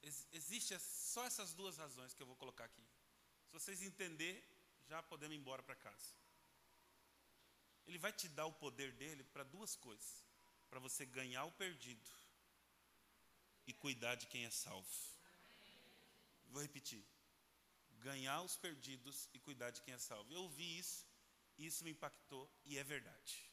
ex 0.01 0.27
existe 0.31 0.77
só 0.79 1.25
essas 1.25 1.53
duas 1.53 1.77
razões 1.77 2.13
que 2.13 2.21
eu 2.21 2.27
vou 2.27 2.35
colocar 2.35 2.65
aqui. 2.65 2.85
Se 3.45 3.51
vocês 3.57 3.81
entenderem, 3.81 4.43
já 4.89 5.01
podemos 5.03 5.35
ir 5.35 5.39
embora 5.39 5.63
para 5.63 5.75
casa. 5.75 6.22
Ele 7.87 7.97
vai 7.97 8.11
te 8.11 8.27
dar 8.27 8.45
o 8.45 8.53
poder 8.53 8.91
dele 8.93 9.23
para 9.25 9.43
duas 9.43 9.75
coisas: 9.75 10.23
para 10.69 10.79
você 10.79 11.05
ganhar 11.05 11.45
o 11.45 11.51
perdido 11.51 12.09
e 13.67 13.73
cuidar 13.73 14.15
de 14.15 14.27
quem 14.27 14.45
é 14.45 14.49
salvo. 14.49 14.89
Vou 16.49 16.61
repetir: 16.61 17.03
ganhar 17.99 18.41
os 18.41 18.55
perdidos 18.57 19.29
e 19.33 19.39
cuidar 19.39 19.71
de 19.71 19.81
quem 19.81 19.93
é 19.93 19.97
salvo. 19.97 20.31
Eu 20.31 20.43
ouvi 20.43 20.77
isso, 20.77 21.05
isso 21.57 21.83
me 21.83 21.91
impactou 21.91 22.49
e 22.65 22.77
é 22.77 22.83
verdade. 22.83 23.49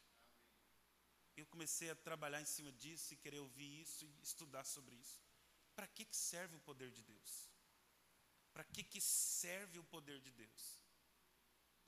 Eu 1.36 1.46
comecei 1.46 1.90
a 1.90 1.94
trabalhar 1.94 2.40
em 2.40 2.44
cima 2.44 2.72
disso 2.72 3.14
e 3.14 3.16
querer 3.16 3.38
ouvir 3.38 3.80
isso 3.80 4.04
e 4.04 4.22
estudar 4.22 4.64
sobre 4.64 4.94
isso. 4.96 5.20
Para 5.74 5.86
que, 5.86 6.04
que 6.04 6.16
serve 6.16 6.56
o 6.56 6.60
poder 6.60 6.90
de 6.90 7.02
Deus? 7.02 7.48
Para 8.52 8.64
que, 8.64 8.82
que 8.82 9.00
serve 9.00 9.78
o 9.78 9.84
poder 9.84 10.20
de 10.20 10.30
Deus? 10.32 10.79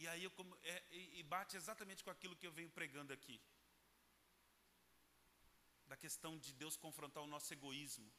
E 0.03 0.09
aí 0.09 0.25
eu, 0.25 0.33
é, 0.65 0.85
e 0.91 1.23
bate 1.23 1.57
exatamente 1.57 2.03
com 2.03 2.11
aquilo 2.11 2.35
que 2.35 2.47
eu 2.47 2.51
venho 2.51 2.71
pregando 2.79 3.13
aqui. 3.13 3.41
Da 5.87 5.97
questão 5.97 6.37
de 6.45 6.53
Deus 6.55 6.77
confrontar 6.77 7.23
o 7.23 7.33
nosso 7.35 7.53
egoísmo. 7.57 8.11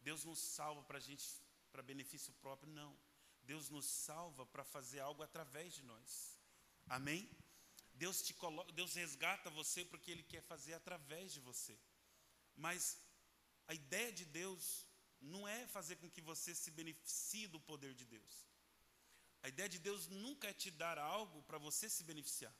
Deus 0.00 0.24
nos 0.24 0.38
salva 0.38 0.82
para 0.84 0.98
a 0.98 1.00
gente, 1.00 1.24
para 1.72 1.82
benefício 1.82 2.32
próprio, 2.34 2.72
não. 2.72 2.96
Deus 3.42 3.68
nos 3.70 3.86
salva 3.86 4.46
para 4.46 4.62
fazer 4.62 5.00
algo 5.00 5.24
através 5.24 5.74
de 5.74 5.82
nós. 5.82 6.38
Amém? 6.86 7.28
Deus 7.94 8.22
te 8.22 8.32
coloca, 8.32 8.70
Deus 8.72 8.94
resgata 8.94 9.50
você 9.50 9.84
porque 9.84 10.12
Ele 10.12 10.22
quer 10.22 10.42
fazer 10.42 10.74
através 10.74 11.32
de 11.32 11.40
você. 11.40 11.76
Mas 12.54 12.96
a 13.66 13.74
ideia 13.74 14.12
de 14.12 14.24
Deus 14.24 14.86
não 15.20 15.48
é 15.48 15.66
fazer 15.66 15.96
com 15.96 16.08
que 16.08 16.20
você 16.20 16.54
se 16.54 16.70
beneficie 16.70 17.48
do 17.48 17.58
poder 17.58 17.94
de 17.94 18.04
Deus. 18.04 18.49
A 19.42 19.48
ideia 19.48 19.68
de 19.68 19.78
Deus 19.78 20.06
nunca 20.08 20.48
é 20.48 20.52
te 20.52 20.70
dar 20.70 20.98
algo 20.98 21.42
para 21.42 21.58
você 21.58 21.88
se 21.88 22.04
beneficiar. 22.04 22.54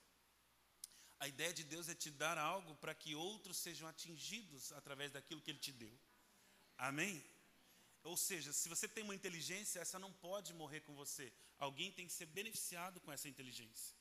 A 1.19 1.29
ideia 1.29 1.53
de 1.53 1.65
Deus 1.65 1.89
é 1.89 1.95
te 1.95 2.11
dar 2.11 2.39
algo 2.39 2.75
para 2.77 2.95
que 2.95 3.15
outros 3.15 3.59
sejam 3.59 3.87
atingidos 3.87 4.73
através 4.73 5.13
daquilo 5.13 5.43
que 5.43 5.51
Ele 5.51 5.59
te 5.59 5.73
deu. 5.73 5.93
Amém? 6.79 7.23
Ou 8.03 8.17
seja, 8.17 8.53
se 8.53 8.69
você 8.69 8.89
tem 8.89 9.05
uma 9.05 9.15
inteligência, 9.15 9.81
essa 9.81 9.99
não 9.99 10.13
pode 10.13 10.55
morrer 10.55 10.81
com 10.81 10.95
você. 10.95 11.31
Alguém 11.59 11.93
tem 11.93 12.07
que 12.07 12.13
ser 12.13 12.27
beneficiado 12.27 12.99
com 13.01 13.13
essa 13.13 13.29
inteligência. 13.29 13.95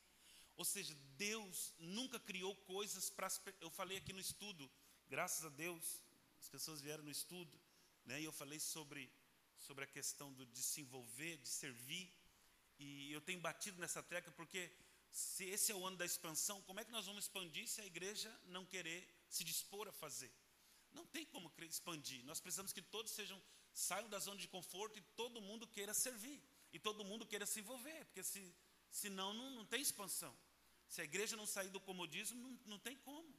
Ou 0.55 0.63
seja, 0.63 0.95
Deus 1.17 1.73
nunca 1.77 2.19
criou 2.19 2.55
coisas 2.55 3.09
para. 3.09 3.29
Eu 3.59 3.69
falei 3.69 3.97
aqui 3.97 4.13
no 4.13 4.19
estudo, 4.19 4.69
graças 5.09 5.43
a 5.45 5.49
Deus, 5.49 6.01
as 6.39 6.47
pessoas 6.47 6.81
vieram 6.81 7.03
no 7.03 7.11
estudo, 7.11 7.59
né, 8.05 8.21
e 8.21 8.25
eu 8.25 8.31
falei 8.31 8.59
sobre, 8.59 9.11
sobre 9.57 9.83
a 9.83 9.87
questão 9.87 10.31
do, 10.33 10.45
de 10.45 10.61
se 10.61 10.81
envolver, 10.81 11.37
de 11.37 11.49
servir. 11.49 12.11
E 12.79 13.11
eu 13.11 13.19
tenho 13.19 13.41
batido 13.41 13.79
nessa 13.79 14.01
tecla 14.01 14.31
porque 14.31 14.71
se 15.11 15.43
esse 15.45 15.71
é 15.71 15.75
o 15.75 15.85
ano 15.85 15.97
da 15.97 16.05
expansão, 16.05 16.61
como 16.61 16.79
é 16.79 16.85
que 16.85 16.91
nós 16.91 17.05
vamos 17.05 17.25
expandir 17.25 17.67
se 17.67 17.81
a 17.81 17.85
igreja 17.85 18.33
não 18.45 18.65
querer 18.65 19.07
se 19.27 19.43
dispor 19.43 19.87
a 19.87 19.91
fazer? 19.91 20.31
Não 20.91 21.05
tem 21.05 21.25
como 21.25 21.51
expandir. 21.61 22.23
Nós 22.25 22.39
precisamos 22.39 22.71
que 22.71 22.81
todos 22.81 23.11
sejam 23.11 23.41
saiam 23.73 24.09
da 24.09 24.19
zona 24.19 24.39
de 24.39 24.47
conforto 24.47 24.97
e 24.97 25.01
todo 25.15 25.41
mundo 25.41 25.67
queira 25.67 25.93
servir 25.93 26.41
e 26.73 26.79
todo 26.79 27.05
mundo 27.05 27.25
queira 27.25 27.45
se 27.45 27.59
envolver, 27.59 28.05
porque 28.05 28.23
se 28.23 28.55
senão 28.89 29.33
não, 29.33 29.49
não 29.51 29.65
tem 29.65 29.81
expansão. 29.81 30.35
Se 30.87 31.01
a 31.01 31.03
igreja 31.03 31.35
não 31.35 31.45
sair 31.45 31.69
do 31.69 31.79
comodismo, 31.79 32.41
não, 32.41 32.59
não 32.65 32.79
tem 32.79 32.97
como. 32.97 33.31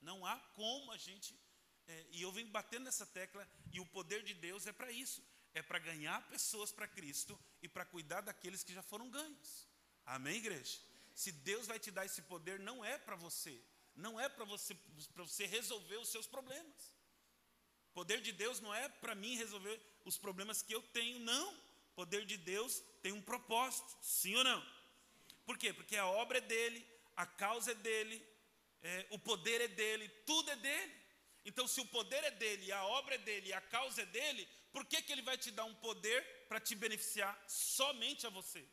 Não 0.00 0.26
há 0.26 0.38
como 0.54 0.90
a 0.90 0.96
gente. 0.96 1.38
É, 1.86 2.06
e 2.10 2.22
eu 2.22 2.32
venho 2.32 2.48
batendo 2.48 2.84
nessa 2.84 3.06
tecla, 3.06 3.48
e 3.72 3.78
o 3.78 3.86
poder 3.86 4.22
de 4.24 4.34
Deus 4.34 4.66
é 4.66 4.72
para 4.72 4.90
isso 4.90 5.22
é 5.56 5.62
para 5.62 5.78
ganhar 5.78 6.20
pessoas 6.28 6.70
para 6.70 6.86
Cristo 6.86 7.38
e 7.66 7.68
para 7.68 7.84
cuidar 7.84 8.20
daqueles 8.22 8.62
que 8.62 8.72
já 8.72 8.82
foram 8.82 9.10
ganhos. 9.10 9.68
Amém, 10.04 10.36
igreja? 10.36 10.78
Se 11.14 11.32
Deus 11.32 11.66
vai 11.66 11.78
te 11.78 11.90
dar 11.90 12.06
esse 12.06 12.22
poder, 12.22 12.58
não 12.60 12.84
é 12.84 12.96
para 12.96 13.16
você, 13.16 13.60
não 13.94 14.20
é 14.20 14.28
para 14.28 14.44
você, 14.44 14.76
você 15.16 15.46
resolver 15.46 15.96
os 15.96 16.08
seus 16.08 16.26
problemas. 16.26 16.94
O 17.90 17.94
poder 17.94 18.20
de 18.20 18.30
Deus 18.30 18.60
não 18.60 18.72
é 18.72 18.88
para 18.88 19.14
mim 19.14 19.34
resolver 19.36 19.80
os 20.04 20.16
problemas 20.16 20.62
que 20.62 20.74
eu 20.74 20.82
tenho, 20.98 21.18
não. 21.18 21.54
O 21.92 21.94
poder 21.96 22.24
de 22.24 22.36
Deus 22.36 22.82
tem 23.02 23.12
um 23.12 23.22
propósito, 23.22 23.96
sim 24.00 24.34
ou 24.36 24.44
não? 24.44 24.62
Por 25.44 25.58
quê? 25.58 25.72
Porque 25.72 25.96
a 25.96 26.06
obra 26.06 26.38
é 26.38 26.42
dele, 26.42 26.86
a 27.16 27.26
causa 27.26 27.72
é 27.72 27.74
dele, 27.74 28.24
é, 28.82 29.06
o 29.10 29.18
poder 29.18 29.60
é 29.60 29.68
dele, 29.68 30.08
tudo 30.24 30.50
é 30.50 30.56
dele. 30.56 30.94
Então, 31.44 31.66
se 31.66 31.80
o 31.80 31.86
poder 31.86 32.22
é 32.22 32.30
dele, 32.30 32.70
a 32.70 32.84
obra 32.84 33.14
é 33.14 33.18
dele, 33.18 33.52
a 33.52 33.60
causa 33.60 34.02
é 34.02 34.06
dele, 34.06 34.46
por 34.72 34.84
que, 34.84 35.00
que 35.00 35.12
ele 35.12 35.22
vai 35.22 35.38
te 35.38 35.50
dar 35.50 35.64
um 35.64 35.74
poder 35.76 36.35
para 36.48 36.60
te 36.60 36.74
beneficiar 36.74 37.34
somente 37.48 38.26
a 38.26 38.30
você? 38.30 38.66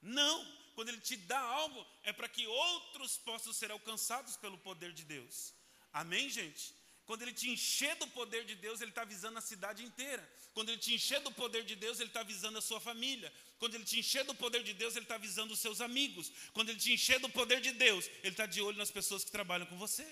Não, 0.00 0.36
quando 0.74 0.88
ele 0.88 1.00
te 1.00 1.16
dá 1.16 1.38
algo, 1.38 1.86
é 2.02 2.12
para 2.12 2.28
que 2.28 2.46
outros 2.46 3.18
possam 3.18 3.52
ser 3.52 3.70
alcançados 3.70 4.36
pelo 4.36 4.58
poder 4.58 4.92
de 4.92 5.04
Deus. 5.04 5.52
Amém, 5.92 6.28
gente? 6.30 6.74
Quando 7.04 7.22
ele 7.22 7.32
te 7.32 7.50
encher 7.50 7.96
do 7.96 8.06
poder 8.08 8.44
de 8.44 8.54
Deus, 8.54 8.80
ele 8.80 8.92
está 8.92 9.04
visando 9.04 9.36
a 9.36 9.40
cidade 9.40 9.84
inteira. 9.84 10.22
Quando 10.54 10.68
ele 10.68 10.78
te 10.78 10.94
encher 10.94 11.20
do 11.20 11.32
poder 11.32 11.64
de 11.64 11.74
Deus, 11.74 11.98
ele 11.98 12.08
está 12.08 12.22
visando 12.22 12.58
a 12.58 12.62
sua 12.62 12.80
família. 12.80 13.32
Quando 13.58 13.74
ele 13.74 13.84
te 13.84 13.98
encher 13.98 14.24
do 14.24 14.34
poder 14.34 14.62
de 14.62 14.72
Deus, 14.72 14.94
ele 14.94 15.04
está 15.04 15.18
visando 15.18 15.52
os 15.52 15.58
seus 15.58 15.80
amigos. 15.80 16.30
Quando 16.52 16.68
ele 16.70 16.78
te 16.78 16.92
encher 16.92 17.18
do 17.18 17.28
poder 17.28 17.60
de 17.60 17.72
Deus, 17.72 18.06
ele 18.22 18.28
está 18.28 18.46
de 18.46 18.62
olho 18.62 18.78
nas 18.78 18.92
pessoas 18.92 19.24
que 19.24 19.30
trabalham 19.30 19.66
com 19.66 19.76
você. 19.76 20.06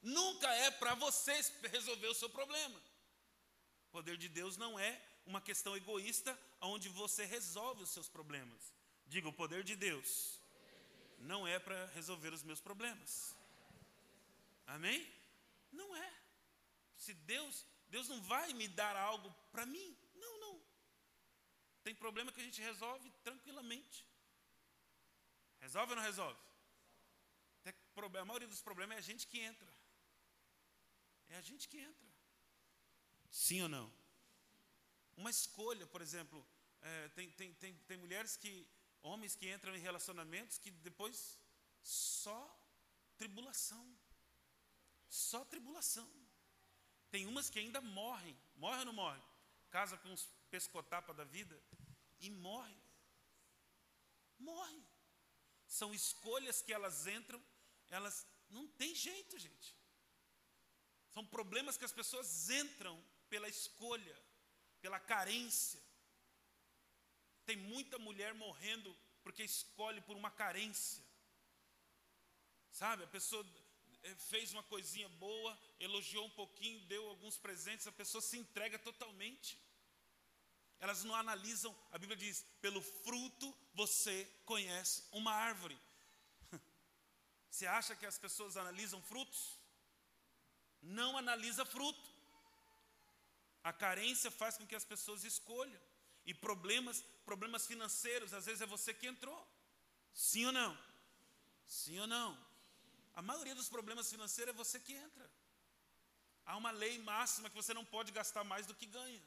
Nunca 0.00 0.48
é 0.54 0.70
para 0.70 0.94
você 0.94 1.44
resolver 1.70 2.06
o 2.06 2.14
seu 2.14 2.30
problema. 2.30 2.80
O 3.90 3.92
poder 3.98 4.16
de 4.16 4.28
Deus 4.28 4.56
não 4.56 4.78
é 4.78 5.02
uma 5.26 5.40
questão 5.40 5.76
egoísta 5.76 6.38
onde 6.60 6.88
você 6.88 7.24
resolve 7.24 7.82
os 7.82 7.90
seus 7.90 8.08
problemas. 8.08 8.72
Diga, 9.04 9.28
o 9.28 9.32
poder 9.32 9.64
de 9.64 9.74
Deus 9.74 10.40
não 11.18 11.44
é 11.46 11.58
para 11.58 11.86
resolver 11.86 12.32
os 12.32 12.44
meus 12.44 12.60
problemas. 12.60 13.36
Amém? 14.64 15.04
Não 15.72 15.96
é. 15.96 16.12
Se 16.96 17.12
Deus, 17.14 17.66
Deus 17.88 18.06
não 18.06 18.22
vai 18.22 18.52
me 18.52 18.68
dar 18.68 18.94
algo 18.94 19.28
para 19.50 19.66
mim. 19.66 19.98
Não, 20.14 20.38
não. 20.38 20.62
Tem 21.82 21.92
problema 21.92 22.30
que 22.30 22.40
a 22.40 22.44
gente 22.44 22.62
resolve 22.62 23.10
tranquilamente. 23.24 24.06
Resolve 25.58 25.94
ou 25.94 25.96
não 25.96 26.04
resolve? 26.04 26.38
A 27.64 28.24
maioria 28.24 28.46
dos 28.46 28.62
problemas 28.62 28.96
é 28.96 28.98
a 29.00 29.02
gente 29.02 29.26
que 29.26 29.40
entra. 29.40 29.74
É 31.28 31.36
a 31.38 31.42
gente 31.42 31.68
que 31.68 31.78
entra. 31.78 32.09
Sim 33.30 33.62
ou 33.62 33.68
não? 33.68 33.92
Uma 35.16 35.30
escolha, 35.30 35.86
por 35.86 36.02
exemplo, 36.02 36.44
é, 36.80 37.08
tem, 37.10 37.30
tem, 37.32 37.52
tem, 37.54 37.74
tem 37.86 37.96
mulheres 37.96 38.36
que, 38.36 38.66
homens 39.02 39.36
que 39.36 39.50
entram 39.50 39.74
em 39.76 39.80
relacionamentos 39.80 40.58
que 40.58 40.70
depois 40.70 41.38
só 41.82 42.58
tribulação. 43.16 43.98
Só 45.08 45.44
tribulação. 45.44 46.08
Tem 47.10 47.26
umas 47.26 47.50
que 47.50 47.58
ainda 47.58 47.80
morrem. 47.80 48.36
Morre 48.56 48.78
ou 48.80 48.84
não 48.86 48.92
morre? 48.92 49.20
Casa 49.70 49.96
com 49.98 50.08
uns 50.08 50.28
pescotapas 50.50 51.16
da 51.16 51.24
vida 51.24 51.60
e 52.18 52.30
morre. 52.30 52.76
Morre. 54.38 54.82
São 55.66 55.94
escolhas 55.94 56.62
que 56.62 56.72
elas 56.72 57.06
entram, 57.06 57.40
elas 57.90 58.26
não 58.48 58.66
tem 58.68 58.94
jeito, 58.94 59.38
gente. 59.38 59.76
São 61.10 61.24
problemas 61.26 61.76
que 61.76 61.84
as 61.84 61.92
pessoas 61.92 62.50
entram 62.50 63.04
pela 63.30 63.48
escolha, 63.48 64.16
pela 64.82 65.00
carência. 65.00 65.80
Tem 67.46 67.56
muita 67.56 67.98
mulher 67.98 68.34
morrendo 68.34 68.94
porque 69.22 69.42
escolhe 69.42 70.00
por 70.02 70.16
uma 70.16 70.30
carência. 70.30 71.02
Sabe, 72.70 73.04
a 73.04 73.06
pessoa 73.08 73.44
eh, 74.02 74.14
fez 74.30 74.52
uma 74.52 74.62
coisinha 74.64 75.08
boa, 75.08 75.58
elogiou 75.78 76.26
um 76.26 76.30
pouquinho, 76.30 76.86
deu 76.86 77.08
alguns 77.08 77.36
presentes, 77.36 77.86
a 77.86 77.92
pessoa 77.92 78.22
se 78.22 78.38
entrega 78.38 78.78
totalmente. 78.78 79.58
Elas 80.78 81.04
não 81.04 81.14
analisam, 81.14 81.76
a 81.92 81.98
Bíblia 81.98 82.16
diz: 82.16 82.44
pelo 82.60 82.80
fruto 82.80 83.54
você 83.74 84.24
conhece 84.44 85.04
uma 85.12 85.32
árvore. 85.32 85.78
Você 87.50 87.66
acha 87.66 87.94
que 87.96 88.06
as 88.06 88.16
pessoas 88.16 88.56
analisam 88.56 89.02
frutos? 89.02 89.58
Não 90.80 91.18
analisa 91.18 91.64
fruto. 91.66 92.09
A 93.62 93.72
carência 93.72 94.30
faz 94.30 94.56
com 94.56 94.66
que 94.66 94.74
as 94.74 94.84
pessoas 94.84 95.24
escolham. 95.24 95.80
E 96.24 96.34
problemas, 96.34 97.02
problemas 97.24 97.66
financeiros, 97.66 98.32
às 98.32 98.46
vezes 98.46 98.60
é 98.60 98.66
você 98.66 98.92
que 98.92 99.06
entrou. 99.06 99.40
Sim 100.12 100.46
ou 100.46 100.52
não? 100.52 100.78
Sim 101.66 101.98
ou 102.00 102.06
não? 102.06 102.30
A 103.14 103.22
maioria 103.22 103.54
dos 103.54 103.68
problemas 103.68 104.10
financeiros 104.10 104.54
é 104.54 104.56
você 104.56 104.78
que 104.78 104.92
entra. 104.92 105.30
Há 106.44 106.56
uma 106.56 106.70
lei 106.70 106.98
máxima 106.98 107.48
que 107.50 107.56
você 107.56 107.72
não 107.74 107.84
pode 107.84 108.12
gastar 108.12 108.44
mais 108.44 108.66
do 108.66 108.74
que 108.74 108.86
ganha. 108.86 109.22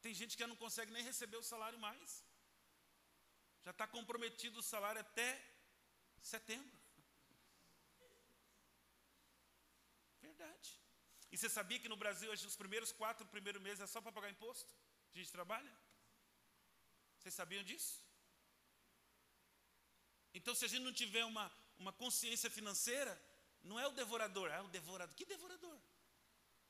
Tem 0.00 0.14
gente 0.14 0.36
que 0.36 0.42
já 0.42 0.46
não 0.46 0.56
consegue 0.56 0.92
nem 0.92 1.02
receber 1.02 1.36
o 1.36 1.42
salário 1.42 1.78
mais. 1.78 2.24
Já 3.64 3.72
está 3.72 3.86
comprometido 3.86 4.60
o 4.60 4.62
salário 4.62 5.00
até 5.00 5.28
setembro. 6.20 6.78
Verdade. 10.20 10.85
E 11.36 11.38
você 11.38 11.50
sabia 11.50 11.78
que 11.78 11.88
no 11.92 11.98
Brasil 12.02 12.30
hoje, 12.30 12.46
os 12.46 12.56
primeiros 12.56 12.90
quatro 12.92 13.26
primeiros 13.26 13.60
meses 13.60 13.80
é 13.82 13.86
só 13.86 14.00
para 14.00 14.10
pagar 14.10 14.30
imposto? 14.30 14.74
A 15.14 15.18
gente 15.18 15.30
trabalha? 15.30 15.70
Vocês 17.18 17.34
sabiam 17.34 17.62
disso? 17.62 18.00
Então, 20.32 20.54
se 20.54 20.64
a 20.64 20.68
gente 20.68 20.84
não 20.84 20.94
tiver 20.94 21.26
uma, 21.26 21.52
uma 21.78 21.92
consciência 21.92 22.48
financeira, 22.48 23.12
não 23.62 23.78
é 23.78 23.86
o 23.86 23.90
devorador, 23.90 24.48
é 24.50 24.62
o 24.62 24.68
devorador. 24.68 25.14
Que 25.14 25.26
devorador? 25.26 25.78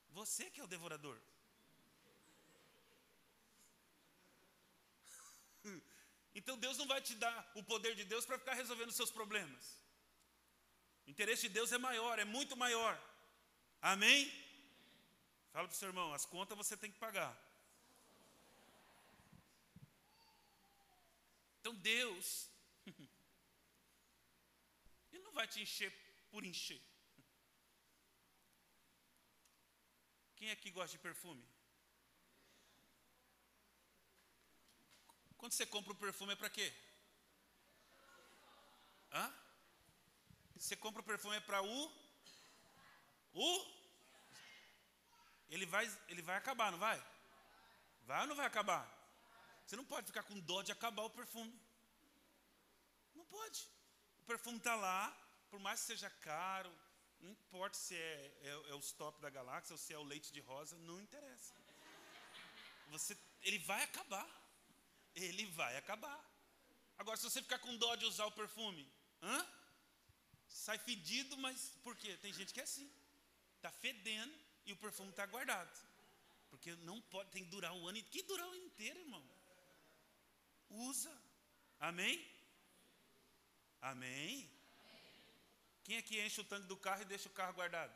Você 0.09 0.50
que 0.50 0.61
é 0.61 0.64
o 0.64 0.72
devorador. 0.76 1.16
Então 6.38 6.59
Deus 6.59 6.76
não 6.76 6.87
vai 6.87 7.00
te 7.00 7.14
dar 7.14 7.52
o 7.55 7.62
poder 7.62 7.94
de 7.94 8.05
Deus 8.05 8.26
para 8.26 8.38
ficar 8.38 8.55
resolvendo 8.55 8.92
seus 8.92 9.11
problemas. 9.11 9.62
O 11.07 11.11
interesse 11.11 11.42
de 11.42 11.55
Deus 11.55 11.72
é 11.72 11.79
maior, 11.79 12.18
é 12.18 12.26
muito 12.26 12.55
maior. 12.55 12.94
Amém? 13.81 14.45
Fala 15.56 15.68
para 15.68 15.74
o 15.74 15.78
seu 15.78 15.88
irmão, 15.88 16.12
as 16.12 16.26
contas 16.26 16.54
você 16.54 16.76
tem 16.76 16.92
que 16.92 16.98
pagar. 16.98 17.34
Então 21.58 21.74
Deus, 21.76 22.50
Ele 25.10 25.22
não 25.22 25.32
vai 25.32 25.48
te 25.48 25.62
encher 25.62 25.90
por 26.30 26.44
encher. 26.44 26.82
Quem 30.34 30.50
aqui 30.50 30.70
gosta 30.70 30.94
de 30.94 30.98
perfume? 30.98 31.42
Quando 35.38 35.52
você 35.52 35.64
compra 35.64 35.94
um 35.94 35.96
perfume 35.96 36.34
é 36.34 36.36
para 36.36 36.50
quê? 36.50 36.70
Hã? 39.10 39.34
Você 40.54 40.76
compra 40.76 41.00
o 41.00 41.10
perfume 41.12 41.36
é 41.36 41.40
para 41.40 41.62
o 41.62 41.90
o 43.32 43.75
ele 45.48 45.66
vai, 45.66 45.90
ele 46.09 46.22
vai 46.22 46.37
acabar, 46.37 46.70
não 46.70 46.78
vai? 46.78 47.02
Vai 48.04 48.20
ou 48.22 48.26
não 48.26 48.37
vai 48.37 48.46
acabar? 48.46 48.85
Você 49.64 49.76
não 49.76 49.85
pode 49.85 50.06
ficar 50.06 50.22
com 50.22 50.38
dó 50.40 50.62
de 50.62 50.72
acabar 50.72 51.02
o 51.02 51.11
perfume. 51.11 51.59
Não 53.14 53.24
pode. 53.24 53.68
O 54.20 54.24
perfume 54.24 54.59
está 54.59 54.74
lá, 54.74 55.16
por 55.50 55.59
mais 55.61 55.80
que 55.80 55.87
seja 55.87 56.11
caro, 56.11 56.72
não 57.20 57.30
importa 57.30 57.76
se 57.76 57.96
é, 57.96 58.32
é, 58.42 58.48
é 58.70 58.74
o 58.74 58.78
stop 58.78 59.20
da 59.20 59.30
galáxia 59.30 59.74
ou 59.74 59.78
se 59.78 59.92
é 59.92 59.98
o 59.98 60.02
leite 60.02 60.32
de 60.32 60.40
rosa, 60.40 60.76
não 60.78 61.00
interessa. 61.00 61.54
Você, 62.88 63.16
ele 63.42 63.59
vai 63.59 63.82
acabar. 63.82 64.28
Ele 65.14 65.46
vai 65.46 65.76
acabar. 65.76 66.20
Agora, 66.98 67.16
se 67.16 67.24
você 67.24 67.42
ficar 67.42 67.59
com 67.59 67.76
dó 67.76 67.94
de 67.94 68.04
usar 68.04 68.26
o 68.26 68.32
perfume, 68.32 68.88
hã? 69.22 69.46
sai 70.48 70.78
fedido, 70.78 71.37
mas 71.37 71.72
por 71.82 71.96
quê? 71.96 72.16
Tem 72.18 72.32
gente 72.32 72.52
que 72.52 72.61
é 72.61 72.64
assim. 72.64 72.90
Está 73.56 73.70
fedendo, 73.70 74.35
e 74.66 74.72
o 74.72 74.76
perfume 74.76 75.11
está 75.11 75.24
guardado. 75.26 75.74
Porque 76.50 76.74
não 76.76 77.00
pode, 77.00 77.31
tem 77.31 77.44
que 77.44 77.50
durar 77.50 77.72
o 77.72 77.87
ano, 77.87 78.02
que 78.05 78.22
durar 78.22 78.46
o 78.46 78.50
ano 78.50 78.64
inteiro, 78.64 78.98
irmão. 79.00 79.24
Usa. 80.68 81.16
Amém? 81.79 82.24
Amém? 83.81 84.50
Quem 85.85 85.98
aqui 85.98 86.20
enche 86.20 86.40
o 86.40 86.44
tanque 86.44 86.66
do 86.66 86.76
carro 86.76 87.02
e 87.02 87.05
deixa 87.05 87.29
o 87.29 87.33
carro 87.33 87.55
guardado? 87.55 87.94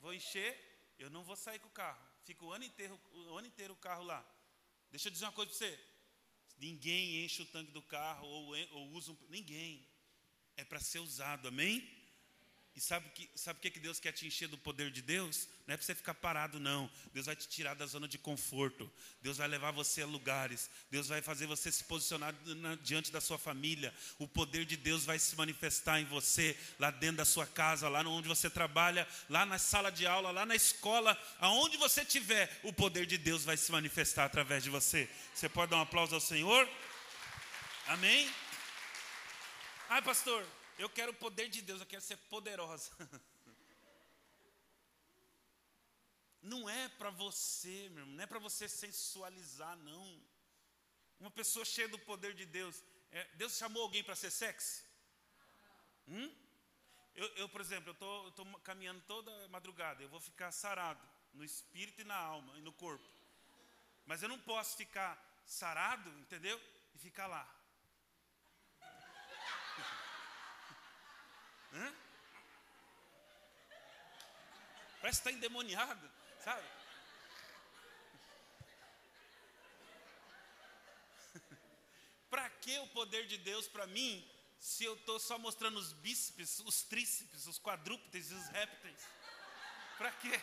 Vou 0.00 0.14
encher, 0.14 0.56
eu 0.98 1.10
não 1.10 1.22
vou 1.22 1.36
sair 1.36 1.58
com 1.58 1.68
o 1.68 1.72
carro. 1.72 2.02
Fica 2.24 2.44
o 2.44 2.52
ano 2.52 2.64
inteiro 2.64 2.98
o, 3.12 3.36
ano 3.36 3.46
inteiro 3.46 3.74
o 3.74 3.76
carro 3.76 4.04
lá. 4.04 4.24
Deixa 4.90 5.08
eu 5.08 5.12
dizer 5.12 5.24
uma 5.26 5.32
coisa 5.32 5.50
para 5.50 5.58
você. 5.58 5.80
Ninguém 6.58 7.24
enche 7.24 7.42
o 7.42 7.46
tanque 7.46 7.72
do 7.72 7.82
carro 7.82 8.26
ou, 8.26 8.56
ou 8.72 8.88
usa 8.92 9.12
um. 9.12 9.16
Ninguém. 9.28 9.86
É 10.56 10.64
para 10.64 10.80
ser 10.80 10.98
usado, 10.98 11.48
amém? 11.48 11.97
E 12.78 12.80
sabe 12.80 13.10
que, 13.10 13.28
sabe 13.34 13.58
que, 13.58 13.72
que 13.72 13.80
Deus 13.80 13.98
quer 13.98 14.12
te 14.12 14.24
encher 14.24 14.46
do 14.46 14.56
poder 14.56 14.92
de 14.92 15.02
Deus? 15.02 15.48
Não 15.66 15.74
é 15.74 15.76
para 15.76 15.84
você 15.84 15.96
ficar 15.96 16.14
parado, 16.14 16.60
não. 16.60 16.88
Deus 17.12 17.26
vai 17.26 17.34
te 17.34 17.48
tirar 17.48 17.74
da 17.74 17.84
zona 17.84 18.06
de 18.06 18.18
conforto. 18.18 18.88
Deus 19.20 19.38
vai 19.38 19.48
levar 19.48 19.72
você 19.72 20.02
a 20.02 20.06
lugares. 20.06 20.70
Deus 20.88 21.08
vai 21.08 21.20
fazer 21.20 21.46
você 21.46 21.72
se 21.72 21.82
posicionar 21.82 22.32
na, 22.46 22.76
diante 22.76 23.10
da 23.10 23.20
sua 23.20 23.36
família. 23.36 23.92
O 24.16 24.28
poder 24.28 24.64
de 24.64 24.76
Deus 24.76 25.04
vai 25.04 25.18
se 25.18 25.34
manifestar 25.34 25.98
em 25.98 26.04
você, 26.04 26.56
lá 26.78 26.92
dentro 26.92 27.16
da 27.16 27.24
sua 27.24 27.48
casa, 27.48 27.88
lá 27.88 28.00
onde 28.02 28.28
você 28.28 28.48
trabalha, 28.48 29.08
lá 29.28 29.44
na 29.44 29.58
sala 29.58 29.90
de 29.90 30.06
aula, 30.06 30.30
lá 30.30 30.46
na 30.46 30.54
escola, 30.54 31.20
aonde 31.40 31.76
você 31.78 32.02
estiver, 32.02 32.60
o 32.62 32.72
poder 32.72 33.06
de 33.06 33.18
Deus 33.18 33.42
vai 33.42 33.56
se 33.56 33.72
manifestar 33.72 34.24
através 34.24 34.62
de 34.62 34.70
você. 34.70 35.10
Você 35.34 35.48
pode 35.48 35.72
dar 35.72 35.78
um 35.78 35.82
aplauso 35.82 36.14
ao 36.14 36.20
Senhor? 36.20 36.68
Amém? 37.88 38.30
Ai, 39.88 40.00
pastor, 40.00 40.46
eu 40.78 40.88
quero 40.88 41.12
o 41.12 41.16
poder 41.16 41.48
de 41.48 41.60
Deus, 41.60 41.80
eu 41.80 41.86
quero 41.86 42.02
ser 42.02 42.16
poderosa. 42.16 42.90
Não 46.40 46.68
é 46.70 46.88
para 46.88 47.10
você, 47.10 47.88
meu 47.90 48.02
irmão, 48.02 48.14
não 48.14 48.24
é 48.24 48.26
para 48.26 48.38
você 48.38 48.68
sensualizar, 48.68 49.76
não. 49.78 50.22
Uma 51.20 51.30
pessoa 51.30 51.64
cheia 51.64 51.88
do 51.88 51.98
poder 51.98 52.32
de 52.32 52.46
Deus. 52.46 52.82
É, 53.10 53.24
Deus 53.34 53.58
chamou 53.58 53.82
alguém 53.82 54.04
para 54.04 54.14
ser 54.14 54.30
sexy? 54.30 54.82
Hum? 56.06 56.32
Eu, 57.14 57.26
eu, 57.34 57.48
por 57.48 57.60
exemplo, 57.60 57.94
eu 58.00 58.28
estou 58.28 58.46
caminhando 58.60 59.02
toda 59.02 59.48
madrugada, 59.48 60.02
eu 60.02 60.08
vou 60.08 60.20
ficar 60.20 60.52
sarado 60.52 61.04
no 61.34 61.44
espírito 61.44 62.00
e 62.02 62.04
na 62.04 62.16
alma 62.16 62.56
e 62.56 62.62
no 62.62 62.72
corpo. 62.72 63.06
Mas 64.06 64.22
eu 64.22 64.28
não 64.28 64.38
posso 64.38 64.76
ficar 64.76 65.20
sarado, 65.44 66.08
entendeu? 66.20 66.58
E 66.94 66.98
ficar 66.98 67.26
lá. 67.26 67.57
Hã? 71.72 71.94
Parece 75.00 75.22
que 75.22 75.28
está 75.28 75.32
endemoniado, 75.32 76.10
sabe? 76.42 76.66
para 82.30 82.50
que 82.50 82.78
o 82.78 82.88
poder 82.88 83.26
de 83.26 83.38
Deus 83.38 83.68
para 83.68 83.86
mim 83.86 84.28
se 84.58 84.84
eu 84.84 84.94
estou 84.94 85.20
só 85.20 85.38
mostrando 85.38 85.78
os 85.78 85.92
bíceps, 85.92 86.58
os 86.60 86.82
tríceps, 86.82 87.46
os 87.46 87.58
quadrúpedes 87.58 88.30
e 88.30 88.34
os 88.34 88.48
répteis? 88.48 89.08
Para 89.96 90.10
quê? 90.12 90.40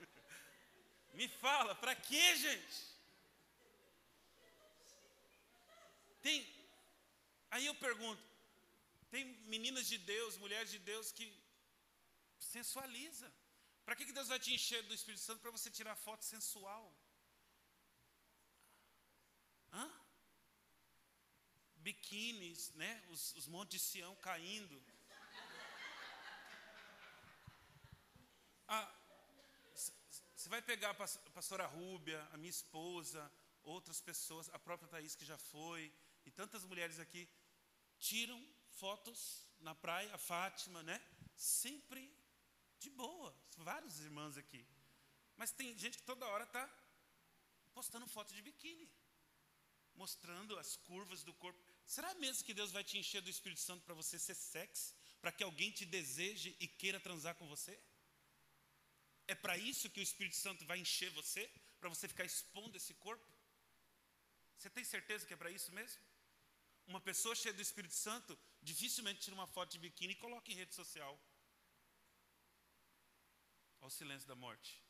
Me 1.14 1.28
fala, 1.28 1.74
para 1.74 1.94
quê, 1.94 2.36
gente? 2.36 2.92
Tem. 6.20 6.46
Aí 7.50 7.66
eu 7.66 7.74
pergunto, 7.74 8.22
tem 9.12 9.24
meninas 9.54 9.86
de 9.92 9.98
Deus, 9.98 10.38
mulheres 10.38 10.70
de 10.74 10.78
Deus 10.90 11.12
que 11.12 11.26
sensualiza. 12.38 13.30
Para 13.84 13.94
que, 13.94 14.10
Deus 14.18 14.28
vai 14.28 14.40
te 14.40 14.54
encher 14.54 14.82
do 14.84 14.94
Espírito 14.94 15.22
Santo 15.22 15.40
para 15.42 15.50
você 15.56 15.70
tirar 15.70 15.94
foto 15.94 16.24
sensual? 16.24 16.84
Hã? 19.70 19.86
Biquínis, 21.88 22.70
né? 22.82 22.92
Os, 23.10 23.34
os 23.34 23.46
montes 23.46 23.72
de 23.74 23.86
Sião 23.86 24.14
caindo. 24.16 24.82
Você 29.76 29.92
ah, 30.46 30.54
vai 30.54 30.62
pegar 30.62 30.90
a 30.90 31.30
pastora 31.38 31.66
Rúbia, 31.66 32.26
a 32.32 32.38
minha 32.38 32.56
esposa, 32.58 33.30
outras 33.62 34.00
pessoas, 34.00 34.48
a 34.48 34.58
própria 34.58 34.88
Thaís 34.88 35.14
que 35.14 35.26
já 35.26 35.36
foi, 35.36 35.92
e 36.24 36.30
tantas 36.30 36.64
mulheres 36.64 36.98
aqui, 36.98 37.28
tiram 37.98 38.42
fotos 38.80 39.46
na 39.60 39.74
praia, 39.74 40.14
a 40.14 40.18
Fátima, 40.18 40.82
né? 40.82 41.00
Sempre 41.36 42.02
de 42.78 42.90
boa. 42.90 43.34
Vários 43.58 44.00
irmãos 44.00 44.36
aqui. 44.36 44.66
Mas 45.36 45.52
tem 45.52 45.76
gente 45.78 45.98
que 45.98 46.04
toda 46.04 46.26
hora 46.26 46.44
está 46.44 46.64
postando 47.72 48.06
foto 48.06 48.34
de 48.34 48.42
biquíni, 48.42 48.88
mostrando 49.94 50.58
as 50.58 50.76
curvas 50.76 51.22
do 51.22 51.34
corpo. 51.34 51.60
Será 51.86 52.12
mesmo 52.14 52.44
que 52.44 52.54
Deus 52.54 52.72
vai 52.72 52.84
te 52.84 52.98
encher 52.98 53.22
do 53.22 53.30
Espírito 53.30 53.60
Santo 53.60 53.84
para 53.84 53.94
você 53.94 54.18
ser 54.18 54.34
sexy? 54.34 54.94
Para 55.20 55.32
que 55.32 55.44
alguém 55.44 55.70
te 55.70 55.84
deseje 55.84 56.56
e 56.58 56.66
queira 56.66 57.00
transar 57.00 57.34
com 57.36 57.46
você? 57.46 57.78
É 59.26 59.34
para 59.34 59.56
isso 59.56 59.90
que 59.90 60.00
o 60.00 60.02
Espírito 60.02 60.36
Santo 60.36 60.64
vai 60.66 60.78
encher 60.78 61.10
você? 61.10 61.50
Para 61.80 61.88
você 61.88 62.08
ficar 62.08 62.24
expondo 62.24 62.76
esse 62.76 62.94
corpo? 62.94 63.26
Você 64.58 64.70
tem 64.70 64.84
certeza 64.84 65.26
que 65.26 65.34
é 65.34 65.36
para 65.36 65.50
isso 65.50 65.72
mesmo? 65.72 66.00
Uma 66.86 67.00
pessoa 67.00 67.34
cheia 67.34 67.54
do 67.54 67.62
Espírito 67.62 67.94
Santo 67.94 68.38
dificilmente 68.62 69.20
tira 69.20 69.34
uma 69.34 69.46
foto 69.46 69.72
de 69.72 69.78
biquíni 69.78 70.12
e 70.12 70.16
coloca 70.16 70.50
em 70.50 70.54
rede 70.54 70.74
social. 70.74 71.20
Olha 73.80 73.88
o 73.88 73.90
silêncio 73.90 74.28
da 74.28 74.34
morte. 74.34 74.80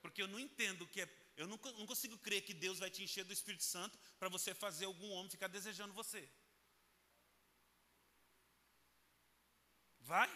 Porque 0.00 0.22
eu 0.22 0.28
não 0.28 0.40
entendo 0.40 0.86
que 0.86 1.02
é. 1.02 1.08
Eu 1.36 1.46
não, 1.46 1.58
não 1.78 1.86
consigo 1.86 2.18
crer 2.18 2.42
que 2.42 2.54
Deus 2.54 2.78
vai 2.78 2.90
te 2.90 3.02
encher 3.02 3.24
do 3.24 3.32
Espírito 3.32 3.64
Santo 3.64 3.98
para 4.18 4.28
você 4.28 4.54
fazer 4.54 4.86
algum 4.86 5.10
homem 5.10 5.30
ficar 5.30 5.48
desejando 5.48 5.92
você. 5.92 6.28
Vai? 10.00 10.28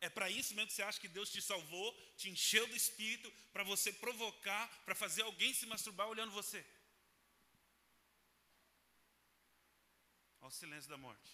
É 0.00 0.08
para 0.08 0.30
isso 0.30 0.54
mesmo 0.54 0.68
que 0.68 0.74
você 0.74 0.82
acha 0.82 1.00
que 1.00 1.08
Deus 1.08 1.30
te 1.30 1.42
salvou, 1.42 1.92
te 2.16 2.30
encheu 2.30 2.66
do 2.68 2.76
Espírito, 2.76 3.32
para 3.52 3.64
você 3.64 3.92
provocar, 3.92 4.68
para 4.84 4.94
fazer 4.94 5.22
alguém 5.22 5.52
se 5.52 5.66
masturbar 5.66 6.08
olhando 6.08 6.30
você. 6.30 6.64
Olha 10.48 10.54
o 10.56 10.60
silêncio 10.64 10.88
da 10.88 10.96
morte. 10.96 11.30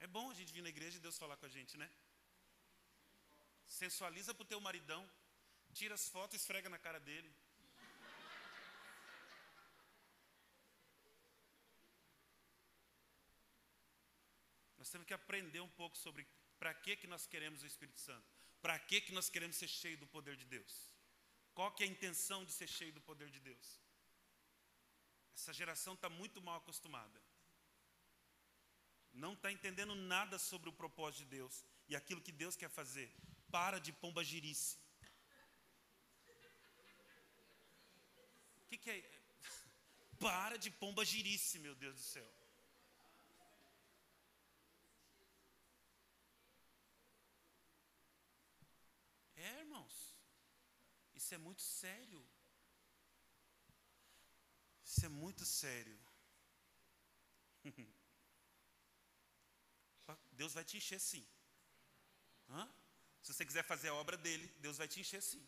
É 0.00 0.06
bom 0.06 0.30
a 0.30 0.34
gente 0.38 0.54
vir 0.54 0.62
na 0.62 0.70
igreja 0.70 0.96
e 0.96 1.00
Deus 1.00 1.18
falar 1.18 1.36
com 1.36 1.44
a 1.44 1.50
gente, 1.50 1.76
né? 1.76 1.88
Sensualiza 3.68 4.32
para 4.32 4.44
o 4.44 4.46
teu 4.52 4.58
maridão, 4.58 5.02
tira 5.74 5.94
as 5.94 6.08
fotos 6.08 6.36
e 6.36 6.40
esfrega 6.40 6.70
na 6.70 6.78
cara 6.78 6.98
dele. 6.98 7.30
Nós 14.78 14.88
temos 14.88 15.06
que 15.06 15.12
aprender 15.12 15.60
um 15.60 15.68
pouco 15.82 15.98
sobre 15.98 16.26
para 16.58 16.72
que, 16.72 16.96
que 16.96 17.06
nós 17.06 17.26
queremos 17.26 17.62
o 17.62 17.66
Espírito 17.66 18.00
Santo. 18.00 18.26
Para 18.62 18.78
que, 18.78 19.02
que 19.02 19.12
nós 19.12 19.28
queremos 19.28 19.56
ser 19.56 19.68
cheios 19.68 20.00
do 20.00 20.06
poder 20.06 20.36
de 20.38 20.46
Deus. 20.46 20.90
Qual 21.52 21.70
que 21.70 21.84
é 21.84 21.86
a 21.86 21.90
intenção 21.90 22.46
de 22.46 22.52
ser 22.52 22.66
cheio 22.66 22.94
do 22.94 23.02
poder 23.02 23.28
de 23.28 23.40
Deus? 23.40 23.81
Essa 25.34 25.52
geração 25.52 25.94
está 25.94 26.08
muito 26.08 26.40
mal 26.42 26.56
acostumada. 26.56 27.20
Não 29.12 29.34
está 29.34 29.52
entendendo 29.52 29.94
nada 29.94 30.38
sobre 30.38 30.68
o 30.68 30.72
propósito 30.72 31.24
de 31.24 31.36
Deus 31.36 31.64
e 31.88 31.96
aquilo 31.96 32.20
que 32.20 32.32
Deus 32.32 32.56
quer 32.56 32.70
fazer. 32.70 33.12
Para 33.50 33.78
de 33.78 33.92
pomba 33.92 34.24
girice. 34.24 34.78
O 38.62 38.66
que, 38.68 38.78
que 38.78 38.90
é? 38.90 39.22
Para 40.18 40.56
de 40.56 40.70
pomba 40.70 41.04
girice, 41.04 41.58
meu 41.58 41.74
Deus 41.74 41.94
do 41.96 42.00
céu. 42.00 42.42
É, 49.36 49.58
irmãos. 49.58 49.94
Isso 51.14 51.34
é 51.34 51.38
muito 51.38 51.60
sério. 51.60 52.24
Isso 54.92 55.06
é 55.06 55.08
muito 55.08 55.42
sério. 55.46 55.98
Deus 60.32 60.52
vai 60.52 60.64
te 60.64 60.76
encher 60.76 61.00
sim. 61.00 61.26
Hã? 62.50 62.68
Se 63.22 63.32
você 63.32 63.46
quiser 63.46 63.64
fazer 63.64 63.88
a 63.88 63.94
obra 63.94 64.18
dele, 64.18 64.46
Deus 64.58 64.76
vai 64.76 64.86
te 64.86 65.00
encher 65.00 65.22
sim. 65.22 65.42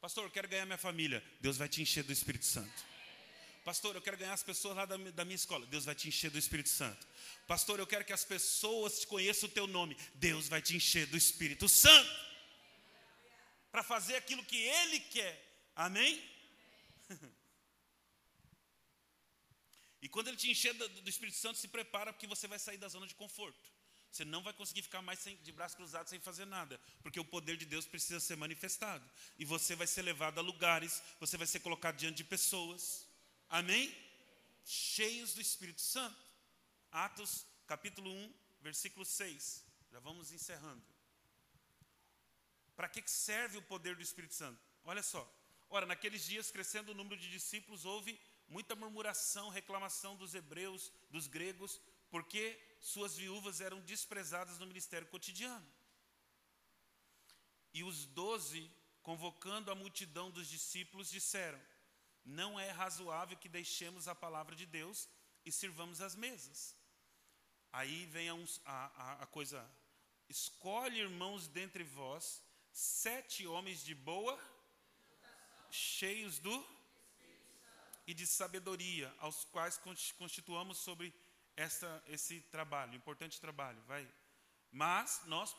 Pastor, 0.00 0.22
eu 0.22 0.30
quero 0.30 0.46
ganhar 0.46 0.64
minha 0.66 0.78
família. 0.78 1.20
Deus 1.40 1.56
vai 1.56 1.68
te 1.68 1.82
encher 1.82 2.04
do 2.04 2.12
Espírito 2.12 2.44
Santo. 2.44 2.86
Pastor, 3.64 3.96
eu 3.96 4.02
quero 4.02 4.16
ganhar 4.16 4.34
as 4.34 4.44
pessoas 4.44 4.76
lá 4.76 4.86
da, 4.86 4.96
minha 5.24 5.34
escola. 5.34 5.66
Deus 5.66 5.84
vai 5.84 5.96
te 5.96 6.06
encher 6.06 6.30
do 6.30 6.38
Espírito 6.38 6.68
Santo. 6.68 7.08
Pastor, 7.44 7.80
eu 7.80 7.88
quero 7.88 8.04
que 8.04 8.12
as 8.12 8.24
pessoas 8.24 9.00
te 9.00 9.08
conheçam 9.08 9.48
o 9.48 9.52
teu 9.52 9.66
nome. 9.66 9.96
Deus 10.14 10.46
vai 10.46 10.62
te 10.62 10.76
encher 10.76 11.06
do 11.06 11.16
Espírito 11.16 11.68
Santo. 11.68 12.08
Para 13.72 13.82
fazer 13.82 14.14
aquilo 14.14 14.44
que 14.44 14.56
Ele 14.56 15.00
quer. 15.00 15.44
Amém? 15.74 16.37
E 20.00 20.08
quando 20.08 20.28
ele 20.28 20.36
te 20.36 20.50
encher 20.50 20.74
do, 20.74 20.88
do 20.88 21.10
Espírito 21.10 21.36
Santo, 21.36 21.58
se 21.58 21.68
prepara 21.68 22.12
porque 22.12 22.26
você 22.26 22.46
vai 22.46 22.58
sair 22.58 22.76
da 22.76 22.88
zona 22.88 23.06
de 23.06 23.14
conforto. 23.14 23.58
Você 24.10 24.24
não 24.24 24.42
vai 24.42 24.52
conseguir 24.52 24.82
ficar 24.82 25.02
mais 25.02 25.18
sem, 25.18 25.36
de 25.36 25.52
braços 25.52 25.76
cruzados 25.76 26.08
sem 26.10 26.18
fazer 26.18 26.46
nada, 26.46 26.80
porque 27.02 27.20
o 27.20 27.24
poder 27.24 27.56
de 27.56 27.66
Deus 27.66 27.86
precisa 27.86 28.20
ser 28.20 28.36
manifestado. 28.36 29.08
E 29.38 29.44
você 29.44 29.76
vai 29.76 29.86
ser 29.86 30.02
levado 30.02 30.38
a 30.38 30.42
lugares, 30.42 31.02
você 31.20 31.36
vai 31.36 31.46
ser 31.46 31.60
colocado 31.60 31.96
diante 31.96 32.16
de 32.16 32.24
pessoas. 32.24 33.06
Amém? 33.48 33.94
Cheios 34.64 35.34
do 35.34 35.40
Espírito 35.40 35.80
Santo. 35.80 36.16
Atos 36.90 37.44
capítulo 37.66 38.10
1, 38.10 38.34
versículo 38.62 39.04
6. 39.04 39.64
Já 39.92 40.00
vamos 40.00 40.32
encerrando. 40.32 40.82
Para 42.74 42.88
que 42.88 43.02
serve 43.08 43.58
o 43.58 43.62
poder 43.62 43.94
do 43.96 44.02
Espírito 44.02 44.34
Santo? 44.34 44.60
Olha 44.84 45.02
só. 45.02 45.30
Ora, 45.68 45.84
naqueles 45.84 46.24
dias, 46.24 46.50
crescendo 46.50 46.92
o 46.92 46.94
número 46.94 47.20
de 47.20 47.30
discípulos, 47.30 47.84
houve 47.84 48.18
muita 48.48 48.74
murmuração, 48.74 49.48
reclamação 49.48 50.16
dos 50.16 50.34
hebreus, 50.34 50.92
dos 51.10 51.26
gregos, 51.26 51.80
porque 52.10 52.58
suas 52.80 53.16
viúvas 53.16 53.60
eram 53.60 53.80
desprezadas 53.80 54.58
no 54.58 54.66
ministério 54.66 55.06
cotidiano. 55.08 55.66
E 57.72 57.84
os 57.84 58.06
doze, 58.06 58.70
convocando 59.02 59.70
a 59.70 59.74
multidão 59.74 60.30
dos 60.30 60.48
discípulos, 60.48 61.10
disseram: 61.10 61.60
Não 62.24 62.58
é 62.58 62.70
razoável 62.70 63.36
que 63.36 63.48
deixemos 63.48 64.08
a 64.08 64.14
palavra 64.14 64.56
de 64.56 64.66
Deus 64.66 65.08
e 65.44 65.52
sirvamos 65.52 66.00
as 66.00 66.14
mesas. 66.14 66.74
Aí 67.72 68.06
vem 68.06 68.30
a, 68.30 68.34
a, 68.64 69.22
a 69.24 69.26
coisa: 69.26 69.68
escolhe, 70.28 71.00
irmãos, 71.00 71.46
dentre 71.46 71.84
vós, 71.84 72.42
sete 72.72 73.46
homens 73.46 73.84
de 73.84 73.94
boa, 73.94 74.38
cheios 75.70 76.38
do 76.38 76.77
e 78.08 78.14
de 78.14 78.26
sabedoria, 78.26 79.14
aos 79.18 79.44
quais 79.44 79.78
constituamos 80.16 80.78
sobre 80.78 81.14
essa, 81.54 82.02
esse 82.08 82.40
trabalho, 82.50 82.94
importante 82.94 83.38
trabalho, 83.38 83.78
vai. 83.82 84.08
Mas 84.72 85.20
nós 85.26 85.54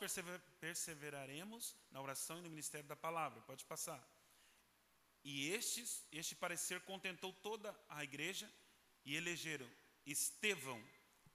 perseveraremos 0.58 1.76
na 1.92 2.02
oração 2.02 2.38
e 2.38 2.42
no 2.42 2.50
ministério 2.50 2.88
da 2.88 2.96
palavra, 2.96 3.40
pode 3.42 3.64
passar. 3.64 4.04
E 5.22 5.50
estes, 5.50 6.04
este 6.10 6.34
parecer 6.34 6.80
contentou 6.80 7.32
toda 7.34 7.72
a 7.88 8.02
igreja 8.02 8.52
e 9.04 9.14
elegeram 9.14 9.70
Estevão, 10.04 10.82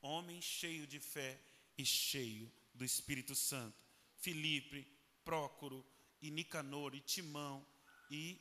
homem 0.02 0.42
cheio 0.42 0.86
de 0.86 1.00
fé 1.00 1.40
e 1.78 1.86
cheio 1.86 2.52
do 2.74 2.84
Espírito 2.84 3.36
Santo, 3.36 3.82
Filipe, 4.18 4.86
Prócoro, 5.24 5.86
e 6.22 6.30
Nicanor, 6.30 6.94
e 6.94 7.00
Timão, 7.00 7.66
e 8.12 8.38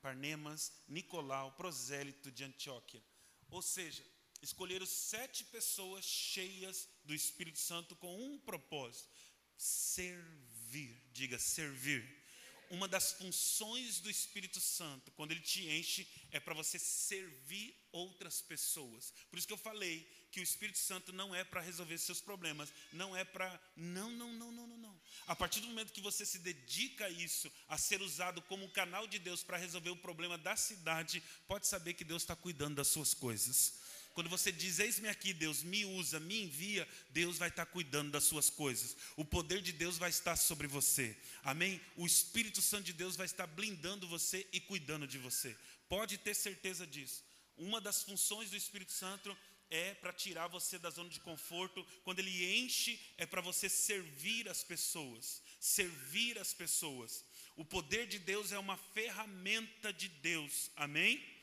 Parnemas, 0.00 0.72
Nicolau, 0.88 1.52
prosélito 1.52 2.30
de 2.30 2.44
Antioquia. 2.44 3.02
Ou 3.50 3.60
seja, 3.60 4.04
escolheram 4.40 4.86
sete 4.86 5.44
pessoas 5.44 6.04
cheias 6.04 6.88
do 7.04 7.14
Espírito 7.14 7.58
Santo 7.58 7.96
com 7.96 8.16
um 8.24 8.38
propósito: 8.38 9.08
servir. 9.56 11.02
Diga, 11.12 11.38
servir. 11.38 12.22
Uma 12.70 12.88
das 12.88 13.12
funções 13.12 14.00
do 14.00 14.10
Espírito 14.10 14.58
Santo, 14.60 15.12
quando 15.12 15.32
ele 15.32 15.40
te 15.40 15.68
enche, 15.68 16.08
é 16.30 16.40
para 16.40 16.54
você 16.54 16.78
servir 16.78 17.76
outras 17.92 18.40
pessoas. 18.40 19.12
Por 19.30 19.38
isso 19.38 19.46
que 19.46 19.52
eu 19.52 19.58
falei 19.58 20.00
que 20.32 20.40
o 20.40 20.42
Espírito 20.42 20.78
Santo 20.78 21.12
não 21.12 21.34
é 21.34 21.44
para 21.44 21.60
resolver 21.60 21.98
seus 21.98 22.20
problemas, 22.20 22.72
não 22.92 23.14
é 23.14 23.22
para. 23.24 23.60
Não, 23.76 24.10
não, 24.10 24.32
não, 24.32 24.50
não, 24.50 24.66
não, 24.66 24.78
não. 24.78 24.83
A 25.26 25.34
partir 25.34 25.60
do 25.60 25.68
momento 25.68 25.92
que 25.92 26.00
você 26.00 26.26
se 26.26 26.38
dedica 26.38 27.06
a 27.06 27.10
isso, 27.10 27.50
a 27.68 27.78
ser 27.78 28.02
usado 28.02 28.42
como 28.42 28.64
um 28.64 28.70
canal 28.70 29.06
de 29.06 29.18
Deus 29.18 29.42
para 29.42 29.56
resolver 29.56 29.90
o 29.90 29.96
problema 29.96 30.36
da 30.36 30.56
cidade, 30.56 31.22
pode 31.46 31.66
saber 31.66 31.94
que 31.94 32.04
Deus 32.04 32.22
está 32.22 32.36
cuidando 32.36 32.76
das 32.76 32.88
suas 32.88 33.14
coisas. 33.14 33.74
Quando 34.14 34.30
você 34.30 34.52
diz, 34.52 34.78
eis-me 34.78 35.08
aqui, 35.08 35.32
Deus, 35.32 35.64
me 35.64 35.84
usa, 35.84 36.20
me 36.20 36.44
envia, 36.44 36.88
Deus 37.10 37.36
vai 37.36 37.48
estar 37.48 37.66
cuidando 37.66 38.12
das 38.12 38.22
suas 38.22 38.48
coisas. 38.48 38.96
O 39.16 39.24
poder 39.24 39.60
de 39.60 39.72
Deus 39.72 39.98
vai 39.98 40.08
estar 40.08 40.36
sobre 40.36 40.68
você. 40.68 41.16
Amém? 41.42 41.80
O 41.96 42.06
Espírito 42.06 42.62
Santo 42.62 42.84
de 42.84 42.92
Deus 42.92 43.16
vai 43.16 43.26
estar 43.26 43.46
blindando 43.48 44.06
você 44.06 44.46
e 44.52 44.60
cuidando 44.60 45.04
de 45.04 45.18
você. 45.18 45.56
Pode 45.88 46.16
ter 46.18 46.32
certeza 46.34 46.86
disso. 46.86 47.24
Uma 47.56 47.80
das 47.80 48.02
funções 48.04 48.50
do 48.50 48.56
Espírito 48.56 48.92
Santo 48.92 49.36
é 49.74 49.92
para 49.94 50.12
tirar 50.12 50.46
você 50.46 50.78
da 50.78 50.88
zona 50.88 51.08
de 51.08 51.18
conforto, 51.18 51.84
quando 52.04 52.20
ele 52.20 52.58
enche, 52.58 53.00
é 53.18 53.26
para 53.26 53.40
você 53.40 53.68
servir 53.68 54.48
as 54.48 54.62
pessoas. 54.62 55.42
Servir 55.58 56.38
as 56.38 56.54
pessoas. 56.54 57.24
O 57.56 57.64
poder 57.64 58.06
de 58.06 58.20
Deus 58.20 58.52
é 58.52 58.58
uma 58.58 58.76
ferramenta 58.76 59.92
de 59.92 60.08
Deus, 60.08 60.70
amém? 60.76 61.33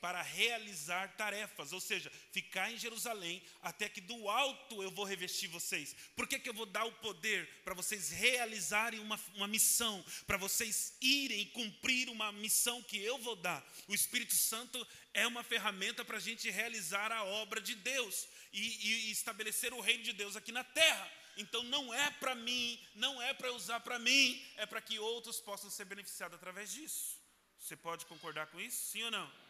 Para 0.00 0.22
realizar 0.22 1.14
tarefas, 1.16 1.72
ou 1.72 1.80
seja, 1.80 2.10
ficar 2.32 2.72
em 2.72 2.78
Jerusalém 2.78 3.42
até 3.60 3.88
que 3.88 4.00
do 4.00 4.28
alto 4.28 4.82
eu 4.82 4.90
vou 4.90 5.04
revestir 5.04 5.48
vocês. 5.48 5.94
Por 6.16 6.26
que, 6.26 6.38
que 6.38 6.48
eu 6.48 6.54
vou 6.54 6.66
dar 6.66 6.84
o 6.84 6.92
poder? 6.92 7.46
Para 7.64 7.74
vocês 7.74 8.10
realizarem 8.10 8.98
uma, 9.00 9.20
uma 9.34 9.46
missão, 9.46 10.04
para 10.26 10.36
vocês 10.36 10.96
irem 11.00 11.46
cumprir 11.48 12.08
uma 12.08 12.32
missão 12.32 12.82
que 12.82 12.98
eu 12.98 13.18
vou 13.18 13.36
dar. 13.36 13.64
O 13.88 13.94
Espírito 13.94 14.34
Santo 14.34 14.86
é 15.12 15.26
uma 15.26 15.42
ferramenta 15.42 16.04
para 16.04 16.16
a 16.16 16.20
gente 16.20 16.50
realizar 16.50 17.12
a 17.12 17.24
obra 17.24 17.60
de 17.60 17.74
Deus 17.74 18.26
e, 18.52 19.08
e 19.08 19.10
estabelecer 19.10 19.72
o 19.72 19.80
reino 19.80 20.02
de 20.02 20.12
Deus 20.12 20.36
aqui 20.36 20.52
na 20.52 20.64
terra. 20.64 21.10
Então 21.36 21.62
não 21.64 21.92
é 21.92 22.10
para 22.10 22.34
mim, 22.34 22.78
não 22.94 23.20
é 23.20 23.32
para 23.32 23.52
usar 23.52 23.80
para 23.80 23.98
mim, 23.98 24.42
é 24.56 24.66
para 24.66 24.80
que 24.80 24.98
outros 24.98 25.40
possam 25.40 25.70
ser 25.70 25.84
beneficiados 25.84 26.36
através 26.36 26.72
disso. 26.72 27.18
Você 27.58 27.76
pode 27.76 28.06
concordar 28.06 28.46
com 28.48 28.60
isso? 28.60 28.90
Sim 28.90 29.04
ou 29.04 29.10
não? 29.10 29.49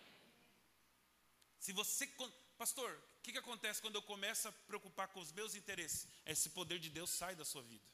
Se 1.61 1.73
você. 1.73 2.07
Pastor, 2.57 2.91
o 2.91 3.23
que, 3.23 3.33
que 3.33 3.39
acontece 3.39 3.81
quando 3.81 3.95
eu 3.97 4.03
começo 4.03 4.49
a 4.49 4.53
preocupar 4.53 5.09
com 5.09 5.21
os 5.21 5.31
meus 5.31 5.55
interesses? 5.55 6.09
Esse 6.27 6.51
poder 6.51 6.79
de 6.79 6.89
Deus 6.89 7.11
sai 7.11 7.37
da 7.37 7.45
sua 7.45 7.63
vida. 7.63 7.85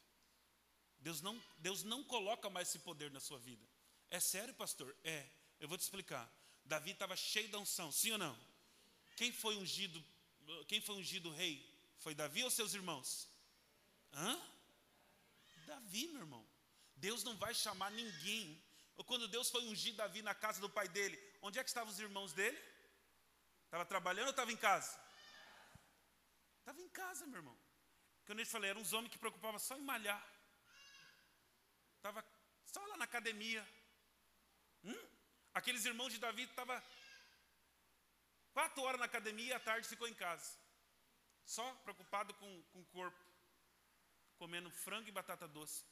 Deus 0.99 1.21
não, 1.21 1.41
Deus 1.59 1.83
não 1.83 2.03
coloca 2.03 2.49
mais 2.49 2.69
esse 2.69 2.79
poder 2.79 3.11
na 3.11 3.19
sua 3.19 3.37
vida. 3.37 3.63
É 4.09 4.19
sério, 4.19 4.53
pastor? 4.53 4.95
É. 5.03 5.29
Eu 5.59 5.67
vou 5.67 5.77
te 5.77 5.81
explicar. 5.81 6.31
Davi 6.63 6.91
estava 6.91 7.15
cheio 7.15 7.49
da 7.49 7.59
unção, 7.59 7.91
sim 7.91 8.11
ou 8.11 8.17
não? 8.17 8.37
Quem 9.15 9.31
foi 9.31 9.57
ungido? 9.57 10.03
Quem 10.67 10.79
foi 10.81 10.95
ungido 10.95 11.29
rei? 11.31 11.65
Foi 11.99 12.15
Davi 12.15 12.43
ou 12.43 12.49
seus 12.49 12.73
irmãos? 12.73 13.27
Hã? 14.13 14.39
Davi, 15.65 16.07
meu 16.07 16.21
irmão. 16.21 16.45
Deus 16.95 17.23
não 17.23 17.35
vai 17.35 17.53
chamar 17.53 17.91
ninguém. 17.91 18.61
Quando 19.05 19.27
Deus 19.27 19.49
foi 19.49 19.63
ungir 19.65 19.93
Davi 19.95 20.21
na 20.21 20.33
casa 20.33 20.59
do 20.61 20.69
pai 20.69 20.87
dele, 20.87 21.19
onde 21.41 21.59
é 21.59 21.63
que 21.63 21.69
estavam 21.69 21.91
os 21.91 21.99
irmãos 21.99 22.33
dele? 22.33 22.57
Estava 23.67 23.85
trabalhando 23.85 24.27
ou 24.27 24.31
estava 24.31 24.51
em 24.51 24.57
casa? 24.57 24.97
Estava 26.59 26.81
em 26.81 26.89
casa, 26.89 27.27
meu 27.27 27.39
irmão. 27.39 27.57
Quando 28.25 28.39
eu 28.39 28.45
te 28.45 28.51
falei, 28.51 28.69
eram 28.69 28.81
uns 28.81 28.93
homens 28.93 29.11
que 29.11 29.17
preocupavam 29.17 29.59
só 29.59 29.75
em 29.77 29.81
malhar. 29.81 30.21
Estava 31.97 32.23
só 32.63 32.85
lá 32.85 32.95
na 32.95 33.03
academia. 33.03 33.67
Hum? 34.85 35.09
Aqueles 35.53 35.83
irmãos 35.83 36.13
de 36.13 36.19
Davi 36.19 36.43
estavam 36.43 36.81
quatro 38.53 38.83
horas 38.83 38.99
na 38.99 39.05
academia 39.05 39.49
e 39.49 39.53
à 39.53 39.59
tarde 39.59 39.87
ficou 39.87 40.07
em 40.07 40.13
casa. 40.13 40.57
Só 41.43 41.69
preocupado 41.83 42.33
com, 42.35 42.63
com 42.71 42.79
o 42.79 42.85
corpo. 42.85 43.19
Comendo 44.37 44.71
frango 44.71 45.09
e 45.09 45.11
batata 45.11 45.45
doce. 45.45 45.83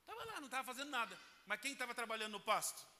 Estava 0.00 0.24
lá, 0.24 0.40
não 0.40 0.46
estava 0.46 0.64
fazendo 0.64 0.90
nada. 0.90 1.16
Mas 1.46 1.60
quem 1.60 1.72
estava 1.72 1.94
trabalhando 1.94 2.32
no 2.32 2.40
pasto? 2.40 2.93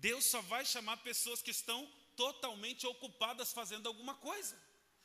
Deus 0.00 0.24
só 0.24 0.40
vai 0.42 0.64
chamar 0.64 0.96
pessoas 0.98 1.42
que 1.42 1.50
estão 1.50 1.80
totalmente 2.16 2.86
ocupadas 2.86 3.52
fazendo 3.52 3.86
alguma 3.86 4.14
coisa. 4.14 4.56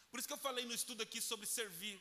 Por 0.09 0.19
isso 0.19 0.27
que 0.27 0.33
eu 0.33 0.37
falei 0.37 0.65
no 0.65 0.73
estudo 0.73 1.01
aqui 1.03 1.19
sobre 1.21 1.45
servir. 1.45 1.99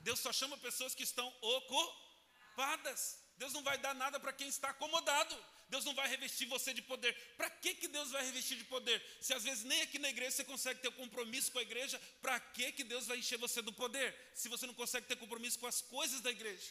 Deus 0.00 0.20
só 0.20 0.32
chama 0.32 0.56
pessoas 0.58 0.94
que 0.94 1.02
estão 1.02 1.32
ocupadas. 1.40 3.18
Deus 3.36 3.52
não 3.52 3.62
vai 3.62 3.78
dar 3.78 3.94
nada 3.94 4.18
para 4.20 4.32
quem 4.32 4.48
está 4.48 4.70
acomodado. 4.70 5.36
Deus 5.68 5.84
não 5.84 5.94
vai 5.94 6.08
revestir 6.08 6.46
você 6.46 6.72
de 6.72 6.82
poder. 6.82 7.14
Para 7.36 7.48
que, 7.48 7.74
que 7.74 7.88
Deus 7.88 8.10
vai 8.10 8.24
revestir 8.24 8.56
de 8.56 8.64
poder? 8.64 9.00
Se 9.20 9.32
às 9.32 9.44
vezes 9.44 9.64
nem 9.64 9.82
aqui 9.82 9.98
na 9.98 10.10
igreja 10.10 10.32
você 10.32 10.44
consegue 10.44 10.80
ter 10.80 10.90
compromisso 10.92 11.52
com 11.52 11.58
a 11.58 11.62
igreja, 11.62 12.00
para 12.20 12.38
que, 12.40 12.72
que 12.72 12.84
Deus 12.84 13.06
vai 13.06 13.18
encher 13.18 13.38
você 13.38 13.62
do 13.62 13.72
poder? 13.72 14.14
Se 14.34 14.48
você 14.48 14.66
não 14.66 14.74
consegue 14.74 15.06
ter 15.06 15.16
compromisso 15.16 15.58
com 15.58 15.66
as 15.66 15.80
coisas 15.80 16.20
da 16.20 16.30
igreja. 16.30 16.70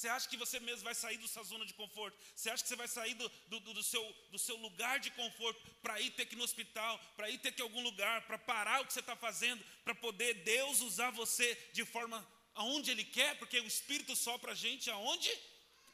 Você 0.00 0.08
acha 0.08 0.26
que 0.26 0.36
você 0.38 0.58
mesmo 0.60 0.82
vai 0.82 0.94
sair 0.94 1.18
da 1.18 1.28
sua 1.28 1.42
zona 1.42 1.66
de 1.66 1.74
conforto? 1.74 2.16
Você 2.34 2.48
acha 2.48 2.62
que 2.62 2.68
você 2.70 2.74
vai 2.74 2.88
sair 2.88 3.12
do, 3.12 3.28
do, 3.48 3.60
do 3.60 3.82
seu, 3.82 4.02
do 4.30 4.38
seu 4.38 4.56
lugar 4.56 4.98
de 4.98 5.10
conforto 5.10 5.60
para 5.82 6.00
ir 6.00 6.10
ter 6.12 6.24
que 6.24 6.34
ir 6.34 6.38
no 6.38 6.44
hospital, 6.44 6.98
para 7.14 7.28
ir 7.28 7.36
ter 7.36 7.52
que 7.52 7.60
ir 7.60 7.64
algum 7.64 7.82
lugar, 7.82 8.26
para 8.26 8.38
parar 8.38 8.80
o 8.80 8.86
que 8.86 8.94
você 8.94 9.00
está 9.00 9.14
fazendo, 9.14 9.62
para 9.84 9.94
poder 9.94 10.32
Deus 10.42 10.80
usar 10.80 11.10
você 11.10 11.54
de 11.74 11.84
forma 11.84 12.26
aonde 12.54 12.90
Ele 12.90 13.04
quer, 13.04 13.38
porque 13.38 13.60
o 13.60 13.66
Espírito 13.66 14.16
sopra 14.16 14.52
a 14.52 14.54
gente 14.54 14.90
aonde 14.90 15.30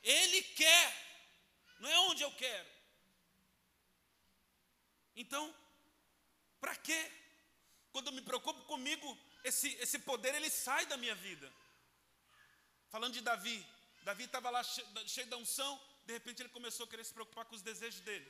Ele 0.04 0.40
quer, 0.40 0.86
não 1.80 1.90
é 1.90 1.98
onde 2.10 2.22
eu 2.22 2.30
quero. 2.30 2.68
Então, 5.16 5.52
para 6.60 6.76
quê? 6.76 7.10
Quando 7.90 8.06
eu 8.06 8.12
me 8.12 8.22
preocupo 8.22 8.62
comigo, 8.66 9.18
esse, 9.42 9.68
esse 9.80 9.98
poder 9.98 10.32
ele 10.32 10.48
sai 10.48 10.86
da 10.86 10.96
minha 10.96 11.16
vida. 11.16 11.52
Falando 12.88 13.14
de 13.14 13.20
Davi, 13.20 13.66
Davi 14.06 14.22
estava 14.22 14.50
lá 14.50 14.62
cheio 14.62 15.26
da 15.26 15.36
unção, 15.36 15.72
de 16.04 16.12
repente 16.12 16.40
ele 16.40 16.48
começou 16.48 16.84
a 16.84 16.88
querer 16.88 17.04
se 17.04 17.12
preocupar 17.12 17.44
com 17.44 17.56
os 17.56 17.62
desejos 17.68 18.00
dele. 18.08 18.28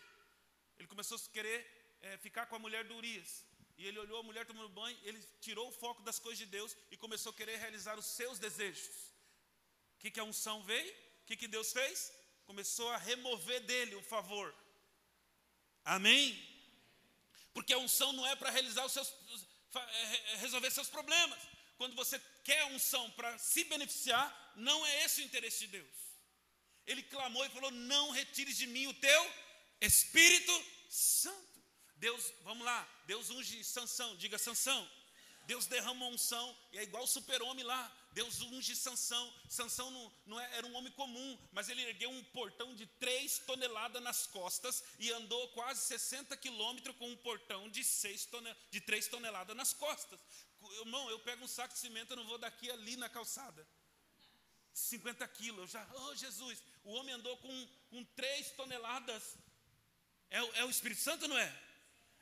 Ele 0.79 0.89
começou 0.89 1.18
a 1.18 1.33
querer 1.37 1.59
é, 2.01 2.16
ficar 2.16 2.47
com 2.47 2.57
a 2.57 2.59
mulher 2.59 2.83
do 2.85 2.95
Urias. 2.95 3.45
E 3.77 3.87
ele 3.87 3.99
olhou 3.99 4.20
a 4.20 4.22
mulher 4.22 4.47
tomando 4.47 4.70
banho, 4.70 4.99
ele 5.03 5.22
tirou 5.39 5.68
o 5.68 5.72
foco 5.83 6.01
das 6.03 6.18
coisas 6.18 6.39
de 6.39 6.47
Deus 6.47 6.74
e 6.91 6.97
começou 6.97 7.31
a 7.31 7.35
querer 7.35 7.59
realizar 7.59 7.99
os 7.99 8.07
seus 8.07 8.39
desejos. 8.39 8.89
O 9.97 9.99
que, 9.99 10.11
que 10.11 10.18
a 10.18 10.24
unção 10.24 10.62
veio? 10.62 10.91
O 11.22 11.27
que, 11.27 11.37
que 11.37 11.47
Deus 11.47 11.70
fez? 11.74 12.11
Começou 12.47 12.89
a 12.93 12.97
remover 12.97 13.61
dele 13.61 13.97
o 13.97 14.03
favor. 14.03 14.55
Amém? 15.85 16.24
Porque 17.53 17.74
a 17.74 17.79
unção 17.87 18.14
não 18.14 18.27
é 18.27 18.35
para 18.35 18.49
realizar 18.49 18.87
os 18.87 18.93
seus, 18.93 19.12
é, 19.74 20.37
resolver 20.37 20.70
seus 20.70 20.89
problemas 20.89 21.39
quando 21.77 21.95
você 21.95 22.18
quer 22.47 22.64
unção 22.66 23.11
para 23.11 23.36
se 23.38 23.64
beneficiar, 23.64 24.26
não 24.55 24.86
é 24.86 25.05
esse 25.05 25.20
o 25.20 25.24
interesse 25.24 25.66
de 25.66 25.72
Deus. 25.78 25.97
Ele 26.86 27.03
clamou 27.03 27.44
e 27.44 27.51
falou: 27.51 27.72
Não 27.72 28.12
retires 28.12 28.57
de 28.57 28.68
mim 28.68 28.86
o 28.86 28.94
teu 28.94 29.22
Espírito 29.80 30.55
Santo. 30.88 31.57
Deus, 31.97 32.32
vamos 32.42 32.64
lá, 32.64 32.88
Deus 33.07 33.30
unge 33.30 33.64
Sansão, 33.64 34.16
diga 34.16 34.38
Sansão. 34.38 34.88
Deus 35.47 35.66
derrama 35.66 36.07
unção, 36.07 36.57
e 36.72 36.78
é 36.78 36.82
igual 36.82 37.05
o 37.05 37.07
super-homem 37.07 37.64
lá. 37.64 37.82
Deus 38.12 38.40
unge 38.40 38.74
Sansão. 38.74 39.32
Sansão 39.49 39.90
não, 39.90 40.12
não 40.26 40.40
é, 40.40 40.57
era 40.57 40.66
um 40.66 40.74
homem 40.74 40.92
comum, 40.92 41.38
mas 41.53 41.68
ele 41.68 41.82
ergueu 41.82 42.11
um 42.11 42.24
portão 42.24 42.74
de 42.74 42.86
3 42.86 43.38
toneladas 43.40 44.03
nas 44.03 44.26
costas 44.26 44.82
e 44.99 45.11
andou 45.12 45.49
quase 45.49 45.82
60 45.82 46.36
quilômetros 46.36 46.97
com 46.97 47.09
um 47.09 47.16
portão 47.16 47.68
de, 47.70 47.84
6 47.84 48.28
de 48.70 48.80
3 48.80 49.09
toneladas 49.09 49.57
nas 49.57 49.72
costas 49.72 50.20
irmão, 50.75 51.11
eu 51.11 51.19
pego 51.21 51.45
um 51.45 51.49
saco 51.49 51.75
de 51.75 51.81
cimento, 51.81 52.12
eu 52.12 52.17
não 52.17 52.27
vou 52.27 52.39
daqui 52.39 52.71
ali 52.71 52.97
na 52.97 53.09
calçada. 53.09 53.67
50 54.73 55.27
quilos, 55.29 55.61
eu 55.61 55.67
já, 55.67 55.89
oh 55.95 56.14
Jesus, 56.14 56.62
o 56.85 56.93
homem 56.93 57.14
andou 57.14 57.37
com, 57.39 57.69
com 57.91 58.05
3 58.05 58.51
toneladas. 58.53 59.37
É, 60.31 60.39
é 60.61 60.64
o 60.64 60.71
Espírito 60.71 61.01
Santo, 61.01 61.27
não 61.27 61.39
é? 61.39 61.62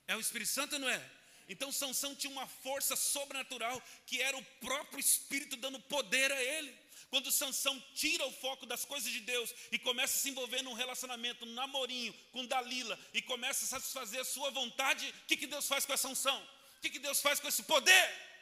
É 0.07 0.17
o 0.17 0.21
Espírito 0.21 0.51
Santo, 0.51 0.79
não 0.79 0.89
é? 0.89 1.11
Então 1.49 1.73
Sansão 1.73 2.15
tinha 2.15 2.31
uma 2.31 2.47
força 2.47 2.97
sobrenatural 2.97 3.83
que 4.07 4.21
era 4.21 4.37
o 4.37 4.45
próprio 4.61 5.01
Espírito 5.01 5.57
dando 5.57 5.81
poder 5.81 6.31
a 6.33 6.43
ele. 6.43 6.85
Quando 7.11 7.31
Sansão 7.31 7.79
tira 7.95 8.27
o 8.27 8.33
foco 8.33 8.67
das 8.67 8.85
coisas 8.85 9.11
de 9.11 9.21
Deus 9.21 9.55
e 9.71 9.79
começa 9.79 10.17
a 10.17 10.21
se 10.21 10.31
envolver 10.31 10.63
num 10.63 10.73
relacionamento, 10.73 11.47
num 11.47 11.55
namorinho 11.55 12.13
com 12.33 12.47
Dalila 12.47 12.99
e 13.13 13.23
começa 13.23 13.65
a 13.65 13.69
satisfazer 13.69 14.21
a 14.21 14.25
sua 14.25 14.51
vontade, 14.51 15.09
o 15.23 15.27
que, 15.27 15.37
que 15.37 15.47
Deus 15.47 15.67
faz 15.67 15.85
com 15.85 15.93
essa 15.93 16.09
unção? 16.09 16.43
O 16.77 16.81
que, 16.81 16.91
que 16.91 16.99
Deus 16.99 17.21
faz 17.21 17.41
com 17.41 17.49
esse 17.49 17.63
poder? 17.63 18.34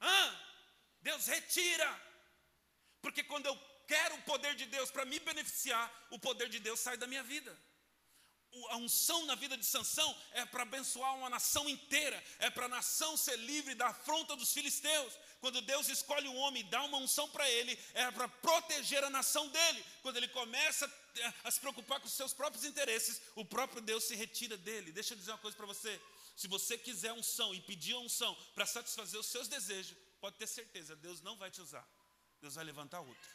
Ah, 0.00 0.40
Deus 1.00 1.26
retira. 1.26 2.02
Porque 3.00 3.22
quando 3.22 3.46
eu 3.46 3.56
quero 3.86 4.16
o 4.16 4.22
poder 4.22 4.54
de 4.54 4.66
Deus 4.66 4.90
para 4.90 5.04
me 5.04 5.18
beneficiar, 5.20 5.90
o 6.10 6.18
poder 6.18 6.48
de 6.48 6.58
Deus 6.58 6.80
sai 6.80 6.96
da 6.96 7.06
minha 7.06 7.22
vida. 7.22 7.56
A 8.70 8.76
unção 8.76 9.26
na 9.26 9.34
vida 9.34 9.56
de 9.56 9.66
Sansão 9.66 10.16
é 10.32 10.44
para 10.46 10.62
abençoar 10.62 11.14
uma 11.16 11.28
nação 11.28 11.68
inteira, 11.68 12.22
é 12.38 12.48
para 12.48 12.66
a 12.66 12.68
nação 12.68 13.16
ser 13.16 13.36
livre 13.36 13.74
da 13.74 13.88
afronta 13.88 14.34
dos 14.34 14.52
filisteus. 14.52 15.12
Quando 15.40 15.60
Deus 15.60 15.88
escolhe 15.88 16.26
um 16.26 16.36
homem 16.36 16.62
e 16.62 16.70
dá 16.70 16.82
uma 16.84 16.98
unção 16.98 17.28
para 17.28 17.48
ele, 17.50 17.78
é 17.92 18.10
para 18.10 18.28
proteger 18.28 19.04
a 19.04 19.10
nação 19.10 19.48
dele. 19.48 19.84
Quando 20.00 20.16
ele 20.16 20.28
começa 20.28 20.90
a 21.44 21.50
se 21.50 21.60
preocupar 21.60 22.00
com 22.00 22.06
os 22.06 22.14
seus 22.14 22.32
próprios 22.32 22.64
interesses, 22.64 23.20
o 23.34 23.44
próprio 23.44 23.82
Deus 23.82 24.04
se 24.04 24.14
retira 24.14 24.56
dele. 24.56 24.92
Deixa 24.92 25.12
eu 25.12 25.18
dizer 25.18 25.32
uma 25.32 25.38
coisa 25.38 25.56
para 25.56 25.66
você: 25.66 26.00
se 26.36 26.46
você 26.46 26.76
quiser 26.76 27.12
unção 27.14 27.54
e 27.54 27.60
pedir 27.62 27.94
unção 27.94 28.34
para 28.54 28.66
satisfazer 28.66 29.18
os 29.18 29.26
seus 29.26 29.48
desejos, 29.48 29.96
pode 30.20 30.36
ter 30.36 30.46
certeza, 30.46 30.94
Deus 30.94 31.22
não 31.22 31.36
vai 31.36 31.50
te 31.50 31.62
usar. 31.62 31.88
Deus 32.42 32.54
vai 32.54 32.64
levantar 32.64 33.00
outro. 33.00 33.30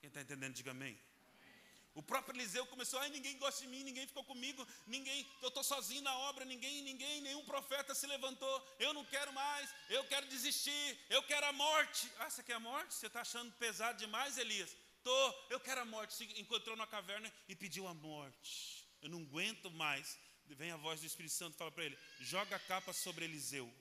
Quem 0.00 0.08
está 0.08 0.20
entendendo, 0.20 0.54
diga 0.54 0.72
amém. 0.72 0.98
O 1.94 2.02
próprio 2.02 2.36
Eliseu 2.36 2.66
começou, 2.66 2.98
ai, 2.98 3.08
ninguém 3.08 3.38
gosta 3.38 3.62
de 3.62 3.68
mim, 3.68 3.82
ninguém 3.82 4.06
ficou 4.06 4.22
comigo, 4.24 4.66
ninguém, 4.86 5.26
eu 5.40 5.48
estou 5.48 5.64
sozinho 5.64 6.02
na 6.02 6.14
obra, 6.28 6.44
ninguém, 6.44 6.82
ninguém, 6.82 7.22
nenhum 7.22 7.42
profeta 7.46 7.94
se 7.94 8.06
levantou, 8.06 8.76
eu 8.78 8.92
não 8.92 9.02
quero 9.06 9.32
mais, 9.32 9.70
eu 9.88 10.04
quero 10.04 10.26
desistir, 10.26 10.98
eu 11.08 11.22
quero 11.22 11.46
a 11.46 11.52
morte. 11.52 12.10
Ah, 12.18 12.28
você 12.28 12.42
quer 12.42 12.54
a 12.54 12.60
morte? 12.60 12.92
Você 12.92 13.06
está 13.06 13.22
achando 13.22 13.50
pesado 13.52 13.98
demais, 13.98 14.36
Elias? 14.36 14.76
Tô, 15.02 15.34
eu 15.48 15.60
quero 15.60 15.80
a 15.80 15.84
morte. 15.84 16.12
Se 16.14 16.24
encontrou 16.40 16.76
na 16.76 16.86
caverna 16.86 17.32
e 17.48 17.54
pediu 17.54 17.86
a 17.86 17.94
morte. 17.94 18.84
Eu 19.00 19.08
não 19.08 19.22
aguento 19.22 19.70
mais 19.70 20.18
vem 20.54 20.70
a 20.70 20.76
voz 20.76 21.00
do 21.00 21.06
Espírito 21.06 21.34
Santo 21.34 21.54
e 21.54 21.58
fala 21.58 21.70
para 21.70 21.84
ele: 21.84 21.98
joga 22.20 22.56
a 22.56 22.60
capa 22.60 22.92
sobre 22.92 23.24
Eliseu, 23.24 23.72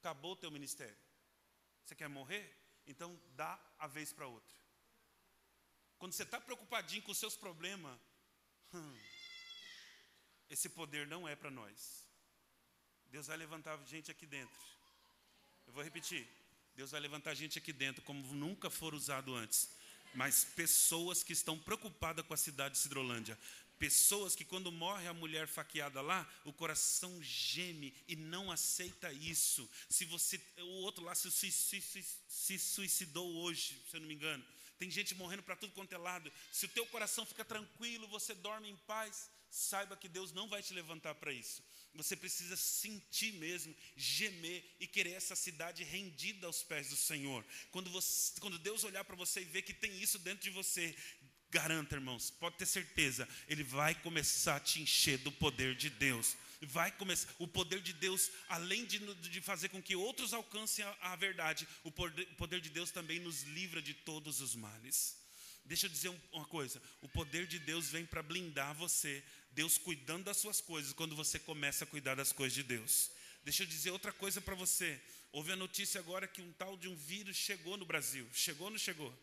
acabou 0.00 0.32
o 0.32 0.36
teu 0.36 0.50
ministério. 0.50 0.96
Você 1.84 1.94
quer 1.94 2.08
morrer? 2.08 2.54
Então 2.86 3.20
dá 3.36 3.58
a 3.78 3.86
vez 3.86 4.12
para 4.12 4.26
outra. 4.26 4.54
Quando 5.98 6.12
você 6.12 6.22
está 6.22 6.40
preocupadinho 6.40 7.02
com 7.02 7.12
os 7.12 7.18
seus 7.18 7.36
problemas, 7.36 7.98
hum, 8.72 8.98
esse 10.48 10.68
poder 10.68 11.06
não 11.06 11.28
é 11.28 11.34
para 11.34 11.50
nós. 11.50 12.06
Deus 13.06 13.26
vai 13.26 13.36
levantar 13.36 13.78
gente 13.86 14.10
aqui 14.10 14.26
dentro. 14.26 14.60
Eu 15.66 15.72
vou 15.72 15.82
repetir. 15.82 16.28
Deus 16.74 16.92
vai 16.92 17.00
levantar 17.00 17.34
gente 17.34 17.58
aqui 17.58 17.72
dentro 17.72 18.02
como 18.02 18.22
nunca 18.34 18.70
for 18.70 18.94
usado 18.94 19.34
antes. 19.34 19.68
Mas 20.14 20.44
pessoas 20.44 21.22
que 21.22 21.32
estão 21.32 21.58
preocupadas 21.58 22.24
com 22.24 22.32
a 22.32 22.36
cidade 22.36 22.74
de 22.74 22.80
Cidrolândia, 22.80 23.38
Pessoas 23.78 24.34
que, 24.34 24.44
quando 24.44 24.72
morre 24.72 25.06
a 25.06 25.14
mulher 25.14 25.46
faqueada 25.46 26.00
lá, 26.00 26.28
o 26.44 26.52
coração 26.52 27.22
geme 27.22 27.94
e 28.08 28.16
não 28.16 28.50
aceita 28.50 29.12
isso. 29.12 29.68
Se 29.88 30.04
você, 30.04 30.40
o 30.58 30.82
outro 30.82 31.04
lá 31.04 31.14
se, 31.14 31.30
se, 31.30 31.50
se, 31.52 32.04
se 32.28 32.58
suicidou 32.58 33.36
hoje, 33.36 33.80
se 33.88 33.96
eu 33.96 34.00
não 34.00 34.08
me 34.08 34.14
engano, 34.14 34.44
tem 34.78 34.90
gente 34.90 35.14
morrendo 35.14 35.42
para 35.42 35.56
tudo 35.56 35.72
quanto 35.72 35.92
é 35.92 35.98
lado. 35.98 36.32
Se 36.52 36.66
o 36.66 36.68
teu 36.68 36.86
coração 36.86 37.26
fica 37.26 37.44
tranquilo, 37.44 38.06
você 38.08 38.34
dorme 38.34 38.68
em 38.68 38.76
paz, 38.86 39.28
saiba 39.50 39.96
que 39.96 40.08
Deus 40.08 40.32
não 40.32 40.48
vai 40.48 40.62
te 40.62 40.72
levantar 40.72 41.14
para 41.14 41.32
isso. 41.32 41.62
Você 41.94 42.14
precisa 42.14 42.56
sentir 42.56 43.32
mesmo, 43.34 43.74
gemer 43.96 44.64
e 44.78 44.86
querer 44.86 45.14
essa 45.14 45.34
cidade 45.34 45.82
rendida 45.82 46.46
aos 46.46 46.62
pés 46.62 46.90
do 46.90 46.96
Senhor. 46.96 47.44
Quando, 47.72 47.90
você, 47.90 48.38
quando 48.40 48.58
Deus 48.58 48.84
olhar 48.84 49.04
para 49.04 49.16
você 49.16 49.40
e 49.40 49.44
ver 49.44 49.62
que 49.62 49.74
tem 49.74 50.00
isso 50.00 50.18
dentro 50.18 50.44
de 50.44 50.50
você, 50.50 50.94
garanta, 51.50 51.96
irmãos, 51.96 52.30
pode 52.30 52.56
ter 52.56 52.66
certeza, 52.66 53.28
Ele 53.48 53.62
vai 53.62 53.94
começar 53.94 54.56
a 54.56 54.60
te 54.60 54.80
encher 54.82 55.18
do 55.18 55.32
poder 55.32 55.74
de 55.74 55.90
Deus. 55.90 56.36
Vai 56.60 56.90
começar, 56.90 57.28
o 57.38 57.46
poder 57.46 57.80
de 57.80 57.92
Deus, 57.92 58.30
além 58.48 58.84
de, 58.84 58.98
de 59.14 59.40
fazer 59.40 59.68
com 59.68 59.80
que 59.80 59.94
outros 59.94 60.34
alcancem 60.34 60.84
a, 60.84 60.96
a 61.12 61.16
verdade, 61.16 61.68
o 61.84 61.90
poder, 61.90 62.28
o 62.32 62.34
poder 62.34 62.60
de 62.60 62.68
Deus 62.68 62.90
também 62.90 63.20
nos 63.20 63.42
livra 63.44 63.80
de 63.80 63.94
todos 63.94 64.40
os 64.40 64.56
males. 64.56 65.16
Deixa 65.64 65.86
eu 65.86 65.90
dizer 65.90 66.12
uma 66.32 66.46
coisa: 66.46 66.82
o 67.00 67.08
poder 67.08 67.46
de 67.46 67.58
Deus 67.58 67.90
vem 67.90 68.04
para 68.04 68.22
blindar 68.22 68.74
você, 68.74 69.22
Deus 69.52 69.78
cuidando 69.78 70.24
das 70.24 70.38
suas 70.38 70.60
coisas, 70.60 70.92
quando 70.92 71.14
você 71.14 71.38
começa 71.38 71.84
a 71.84 71.86
cuidar 71.86 72.16
das 72.16 72.32
coisas 72.32 72.54
de 72.54 72.62
Deus. 72.62 73.10
Deixa 73.44 73.62
eu 73.62 73.66
dizer 73.66 73.90
outra 73.92 74.12
coisa 74.12 74.40
para 74.40 74.54
você. 74.54 75.00
Houve 75.30 75.52
a 75.52 75.56
notícia 75.56 76.00
agora 76.00 76.26
que 76.26 76.42
um 76.42 76.52
tal 76.52 76.76
de 76.76 76.88
um 76.88 76.96
vírus 76.96 77.36
chegou 77.36 77.76
no 77.76 77.84
Brasil. 77.84 78.28
Chegou 78.32 78.66
ou 78.66 78.70
não 78.70 78.78
chegou? 78.78 79.16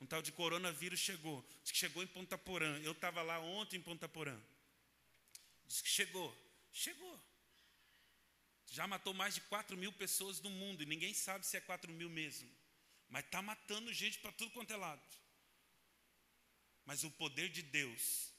Um 0.00 0.06
tal 0.06 0.22
de 0.22 0.32
coronavírus 0.32 0.98
chegou. 0.98 1.46
Diz 1.62 1.72
que 1.72 1.78
chegou 1.78 2.02
em 2.02 2.06
Ponta 2.06 2.38
Porã. 2.38 2.78
Eu 2.80 2.92
estava 2.92 3.22
lá 3.22 3.38
ontem 3.38 3.76
em 3.76 3.82
Ponta 3.82 4.08
Porã. 4.08 4.38
Diz 5.66 5.82
que 5.82 5.88
chegou. 5.88 6.34
Chegou. 6.72 7.20
Já 8.66 8.86
matou 8.86 9.12
mais 9.12 9.34
de 9.34 9.42
4 9.42 9.76
mil 9.76 9.92
pessoas 9.92 10.40
no 10.40 10.48
mundo. 10.48 10.82
E 10.82 10.86
ninguém 10.86 11.12
sabe 11.12 11.46
se 11.46 11.56
é 11.56 11.60
4 11.60 11.92
mil 11.92 12.08
mesmo. 12.08 12.50
Mas 13.08 13.24
está 13.24 13.42
matando 13.42 13.92
gente 13.92 14.18
para 14.18 14.32
tudo 14.32 14.52
quanto 14.52 14.72
é 14.72 14.76
lado. 14.76 15.02
Mas 16.86 17.04
o 17.04 17.10
poder 17.10 17.50
de 17.50 17.62
Deus, 17.62 18.32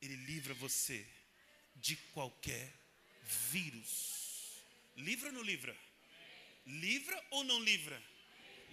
ele 0.00 0.16
livra 0.16 0.52
você 0.54 1.06
de 1.76 1.96
qualquer 2.12 2.74
vírus. 3.50 4.64
Livra 4.96 5.28
ou 5.28 5.34
não 5.34 5.42
livra? 5.42 5.76
Livra 6.66 7.26
ou 7.30 7.44
não 7.44 7.62
livra? 7.62 8.02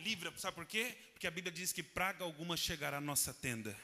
Livra, 0.02 0.34
sabe 0.38 0.56
por 0.56 0.66
quê? 0.66 0.96
Porque 1.14 1.28
a 1.28 1.32
Bíblia 1.32 1.52
diz 1.52 1.72
que 1.72 1.84
praga 1.84 2.24
alguma 2.24 2.58
chegará 2.58 2.98
à 2.98 3.02
nossa 3.02 3.34
tenda. 3.34 3.78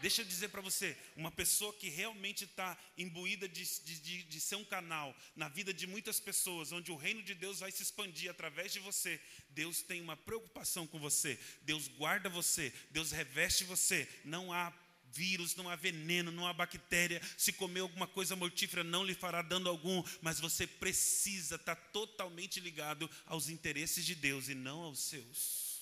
Deixa 0.00 0.22
eu 0.22 0.24
dizer 0.24 0.48
para 0.48 0.62
você, 0.62 0.96
uma 1.14 1.30
pessoa 1.30 1.74
que 1.74 1.90
realmente 1.90 2.44
está 2.44 2.76
imbuída 2.96 3.46
de, 3.46 3.64
de, 3.82 4.22
de, 4.22 4.40
ser 4.40 4.56
um 4.56 4.64
canal 4.64 5.14
na 5.36 5.46
vida 5.46 5.74
de 5.74 5.86
muitas 5.86 6.18
pessoas, 6.18 6.72
onde 6.72 6.90
o 6.90 6.96
reino 6.96 7.22
de 7.22 7.34
Deus 7.34 7.60
vai 7.60 7.70
se 7.70 7.82
expandir 7.82 8.30
através 8.30 8.72
de 8.72 8.80
você, 8.80 9.20
Deus 9.50 9.82
tem 9.82 10.00
uma 10.00 10.16
preocupação 10.16 10.86
com 10.86 10.98
você, 10.98 11.38
Deus 11.62 11.86
guarda 11.86 12.30
você, 12.30 12.72
Deus 12.90 13.12
reveste 13.12 13.62
você, 13.64 14.08
não 14.24 14.50
há 14.50 14.72
vírus, 15.12 15.54
não 15.56 15.68
há 15.68 15.76
veneno, 15.76 16.30
não 16.30 16.46
há 16.46 16.52
bactéria. 16.52 17.20
Se 17.36 17.52
comer 17.52 17.80
alguma 17.80 18.06
coisa 18.06 18.36
mortífera, 18.36 18.84
não 18.84 19.04
lhe 19.04 19.14
fará 19.14 19.42
dano 19.42 19.68
algum. 19.68 20.02
Mas 20.20 20.40
você 20.40 20.66
precisa 20.66 21.56
estar 21.56 21.76
totalmente 21.76 22.60
ligado 22.60 23.10
aos 23.26 23.48
interesses 23.48 24.04
de 24.04 24.14
Deus 24.14 24.48
e 24.48 24.54
não 24.54 24.82
aos 24.82 25.00
seus. 25.00 25.80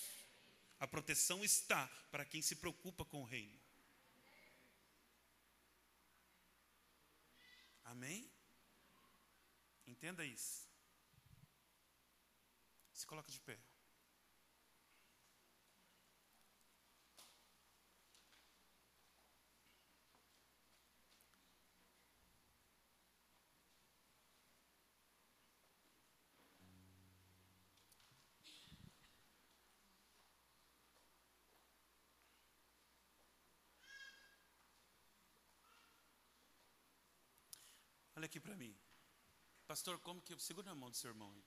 A 0.81 0.87
proteção 0.87 1.45
está 1.45 1.87
para 2.11 2.24
quem 2.24 2.41
se 2.41 2.57
preocupa 2.57 3.05
com 3.05 3.22
o 3.22 3.24
reino. 3.24 3.59
Amém? 7.85 8.31
Entenda 9.87 10.24
isso. 10.24 10.68
Se 12.93 13.07
coloca 13.07 13.31
de 13.31 13.41
pé. 13.41 13.59
Olha 38.19 38.27
aqui 38.27 38.41
para 38.41 38.57
mim. 38.57 38.75
Pastor, 39.69 39.97
como 40.01 40.21
que 40.21 40.33
eu. 40.33 40.39
Segura 40.41 40.73
a 40.73 40.75
mão 40.75 40.91
do 40.91 40.97
seu 40.97 41.09
irmão 41.09 41.31
aí. 41.33 41.45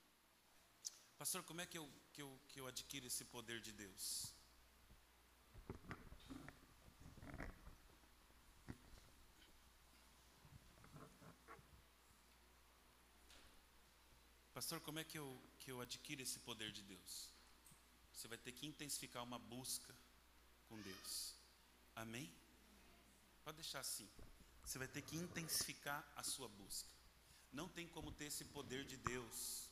Pastor, 1.18 1.44
como 1.44 1.60
é 1.60 1.66
que 1.66 1.78
eu, 1.78 1.86
que 2.14 2.22
eu, 2.22 2.40
que 2.48 2.62
eu 2.62 2.66
adquiro 2.66 3.06
esse 3.06 3.26
poder 3.26 3.60
de 3.60 3.74
Deus? 3.74 4.34
Pastor, 14.54 14.80
como 14.80 15.00
é 15.00 15.04
que 15.04 15.20
eu, 15.20 15.44
que 15.60 15.72
eu 15.74 15.82
adquiro 15.82 16.22
esse 16.22 16.40
poder 16.40 16.72
de 16.72 16.84
Deus? 16.84 17.28
Você 18.14 18.30
vai 18.30 18.38
ter 18.38 18.54
que 18.54 18.66
intensificar 18.66 19.24
uma 19.24 19.40
busca 19.40 19.94
com 20.70 20.80
Deus. 20.80 21.36
Amém? 21.98 22.34
Pode 23.44 23.58
deixar 23.58 23.82
assim. 23.82 24.10
Você 24.66 24.78
vai 24.78 24.88
ter 24.88 25.02
que 25.02 25.16
intensificar 25.16 26.06
a 26.16 26.24
sua 26.24 26.48
busca. 26.48 26.90
Não 27.52 27.68
tem 27.68 27.88
como 27.88 28.12
ter 28.12 28.26
esse 28.26 28.46
poder 28.46 28.86
de 28.86 28.98
Deus 28.98 29.70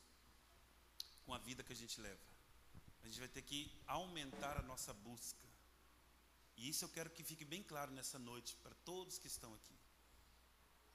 com 1.26 1.34
a 1.34 1.38
vida 1.38 1.64
que 1.64 1.74
a 1.74 1.76
gente 1.76 2.02
leva. 2.02 2.20
A 3.04 3.08
gente 3.08 3.20
vai 3.20 3.30
ter 3.30 3.42
que 3.42 3.72
aumentar 3.88 4.58
a 4.58 4.62
nossa 4.64 4.94
busca. 4.94 5.48
E 6.58 6.68
isso 6.68 6.84
eu 6.84 6.90
quero 6.90 7.10
que 7.10 7.24
fique 7.24 7.46
bem 7.46 7.64
claro 7.64 7.92
nessa 7.92 8.20
noite 8.20 8.56
para 8.58 8.76
todos 8.84 9.18
que 9.18 9.28
estão 9.28 9.54
aqui. 9.54 9.76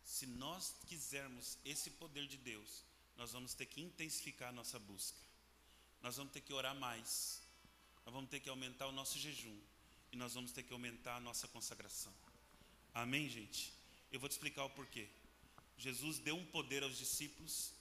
Se 0.05 0.27
nós 0.27 0.75
quisermos 0.87 1.57
esse 1.65 1.91
poder 1.93 2.27
de 2.27 2.37
Deus, 2.37 2.85
nós 3.17 3.33
vamos 3.33 3.55
ter 3.55 3.67
que 3.67 3.81
intensificar 3.81 4.51
a 4.51 4.53
nossa 4.53 4.79
busca. 4.79 5.19
Nós 6.03 6.17
vamos 6.17 6.33
ter 6.33 6.43
que 6.43 6.53
orar 6.53 6.75
mais. 6.75 7.41
Nós 8.05 8.13
vamos 8.13 8.29
ter 8.29 8.41
que 8.41 8.51
aumentar 8.51 8.87
o 8.87 8.93
nosso 8.93 9.19
jejum. 9.19 9.59
E 10.13 10.17
nós 10.17 10.35
vamos 10.35 10.53
ter 10.53 10.63
que 10.63 10.73
aumentar 10.73 11.17
a 11.17 11.21
nossa 11.21 11.49
consagração. 11.49 12.13
Amém, 12.93 13.29
gente? 13.29 13.73
Eu 14.15 14.21
vou 14.21 14.29
te 14.29 14.33
explicar 14.33 14.65
o 14.65 14.71
porquê. 14.71 15.09
Jesus 15.77 16.21
deu 16.21 16.37
um 16.37 16.47
poder 16.47 16.85
aos 16.85 16.97
discípulos 16.97 17.73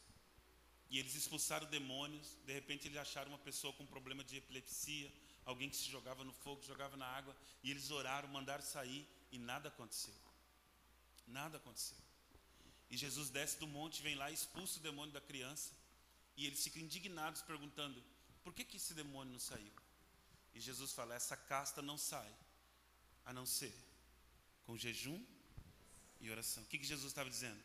e 0.90 0.98
eles 0.98 1.14
expulsaram 1.14 1.68
demônios. 1.68 2.36
De 2.44 2.52
repente, 2.52 2.88
eles 2.88 2.98
acharam 2.98 3.30
uma 3.30 3.38
pessoa 3.38 3.72
com 3.74 3.86
problema 3.86 4.24
de 4.24 4.38
epilepsia, 4.38 5.14
alguém 5.46 5.70
que 5.70 5.76
se 5.76 5.92
jogava 5.92 6.24
no 6.24 6.34
fogo, 6.34 6.64
jogava 6.64 6.98
na 6.98 7.06
água, 7.06 7.38
e 7.64 7.70
eles 7.70 7.92
oraram, 7.92 8.28
mandaram 8.30 8.64
sair 8.64 9.08
e 9.32 9.38
nada 9.38 9.70
aconteceu. 9.70 10.16
Nada 11.28 11.58
aconteceu. 11.58 12.00
E 12.90 12.98
Jesus 12.98 13.30
desce 13.30 13.60
do 13.60 13.68
monte, 13.68 14.02
vem 14.02 14.16
lá, 14.16 14.32
expulsa 14.32 14.80
o 14.80 14.82
demônio 14.82 15.14
da 15.14 15.22
criança, 15.22 15.72
e 16.36 16.48
eles 16.48 16.64
ficam 16.64 16.82
indignados, 16.82 17.44
perguntando: 17.44 18.04
por 18.44 18.56
que, 18.56 18.66
que 18.66 18.78
esse 18.78 18.96
demônio 18.96 19.34
não 19.34 19.40
saiu? 19.40 19.72
E 20.56 20.60
Jesus 20.60 20.94
fala: 20.94 21.14
essa 21.14 21.38
casta 21.38 21.80
não 21.80 21.96
sai, 21.96 22.34
a 23.24 23.32
não 23.32 23.46
ser 23.46 23.72
com 24.66 24.76
jejum 24.76 25.24
e 26.24 26.32
oração. 26.32 26.64
O 26.64 26.66
que, 26.66 26.78
que 26.78 26.86
Jesus 26.86 27.08
estava 27.08 27.30
dizendo? 27.30 27.60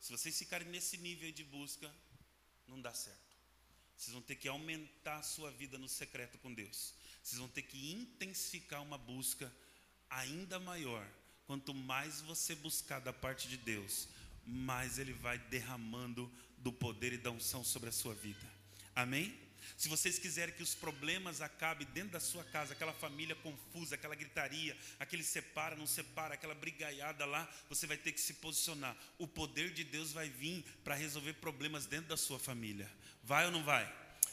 Se 0.00 0.12
vocês 0.12 0.38
ficarem 0.38 0.68
nesse 0.68 0.96
nível 0.98 1.30
de 1.32 1.42
busca, 1.42 1.90
não 2.68 2.80
dá 2.80 2.92
certo. 2.92 3.18
Vocês 3.96 4.12
vão 4.12 4.22
ter 4.22 4.36
que 4.36 4.48
aumentar 4.48 5.16
a 5.16 5.22
sua 5.22 5.50
vida 5.50 5.78
no 5.78 5.88
secreto 5.88 6.36
com 6.38 6.52
Deus. 6.52 6.94
Vocês 7.22 7.38
vão 7.38 7.48
ter 7.48 7.62
que 7.62 7.92
intensificar 7.92 8.82
uma 8.82 8.98
busca 8.98 9.52
ainda 10.10 10.58
maior. 10.58 11.08
Quanto 11.46 11.72
mais 11.72 12.20
você 12.20 12.54
buscar 12.54 13.00
da 13.00 13.12
parte 13.12 13.48
de 13.48 13.56
Deus, 13.56 14.08
mais 14.46 14.98
Ele 14.98 15.12
vai 15.12 15.38
derramando 15.38 16.30
do 16.58 16.72
poder 16.72 17.12
e 17.12 17.18
da 17.18 17.30
unção 17.30 17.64
sobre 17.64 17.88
a 17.88 17.92
sua 17.92 18.14
vida. 18.14 18.46
Amém? 18.94 19.43
Se 19.76 19.88
vocês 19.88 20.18
quiserem 20.18 20.54
que 20.54 20.62
os 20.62 20.74
problemas 20.74 21.40
acabem 21.40 21.86
dentro 21.92 22.10
da 22.10 22.20
sua 22.20 22.44
casa, 22.44 22.72
aquela 22.72 22.92
família 22.92 23.34
confusa, 23.36 23.94
aquela 23.94 24.14
gritaria, 24.14 24.76
aquele 24.98 25.22
separa, 25.22 25.76
não 25.76 25.86
separa, 25.86 26.34
aquela 26.34 26.54
brigaiada 26.54 27.24
lá, 27.24 27.48
você 27.68 27.86
vai 27.86 27.96
ter 27.96 28.12
que 28.12 28.20
se 28.20 28.34
posicionar. 28.34 28.96
O 29.18 29.26
poder 29.26 29.72
de 29.72 29.84
Deus 29.84 30.12
vai 30.12 30.28
vir 30.28 30.64
para 30.82 30.94
resolver 30.94 31.34
problemas 31.34 31.86
dentro 31.86 32.08
da 32.08 32.16
sua 32.16 32.38
família. 32.38 32.90
Vai 33.22 33.46
ou 33.46 33.52
não 33.52 33.64
vai? 33.64 33.90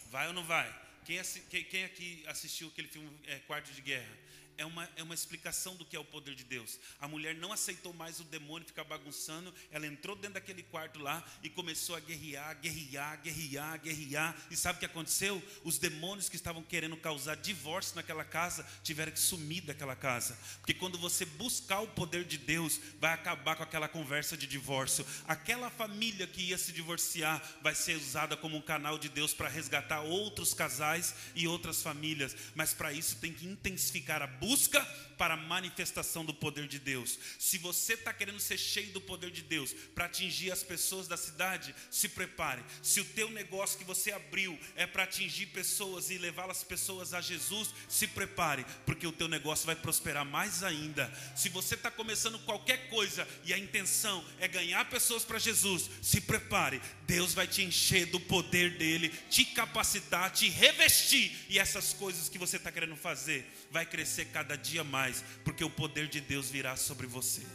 Vai 0.10 0.28
ou 0.28 0.34
não 0.34 0.44
vai? 0.44 0.70
Quem, 1.06 1.22
quem 1.66 1.84
aqui 1.84 2.24
assistiu 2.28 2.68
aquele 2.68 2.88
filme 2.88 3.10
é, 3.26 3.40
Quarto 3.40 3.72
de 3.74 3.82
Guerra? 3.82 4.18
É 4.58 4.66
uma, 4.66 4.90
é 4.96 5.04
uma 5.04 5.14
explicação 5.14 5.76
do 5.76 5.86
que 5.86 5.96
é 5.96 6.00
o 6.00 6.06
poder 6.06 6.36
de 6.36 6.44
Deus. 6.44 6.80
A 7.00 7.08
mulher 7.08 7.36
não 7.36 7.52
aceitou 7.52 7.94
mais 7.94 8.20
o 8.20 8.24
demônio 8.24 8.68
ficar 8.68 8.84
bagunçando, 8.84 9.54
ela 9.72 9.88
entrou 9.88 10.16
dentro 10.16 10.36
daquele 10.36 10.64
quarto 10.64 11.00
lá 11.00 11.24
e 11.44 11.50
começou 11.50 11.96
a 11.96 12.00
guerrear, 12.00 12.60
guerrear, 12.60 13.22
guerrear, 13.22 13.80
guerrear. 13.82 14.36
E 14.50 14.56
sabe 14.56 14.78
o 14.78 14.80
que 14.80 14.86
aconteceu? 14.86 15.42
Os 15.64 15.78
demônios 15.78 16.30
que 16.30 16.36
estavam 16.36 16.64
querendo 16.64 16.98
causar 16.98 17.36
divórcio 17.36 17.96
naquela 17.96 18.24
casa 18.24 18.66
tiveram 18.84 19.12
que 19.12 19.20
sumir 19.20 19.62
daquela 19.62 19.96
casa. 19.96 20.38
Porque 20.60 20.74
quando 20.74 20.98
você 20.98 21.26
buscar 21.26 21.82
o 21.82 21.88
poder 21.88 22.26
de 22.26 22.38
Deus, 22.38 22.80
vai 23.00 23.14
acabar 23.14 23.56
com 23.56 23.64
aquela 23.64 23.88
conversa 23.88 24.38
de 24.38 24.48
divórcio. 24.48 25.06
Aquela 25.28 25.70
família 25.70 26.28
que 26.28 26.42
ia 26.42 26.58
se 26.58 26.72
divorciar 26.72 27.42
vai 27.62 27.76
ser 27.76 27.96
usada 27.96 28.38
como 28.38 28.58
um 28.58 28.62
canal 28.62 28.98
de 28.98 29.10
Deus 29.10 29.34
para 29.34 29.50
resgatar 29.50 30.02
outros 30.02 30.54
casais 30.54 31.16
e 31.36 31.48
outras 31.48 31.82
famílias. 31.82 32.36
Mas 32.56 32.74
para 32.74 32.94
isso 32.94 33.18
tem 33.18 33.34
que 33.34 33.48
intensificar 33.48 34.22
a 34.22 34.28
busca 34.42 34.84
para 35.22 35.36
a 35.36 35.38
manifestação 35.38 36.26
do 36.26 36.34
poder 36.34 36.68
de 36.68 36.80
Deus. 36.80 37.20
Se 37.38 37.60
você 37.60 37.94
está 37.94 38.12
querendo 38.12 38.40
ser 38.40 38.58
cheio 38.58 38.92
do 38.92 39.00
poder 39.00 39.30
de 39.30 39.44
Deus 39.44 39.72
para 39.94 40.06
atingir 40.06 40.52
as 40.52 40.64
pessoas 40.64 41.08
da 41.08 41.16
cidade, 41.16 41.76
se 41.92 42.10
prepare. 42.10 42.64
Se 42.82 43.00
o 43.00 43.06
teu 43.06 43.30
negócio 43.30 43.78
que 43.78 43.86
você 43.86 44.12
abriu 44.12 44.58
é 44.76 44.88
para 44.88 45.04
atingir 45.04 45.46
pessoas 45.46 46.10
e 46.10 46.18
levar 46.18 46.50
as 46.50 46.64
pessoas 46.64 47.14
a 47.14 47.22
Jesus, 47.22 47.70
se 47.88 48.08
prepare, 48.08 48.66
porque 48.84 49.06
o 49.06 49.12
teu 49.12 49.28
negócio 49.28 49.68
vai 49.68 49.76
prosperar 49.76 50.26
mais 50.26 50.64
ainda. 50.64 51.14
Se 51.36 51.50
você 51.50 51.76
está 51.76 51.92
começando 51.92 52.40
qualquer 52.40 52.90
coisa 52.90 53.28
e 53.44 53.54
a 53.54 53.60
intenção 53.60 54.26
é 54.40 54.48
ganhar 54.48 54.90
pessoas 54.90 55.24
para 55.24 55.38
Jesus, 55.38 55.88
se 56.02 56.20
prepare. 56.20 56.82
Deus 57.06 57.36
vai 57.36 57.46
te 57.46 57.62
encher 57.62 58.08
do 58.08 58.20
poder 58.20 58.76
dele, 58.76 59.10
te 59.30 59.46
capacitar, 59.46 60.32
te 60.32 60.50
revestir 60.50 61.32
e 61.48 61.60
essas 61.60 61.94
coisas 61.94 62.28
que 62.28 62.40
você 62.40 62.58
está 62.58 62.72
querendo 62.72 62.96
fazer 62.96 63.46
vai 63.70 63.86
crescer 63.86 64.31
cada 64.32 64.56
dia 64.56 64.84
mais, 64.84 65.24
porque 65.44 65.64
o 65.64 65.70
poder 65.70 66.08
de 66.08 66.22
Deus 66.22 66.50
virá 66.50 66.76
sobre 66.76 67.08
você. 67.08 67.46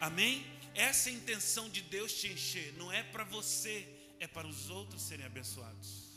Amém? 0.00 0.46
Essa 0.74 1.10
é 1.10 1.12
a 1.12 1.16
intenção 1.16 1.68
de 1.68 1.82
Deus 1.82 2.12
te 2.12 2.28
encher, 2.28 2.72
não 2.74 2.92
é 2.92 3.02
para 3.02 3.24
você, 3.24 3.86
é 4.20 4.26
para 4.26 4.46
os 4.46 4.70
outros 4.70 5.02
serem 5.02 5.26
abençoados. 5.26 6.08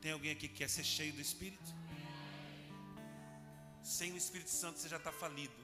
Tem 0.00 0.12
alguém 0.12 0.32
aqui 0.32 0.48
que 0.48 0.54
quer 0.54 0.68
ser 0.68 0.84
cheio 0.84 1.12
do 1.12 1.20
Espírito? 1.20 1.74
Sem 3.82 4.12
o 4.12 4.16
Espírito 4.16 4.50
Santo 4.50 4.78
você 4.78 4.88
já 4.88 4.96
está 4.96 5.12
falido. 5.12 5.54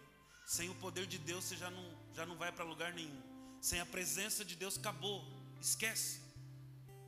Sem 0.44 0.68
o 0.68 0.74
poder 0.74 1.06
de 1.06 1.18
Deus 1.18 1.44
você 1.44 1.56
já 1.56 1.70
não, 1.70 1.98
já 2.14 2.26
não 2.26 2.36
vai 2.36 2.50
para 2.52 2.64
lugar 2.64 2.92
nenhum. 2.92 3.22
Sem 3.60 3.80
a 3.80 3.86
presença 3.86 4.44
de 4.44 4.54
Deus 4.56 4.78
acabou. 4.78 5.24
Esquece. 5.60 6.20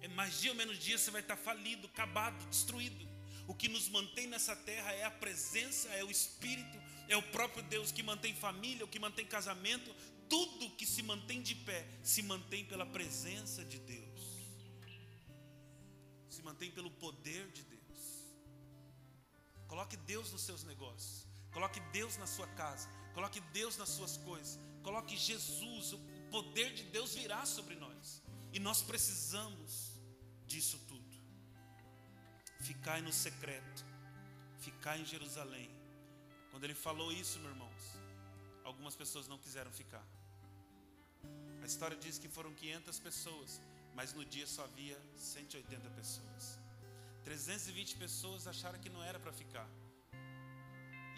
É 0.00 0.08
mais 0.08 0.40
dia 0.40 0.50
ou 0.50 0.56
menos 0.56 0.78
dia 0.78 0.96
você 0.96 1.10
vai 1.10 1.20
estar 1.20 1.36
falido, 1.36 1.86
acabado, 1.86 2.44
destruído. 2.48 3.09
O 3.50 3.54
que 3.54 3.68
nos 3.68 3.88
mantém 3.88 4.28
nessa 4.28 4.54
terra 4.54 4.92
é 4.92 5.02
a 5.02 5.10
presença, 5.10 5.88
é 5.88 6.04
o 6.04 6.10
Espírito, 6.10 6.78
é 7.08 7.16
o 7.16 7.22
próprio 7.32 7.64
Deus 7.64 7.90
que 7.90 8.00
mantém 8.00 8.32
família, 8.32 8.84
o 8.84 8.88
que 8.88 9.00
mantém 9.00 9.26
casamento. 9.26 9.92
Tudo 10.28 10.70
que 10.76 10.86
se 10.86 11.02
mantém 11.02 11.42
de 11.42 11.56
pé 11.56 11.84
se 12.00 12.22
mantém 12.22 12.64
pela 12.64 12.86
presença 12.86 13.64
de 13.64 13.80
Deus, 13.80 14.20
se 16.28 16.40
mantém 16.42 16.70
pelo 16.70 16.92
poder 16.92 17.50
de 17.50 17.64
Deus. 17.64 17.98
Coloque 19.66 19.96
Deus 19.96 20.30
nos 20.30 20.42
seus 20.42 20.62
negócios, 20.62 21.26
coloque 21.52 21.80
Deus 21.92 22.16
na 22.18 22.28
sua 22.28 22.46
casa, 22.46 22.88
coloque 23.14 23.40
Deus 23.52 23.76
nas 23.76 23.88
suas 23.88 24.16
coisas, 24.18 24.60
coloque 24.84 25.16
Jesus, 25.16 25.92
o 25.92 25.98
poder 26.30 26.72
de 26.72 26.84
Deus 26.84 27.16
virá 27.16 27.44
sobre 27.44 27.74
nós, 27.74 28.22
e 28.52 28.60
nós 28.60 28.80
precisamos 28.80 29.98
disso 30.46 30.78
tudo. 30.86 30.89
Ficai 32.60 33.00
no 33.00 33.12
secreto, 33.12 33.84
ficai 34.58 35.00
em 35.00 35.04
Jerusalém. 35.04 35.70
Quando 36.50 36.64
ele 36.64 36.74
falou 36.74 37.10
isso, 37.10 37.38
meus 37.38 37.52
irmãos, 37.52 37.84
algumas 38.64 38.94
pessoas 38.94 39.26
não 39.26 39.38
quiseram 39.38 39.72
ficar. 39.72 40.04
A 41.62 41.66
história 41.66 41.96
diz 41.96 42.18
que 42.18 42.28
foram 42.28 42.52
500 42.52 42.98
pessoas, 43.00 43.60
mas 43.94 44.12
no 44.12 44.24
dia 44.24 44.46
só 44.46 44.64
havia 44.64 44.98
180 45.16 45.88
pessoas. 45.90 46.58
320 47.24 47.96
pessoas 47.96 48.46
acharam 48.46 48.78
que 48.78 48.90
não 48.90 49.02
era 49.02 49.18
para 49.18 49.32
ficar. 49.32 49.68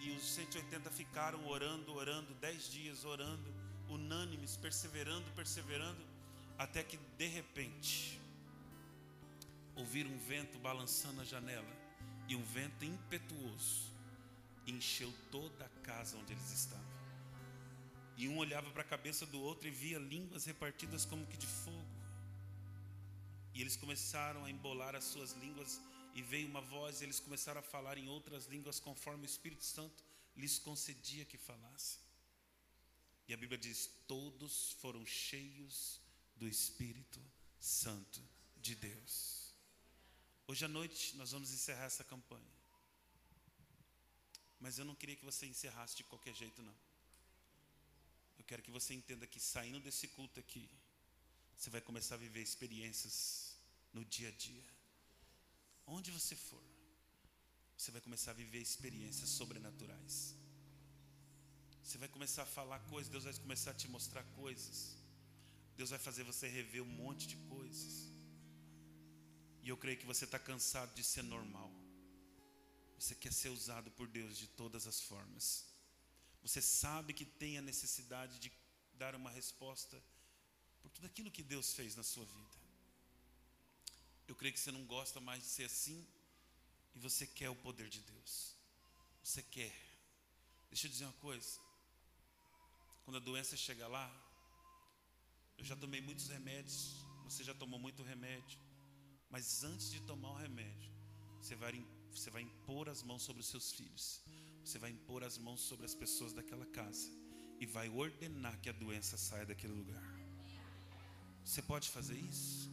E 0.01 0.11
os 0.11 0.25
180 0.35 0.91
ficaram 0.91 1.47
orando, 1.47 1.93
orando, 1.95 2.35
10 2.35 2.71
dias 2.71 3.05
orando, 3.05 3.53
unânimes, 3.89 4.57
perseverando, 4.57 5.31
perseverando, 5.33 6.05
até 6.57 6.83
que 6.85 6.97
de 7.19 7.27
repente 7.27 8.22
ouviram 9.77 10.11
um 10.11 10.19
vento 10.19 10.59
balançando 10.59 11.21
a 11.21 11.25
janela 11.25 11.77
e 12.29 12.37
um 12.37 12.43
vento 12.43 12.85
impetuoso 12.85 13.93
encheu 14.67 15.13
toda 15.31 15.65
a 15.65 15.69
casa 15.81 16.17
onde 16.17 16.33
eles 16.33 16.51
estavam. 16.51 16.93
E 18.17 18.29
um 18.29 18.39
olhava 18.39 18.71
para 18.71 18.83
a 18.83 18.87
cabeça 18.87 19.27
do 19.27 19.41
outro 19.41 19.67
e 19.67 19.71
via 19.71 19.99
línguas 19.99 20.45
repartidas 20.45 21.05
como 21.05 21.27
que 21.27 21.37
de 21.37 21.47
fogo. 21.47 22.03
E 23.55 23.61
eles 23.61 23.77
começaram 23.77 24.45
a 24.45 24.51
embolar 24.51 24.95
as 24.95 25.05
suas 25.05 25.33
línguas 25.33 25.81
e 26.15 26.23
veio 26.23 26.49
uma 26.49 26.61
voz 26.61 27.01
e 27.01 27.05
eles 27.05 27.21
começaram 27.21 27.61
a 27.61 27.63
falar 27.63 27.99
em 27.99 28.09
outras 28.09 28.47
línguas 28.47 28.79
conforme 28.79 29.25
o 29.25 29.27
Espírito 29.27 29.65
Santo 29.65 30.05
lhes 30.37 30.59
concedia 30.59 31.25
que 31.25 31.37
falassem. 31.37 32.01
E 33.29 33.35
a 33.35 33.37
Bíblia 33.37 33.59
diz: 33.59 33.91
todos 34.07 34.73
foram 34.81 35.05
cheios 35.07 36.01
do 36.37 36.47
Espírito 36.47 37.21
Santo 37.59 38.23
de 38.57 38.75
Deus. 38.75 39.42
Hoje 40.47 40.65
à 40.65 40.69
noite 40.69 41.17
nós 41.17 41.33
vamos 41.33 41.53
encerrar 41.53 41.85
essa 41.85 42.05
campanha. 42.05 42.53
Mas 44.61 44.79
eu 44.79 44.85
não 44.85 44.95
queria 44.95 45.17
que 45.17 45.25
você 45.25 45.47
encerrasse 45.47 45.97
de 45.97 46.05
qualquer 46.05 46.35
jeito, 46.35 46.63
não. 46.63 46.75
Eu 48.39 48.45
quero 48.45 48.63
que 48.63 48.71
você 48.71 48.95
entenda 48.95 49.27
que 49.27 49.41
saindo 49.41 49.81
desse 49.81 50.09
culto 50.09 50.39
aqui, 50.39 50.69
você 51.57 51.71
vai 51.71 51.81
começar 51.81 52.15
a 52.15 52.19
viver 52.19 52.43
experiências 52.43 53.57
no 53.93 54.05
dia 54.05 54.29
a 54.29 54.33
dia. 54.33 54.65
Onde 55.87 56.11
você 56.11 56.35
for, 56.35 56.63
você 57.77 57.91
vai 57.91 58.01
começar 58.01 58.31
a 58.31 58.35
viver 58.35 58.61
experiências 58.61 59.31
sobrenaturais. 59.31 60.37
Você 61.83 61.99
vai 61.99 62.09
começar 62.09 62.45
a 62.45 62.47
falar 62.47 62.79
coisas, 62.81 63.11
Deus 63.11 63.25
vai 63.25 63.35
começar 63.35 63.73
a 63.73 63.75
te 63.75 63.89
mostrar 63.89 64.23
coisas. 64.41 64.97
Deus 65.77 65.91
vai 65.91 65.99
fazer 65.99 66.23
você 66.23 66.47
rever 66.49 66.83
um 66.83 66.95
monte 67.03 67.27
de 67.27 67.37
coisas. 67.49 68.12
E 69.63 69.69
eu 69.69 69.77
creio 69.77 69.99
que 69.99 70.07
você 70.07 70.25
está 70.25 70.39
cansado 70.39 70.93
de 70.95 71.05
ser 71.05 71.23
normal. 71.23 71.71
Você 72.99 73.15
quer 73.15 73.33
ser 73.33 73.49
usado 73.49 73.91
por 73.93 74.09
Deus 74.09 74.37
de 74.37 74.47
todas 74.49 74.87
as 74.87 75.01
formas. 75.01 75.65
Você 76.43 76.61
sabe 76.61 77.13
que 77.13 77.25
tem 77.25 77.59
a 77.59 77.63
necessidade 77.63 78.39
de 78.39 78.53
dar 78.95 79.15
uma 79.15 79.31
resposta 79.31 80.03
por 80.81 80.91
tudo 80.91 81.07
aquilo 81.07 81.31
que 81.31 81.43
Deus 81.43 81.75
fez 81.75 81.95
na 81.95 82.03
sua 82.03 82.25
vida. 82.25 82.57
Eu 84.27 84.35
creio 84.35 84.53
que 84.53 84.61
você 84.61 84.73
não 84.73 84.85
gosta 84.85 85.21
mais 85.21 85.43
de 85.43 85.49
ser 85.49 85.65
assim 85.65 86.07
e 86.95 86.99
você 86.99 87.27
quer 87.27 87.51
o 87.51 87.57
poder 87.57 87.89
de 87.89 88.01
Deus. 88.01 88.57
Você 89.23 89.43
quer. 89.43 89.75
Deixa 90.69 90.87
eu 90.87 90.91
dizer 90.91 91.05
uma 91.05 91.13
coisa. 91.15 91.61
Quando 93.05 93.17
a 93.17 93.21
doença 93.21 93.57
chega 93.57 93.87
lá, 93.87 94.11
eu 95.59 95.65
já 95.65 95.77
tomei 95.77 96.01
muitos 96.01 96.29
remédios, 96.29 97.05
você 97.25 97.45
já 97.45 97.55
tomou 97.55 97.79
muito 97.79 98.03
remédio. 98.03 98.59
Mas 99.33 99.65
antes 99.65 99.91
de 99.91 100.01
tomar 100.03 100.33
o 100.33 100.37
remédio, 100.37 100.93
você 101.41 101.55
vai, 101.57 101.85
você 102.15 102.31
vai 102.31 102.43
impor 102.43 102.89
as 102.91 103.03
mãos 103.03 103.23
sobre 103.23 103.41
os 103.41 103.49
seus 103.49 103.73
filhos. 103.73 104.21
Você 104.63 104.79
vai 104.79 104.91
impor 104.91 105.25
as 105.25 105.39
mãos 105.39 105.61
sobre 105.63 105.87
as 105.87 105.95
pessoas 105.95 106.35
daquela 106.35 106.67
casa. 106.67 107.11
E 107.59 107.65
vai 107.65 107.89
ordenar 107.89 108.61
que 108.61 108.69
a 108.69 108.73
doença 108.73 109.17
saia 109.17 109.47
daquele 109.47 109.73
lugar. 109.73 110.05
Você 111.45 111.63
pode 111.63 111.89
fazer 111.89 112.17
isso? 112.17 112.71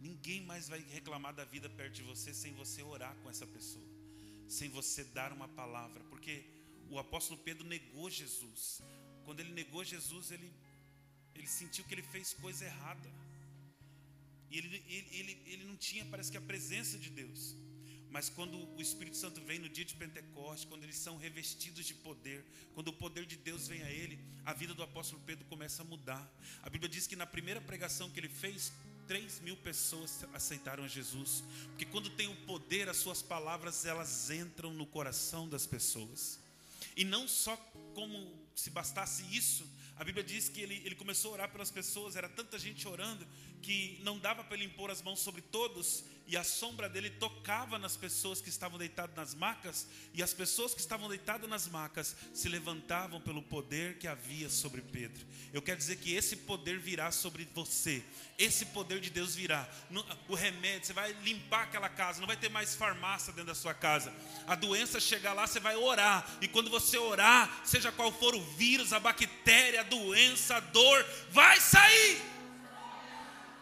Ninguém 0.00 0.40
mais 0.42 0.68
vai 0.68 0.80
reclamar 0.80 1.34
da 1.34 1.44
vida 1.44 1.68
perto 1.68 1.96
de 1.96 2.02
você 2.02 2.32
sem 2.32 2.54
você 2.54 2.82
orar 2.82 3.14
com 3.16 3.28
essa 3.28 3.46
pessoa, 3.46 3.84
sem 4.48 4.70
você 4.70 5.04
dar 5.04 5.32
uma 5.32 5.48
palavra, 5.48 6.02
porque 6.04 6.44
o 6.88 6.98
apóstolo 6.98 7.38
Pedro 7.40 7.66
negou 7.66 8.08
Jesus. 8.10 8.80
Quando 9.24 9.40
ele 9.40 9.52
negou 9.52 9.84
Jesus, 9.84 10.30
ele, 10.30 10.50
ele 11.34 11.46
sentiu 11.46 11.84
que 11.84 11.94
ele 11.94 12.02
fez 12.02 12.32
coisa 12.32 12.64
errada. 12.64 13.08
E 14.50 14.58
ele, 14.58 14.84
ele, 14.88 15.08
ele, 15.12 15.42
ele 15.46 15.64
não 15.64 15.76
tinha, 15.76 16.04
parece 16.04 16.30
que, 16.30 16.36
a 16.36 16.40
presença 16.40 16.98
de 16.98 17.10
Deus. 17.10 17.54
Mas 18.10 18.28
quando 18.28 18.56
o 18.76 18.82
Espírito 18.82 19.16
Santo 19.16 19.40
vem 19.40 19.60
no 19.60 19.68
dia 19.68 19.84
de 19.84 19.94
Pentecostes, 19.94 20.68
quando 20.68 20.82
eles 20.82 20.96
são 20.96 21.16
revestidos 21.16 21.86
de 21.86 21.94
poder, 21.94 22.44
quando 22.74 22.88
o 22.88 22.92
poder 22.92 23.24
de 23.24 23.36
Deus 23.36 23.68
vem 23.68 23.82
a 23.82 23.90
ele, 23.90 24.18
a 24.44 24.52
vida 24.52 24.74
do 24.74 24.82
apóstolo 24.82 25.22
Pedro 25.24 25.44
começa 25.44 25.82
a 25.82 25.84
mudar. 25.84 26.28
A 26.62 26.68
Bíblia 26.68 26.88
diz 26.88 27.06
que 27.06 27.14
na 27.14 27.26
primeira 27.26 27.60
pregação 27.60 28.10
que 28.10 28.18
ele 28.18 28.28
fez, 28.28 28.72
3 29.06 29.40
mil 29.40 29.56
pessoas 29.56 30.24
aceitaram 30.34 30.88
Jesus. 30.88 31.44
Porque 31.68 31.84
quando 31.84 32.10
tem 32.10 32.26
o 32.26 32.36
poder, 32.46 32.88
as 32.88 32.96
suas 32.96 33.22
palavras 33.22 33.84
elas 33.84 34.30
entram 34.30 34.72
no 34.72 34.86
coração 34.86 35.48
das 35.48 35.64
pessoas. 35.64 36.40
E 36.96 37.04
não 37.04 37.28
só 37.28 37.56
como 37.94 38.32
se 38.56 38.70
bastasse 38.70 39.24
isso, 39.34 39.64
a 39.96 40.04
Bíblia 40.04 40.24
diz 40.24 40.48
que 40.48 40.60
ele, 40.60 40.80
ele 40.84 40.94
começou 40.94 41.30
a 41.30 41.34
orar 41.34 41.50
pelas 41.50 41.70
pessoas, 41.70 42.16
era 42.16 42.28
tanta 42.28 42.58
gente 42.58 42.88
orando, 42.88 43.26
que 43.62 44.00
não 44.02 44.18
dava 44.18 44.42
para 44.42 44.56
ele 44.56 44.66
impor 44.66 44.90
as 44.90 45.02
mãos 45.02 45.20
sobre 45.20 45.42
todos, 45.42 46.04
e 46.26 46.36
a 46.36 46.44
sombra 46.44 46.88
dele 46.88 47.10
tocava 47.10 47.76
nas 47.76 47.96
pessoas 47.96 48.40
que 48.40 48.48
estavam 48.48 48.78
deitadas 48.78 49.16
nas 49.16 49.34
macas, 49.34 49.88
e 50.14 50.22
as 50.22 50.32
pessoas 50.32 50.72
que 50.72 50.80
estavam 50.80 51.08
deitadas 51.08 51.50
nas 51.50 51.66
macas 51.66 52.14
se 52.32 52.48
levantavam 52.48 53.20
pelo 53.20 53.42
poder 53.42 53.98
que 53.98 54.06
havia 54.06 54.48
sobre 54.48 54.80
Pedro. 54.80 55.26
Eu 55.52 55.60
quero 55.60 55.78
dizer 55.78 55.96
que 55.96 56.14
esse 56.14 56.36
poder 56.36 56.78
virá 56.78 57.10
sobre 57.10 57.48
você, 57.52 58.00
esse 58.38 58.66
poder 58.66 59.00
de 59.00 59.10
Deus 59.10 59.34
virá. 59.34 59.68
O 60.28 60.36
remédio, 60.36 60.86
você 60.86 60.92
vai 60.92 61.12
limpar 61.24 61.64
aquela 61.64 61.88
casa, 61.88 62.20
não 62.20 62.28
vai 62.28 62.36
ter 62.36 62.48
mais 62.48 62.76
farmácia 62.76 63.32
dentro 63.32 63.48
da 63.48 63.54
sua 63.56 63.74
casa. 63.74 64.14
A 64.46 64.54
doença 64.54 65.00
chegar 65.00 65.32
lá, 65.32 65.48
você 65.48 65.58
vai 65.58 65.74
orar, 65.74 66.38
e 66.40 66.46
quando 66.46 66.70
você 66.70 66.96
orar, 66.96 67.62
seja 67.64 67.90
qual 67.90 68.12
for 68.12 68.36
o 68.36 68.44
vírus, 68.54 68.92
a 68.92 69.00
bactéria, 69.00 69.80
a 69.80 69.84
doença, 69.84 70.58
a 70.58 70.60
dor, 70.60 71.04
vai 71.32 71.60
sair. 71.60 72.39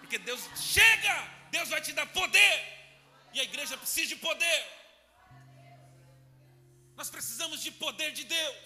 Porque 0.09 0.24
Deus 0.30 0.40
chega, 0.56 1.14
Deus 1.50 1.68
vai 1.68 1.82
te 1.82 1.92
dar 1.92 2.06
poder. 2.06 2.54
E 3.34 3.40
a 3.40 3.44
igreja 3.44 3.76
precisa 3.76 4.06
de 4.06 4.16
poder. 4.16 4.61
Nós 6.96 7.11
precisamos 7.11 7.62
de 7.62 7.70
poder 7.70 8.12
de 8.12 8.24
Deus. 8.24 8.56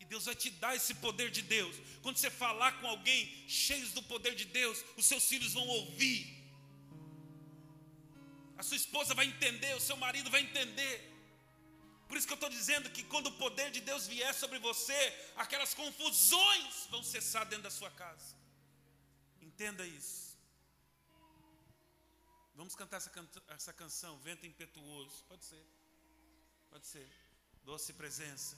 E 0.00 0.04
Deus 0.04 0.24
vai 0.24 0.34
te 0.34 0.50
dar 0.50 0.74
esse 0.74 0.94
poder 0.96 1.30
de 1.30 1.42
Deus. 1.42 1.76
Quando 2.02 2.16
você 2.16 2.28
falar 2.28 2.72
com 2.80 2.88
alguém 2.88 3.20
cheios 3.46 3.92
do 3.92 4.02
poder 4.02 4.34
de 4.34 4.46
Deus, 4.46 4.84
os 4.96 5.06
seus 5.06 5.24
filhos 5.28 5.52
vão 5.52 5.68
ouvir. 5.68 6.20
A 8.58 8.64
sua 8.64 8.76
esposa 8.76 9.14
vai 9.14 9.26
entender, 9.26 9.76
o 9.76 9.80
seu 9.80 9.96
marido 9.96 10.28
vai 10.28 10.40
entender. 10.40 11.11
Que 12.32 12.34
eu 12.34 12.46
estou 12.46 12.60
dizendo 12.60 12.88
que 12.88 13.02
quando 13.04 13.26
o 13.26 13.32
poder 13.32 13.70
de 13.70 13.80
Deus 13.82 14.06
vier 14.06 14.32
sobre 14.34 14.58
você, 14.58 14.98
aquelas 15.36 15.74
confusões 15.74 16.86
vão 16.88 17.02
cessar 17.02 17.44
dentro 17.44 17.64
da 17.64 17.70
sua 17.70 17.90
casa. 17.90 18.34
Entenda 19.42 19.86
isso. 19.86 20.34
Vamos 22.54 22.74
cantar 22.74 22.96
essa, 22.96 23.12
essa 23.48 23.72
canção, 23.74 24.18
Vento 24.20 24.46
Impetuoso. 24.46 25.22
Pode 25.28 25.44
ser. 25.44 25.62
Pode 26.70 26.86
ser. 26.86 27.06
Doce 27.64 27.92
presença. 27.92 28.56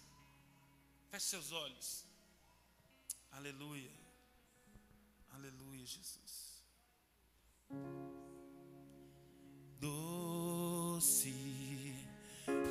Feche 1.11 1.27
seus 1.27 1.51
olhos. 1.51 2.05
Aleluia. 3.33 3.91
Aleluia, 5.33 5.85
Jesus. 5.85 6.63
Doce 9.81 11.54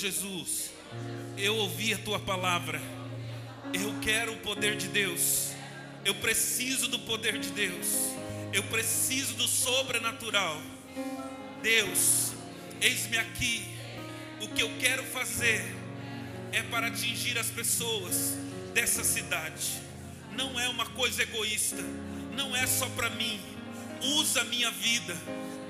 Jesus, 0.00 0.70
eu 1.36 1.54
ouvi 1.56 1.92
a 1.92 1.98
tua 1.98 2.18
palavra. 2.18 2.80
Eu 3.72 4.00
quero 4.00 4.32
o 4.32 4.38
poder 4.38 4.76
de 4.76 4.88
Deus. 4.88 5.50
Eu 6.04 6.14
preciso 6.14 6.88
do 6.88 6.98
poder 7.00 7.38
de 7.38 7.50
Deus. 7.50 7.86
Eu 8.50 8.62
preciso 8.64 9.34
do 9.34 9.46
sobrenatural. 9.46 10.60
Deus, 11.62 12.32
eis-me 12.80 13.18
aqui. 13.18 13.76
O 14.40 14.48
que 14.48 14.62
eu 14.62 14.70
quero 14.80 15.04
fazer 15.04 15.62
é 16.50 16.62
para 16.62 16.86
atingir 16.86 17.38
as 17.38 17.48
pessoas 17.48 18.38
dessa 18.72 19.04
cidade. 19.04 19.82
Não 20.32 20.58
é 20.58 20.66
uma 20.68 20.86
coisa 20.86 21.22
egoísta, 21.22 21.82
não 22.34 22.56
é 22.56 22.66
só 22.66 22.88
para 22.90 23.10
mim. 23.10 23.38
Usa 24.16 24.40
a 24.40 24.44
minha 24.44 24.70
vida 24.70 25.14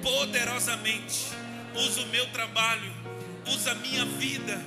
poderosamente. 0.01 1.27
Usa 1.75 2.03
o 2.03 2.07
meu 2.07 2.27
trabalho, 2.29 3.00
usa 3.53 3.73
a 3.73 3.75
minha 3.75 4.05
vida, 4.05 4.63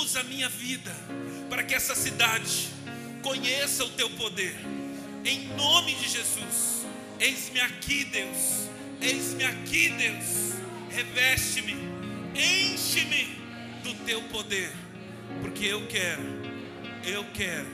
usa 0.00 0.20
a 0.20 0.24
minha 0.24 0.48
vida 0.48 0.94
para 1.48 1.62
que 1.62 1.74
essa 1.74 1.94
cidade 1.94 2.68
conheça 3.22 3.84
o 3.84 3.90
teu 3.90 4.10
poder. 4.10 4.56
Em 5.24 5.48
nome 5.56 5.94
de 5.94 6.08
Jesus. 6.08 6.84
Eis-me 7.18 7.60
aqui, 7.60 8.04
Deus. 8.04 8.68
Eis-me 9.00 9.44
aqui, 9.44 9.88
Deus. 9.90 10.54
Reveste-me, 10.90 11.74
enche-me 12.34 13.38
do 13.82 13.94
teu 14.04 14.22
poder, 14.24 14.70
porque 15.42 15.66
eu 15.66 15.86
quero, 15.88 16.22
eu 17.04 17.24
quero 17.34 17.68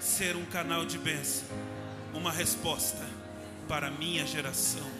ser 0.00 0.36
um 0.36 0.44
canal 0.44 0.84
de 0.84 0.98
bênção, 0.98 1.46
uma 2.12 2.32
resposta 2.32 3.06
para 3.68 3.86
a 3.86 3.90
minha 3.90 4.26
geração. 4.26 4.93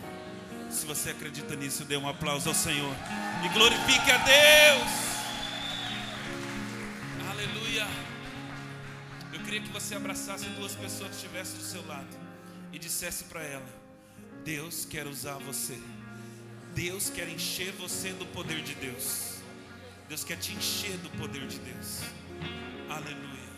Se 0.75 0.87
você 0.87 1.11
acredita 1.11 1.55
nisso, 1.55 1.85
dê 1.85 1.97
um 1.97 2.09
aplauso 2.09 2.49
ao 2.49 2.55
Senhor 2.55 2.95
e 3.45 3.49
glorifique 3.51 4.11
a 4.11 4.19
Deus. 4.19 4.93
Aleluia. 7.31 7.87
Eu 9.33 9.41
queria 9.45 9.61
que 9.61 9.69
você 9.69 9.95
abraçasse 9.95 10.47
duas 10.51 10.75
pessoas 10.75 11.11
que 11.11 11.15
estivessem 11.15 11.59
do 11.59 11.63
seu 11.63 11.87
lado 11.87 12.09
e 12.73 12.79
dissesse 12.81 13.25
para 13.25 13.41
ela: 13.45 13.69
Deus 14.45 14.85
quer 14.85 15.07
usar 15.07 15.39
você. 15.39 15.79
Deus 16.75 17.09
quer 17.09 17.29
encher 17.29 17.71
você 17.75 18.13
do 18.13 18.27
poder 18.27 18.61
de 18.61 18.75
Deus. 18.75 19.37
Deus 20.09 20.25
quer 20.25 20.39
te 20.39 20.53
encher 20.55 20.99
do 20.99 21.11
poder 21.11 21.47
de 21.47 21.61
Deus. 21.61 22.01
Aleluia. 22.91 23.49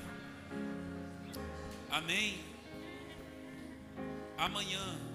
Amém. 1.91 2.45
Amanhã 4.37 5.06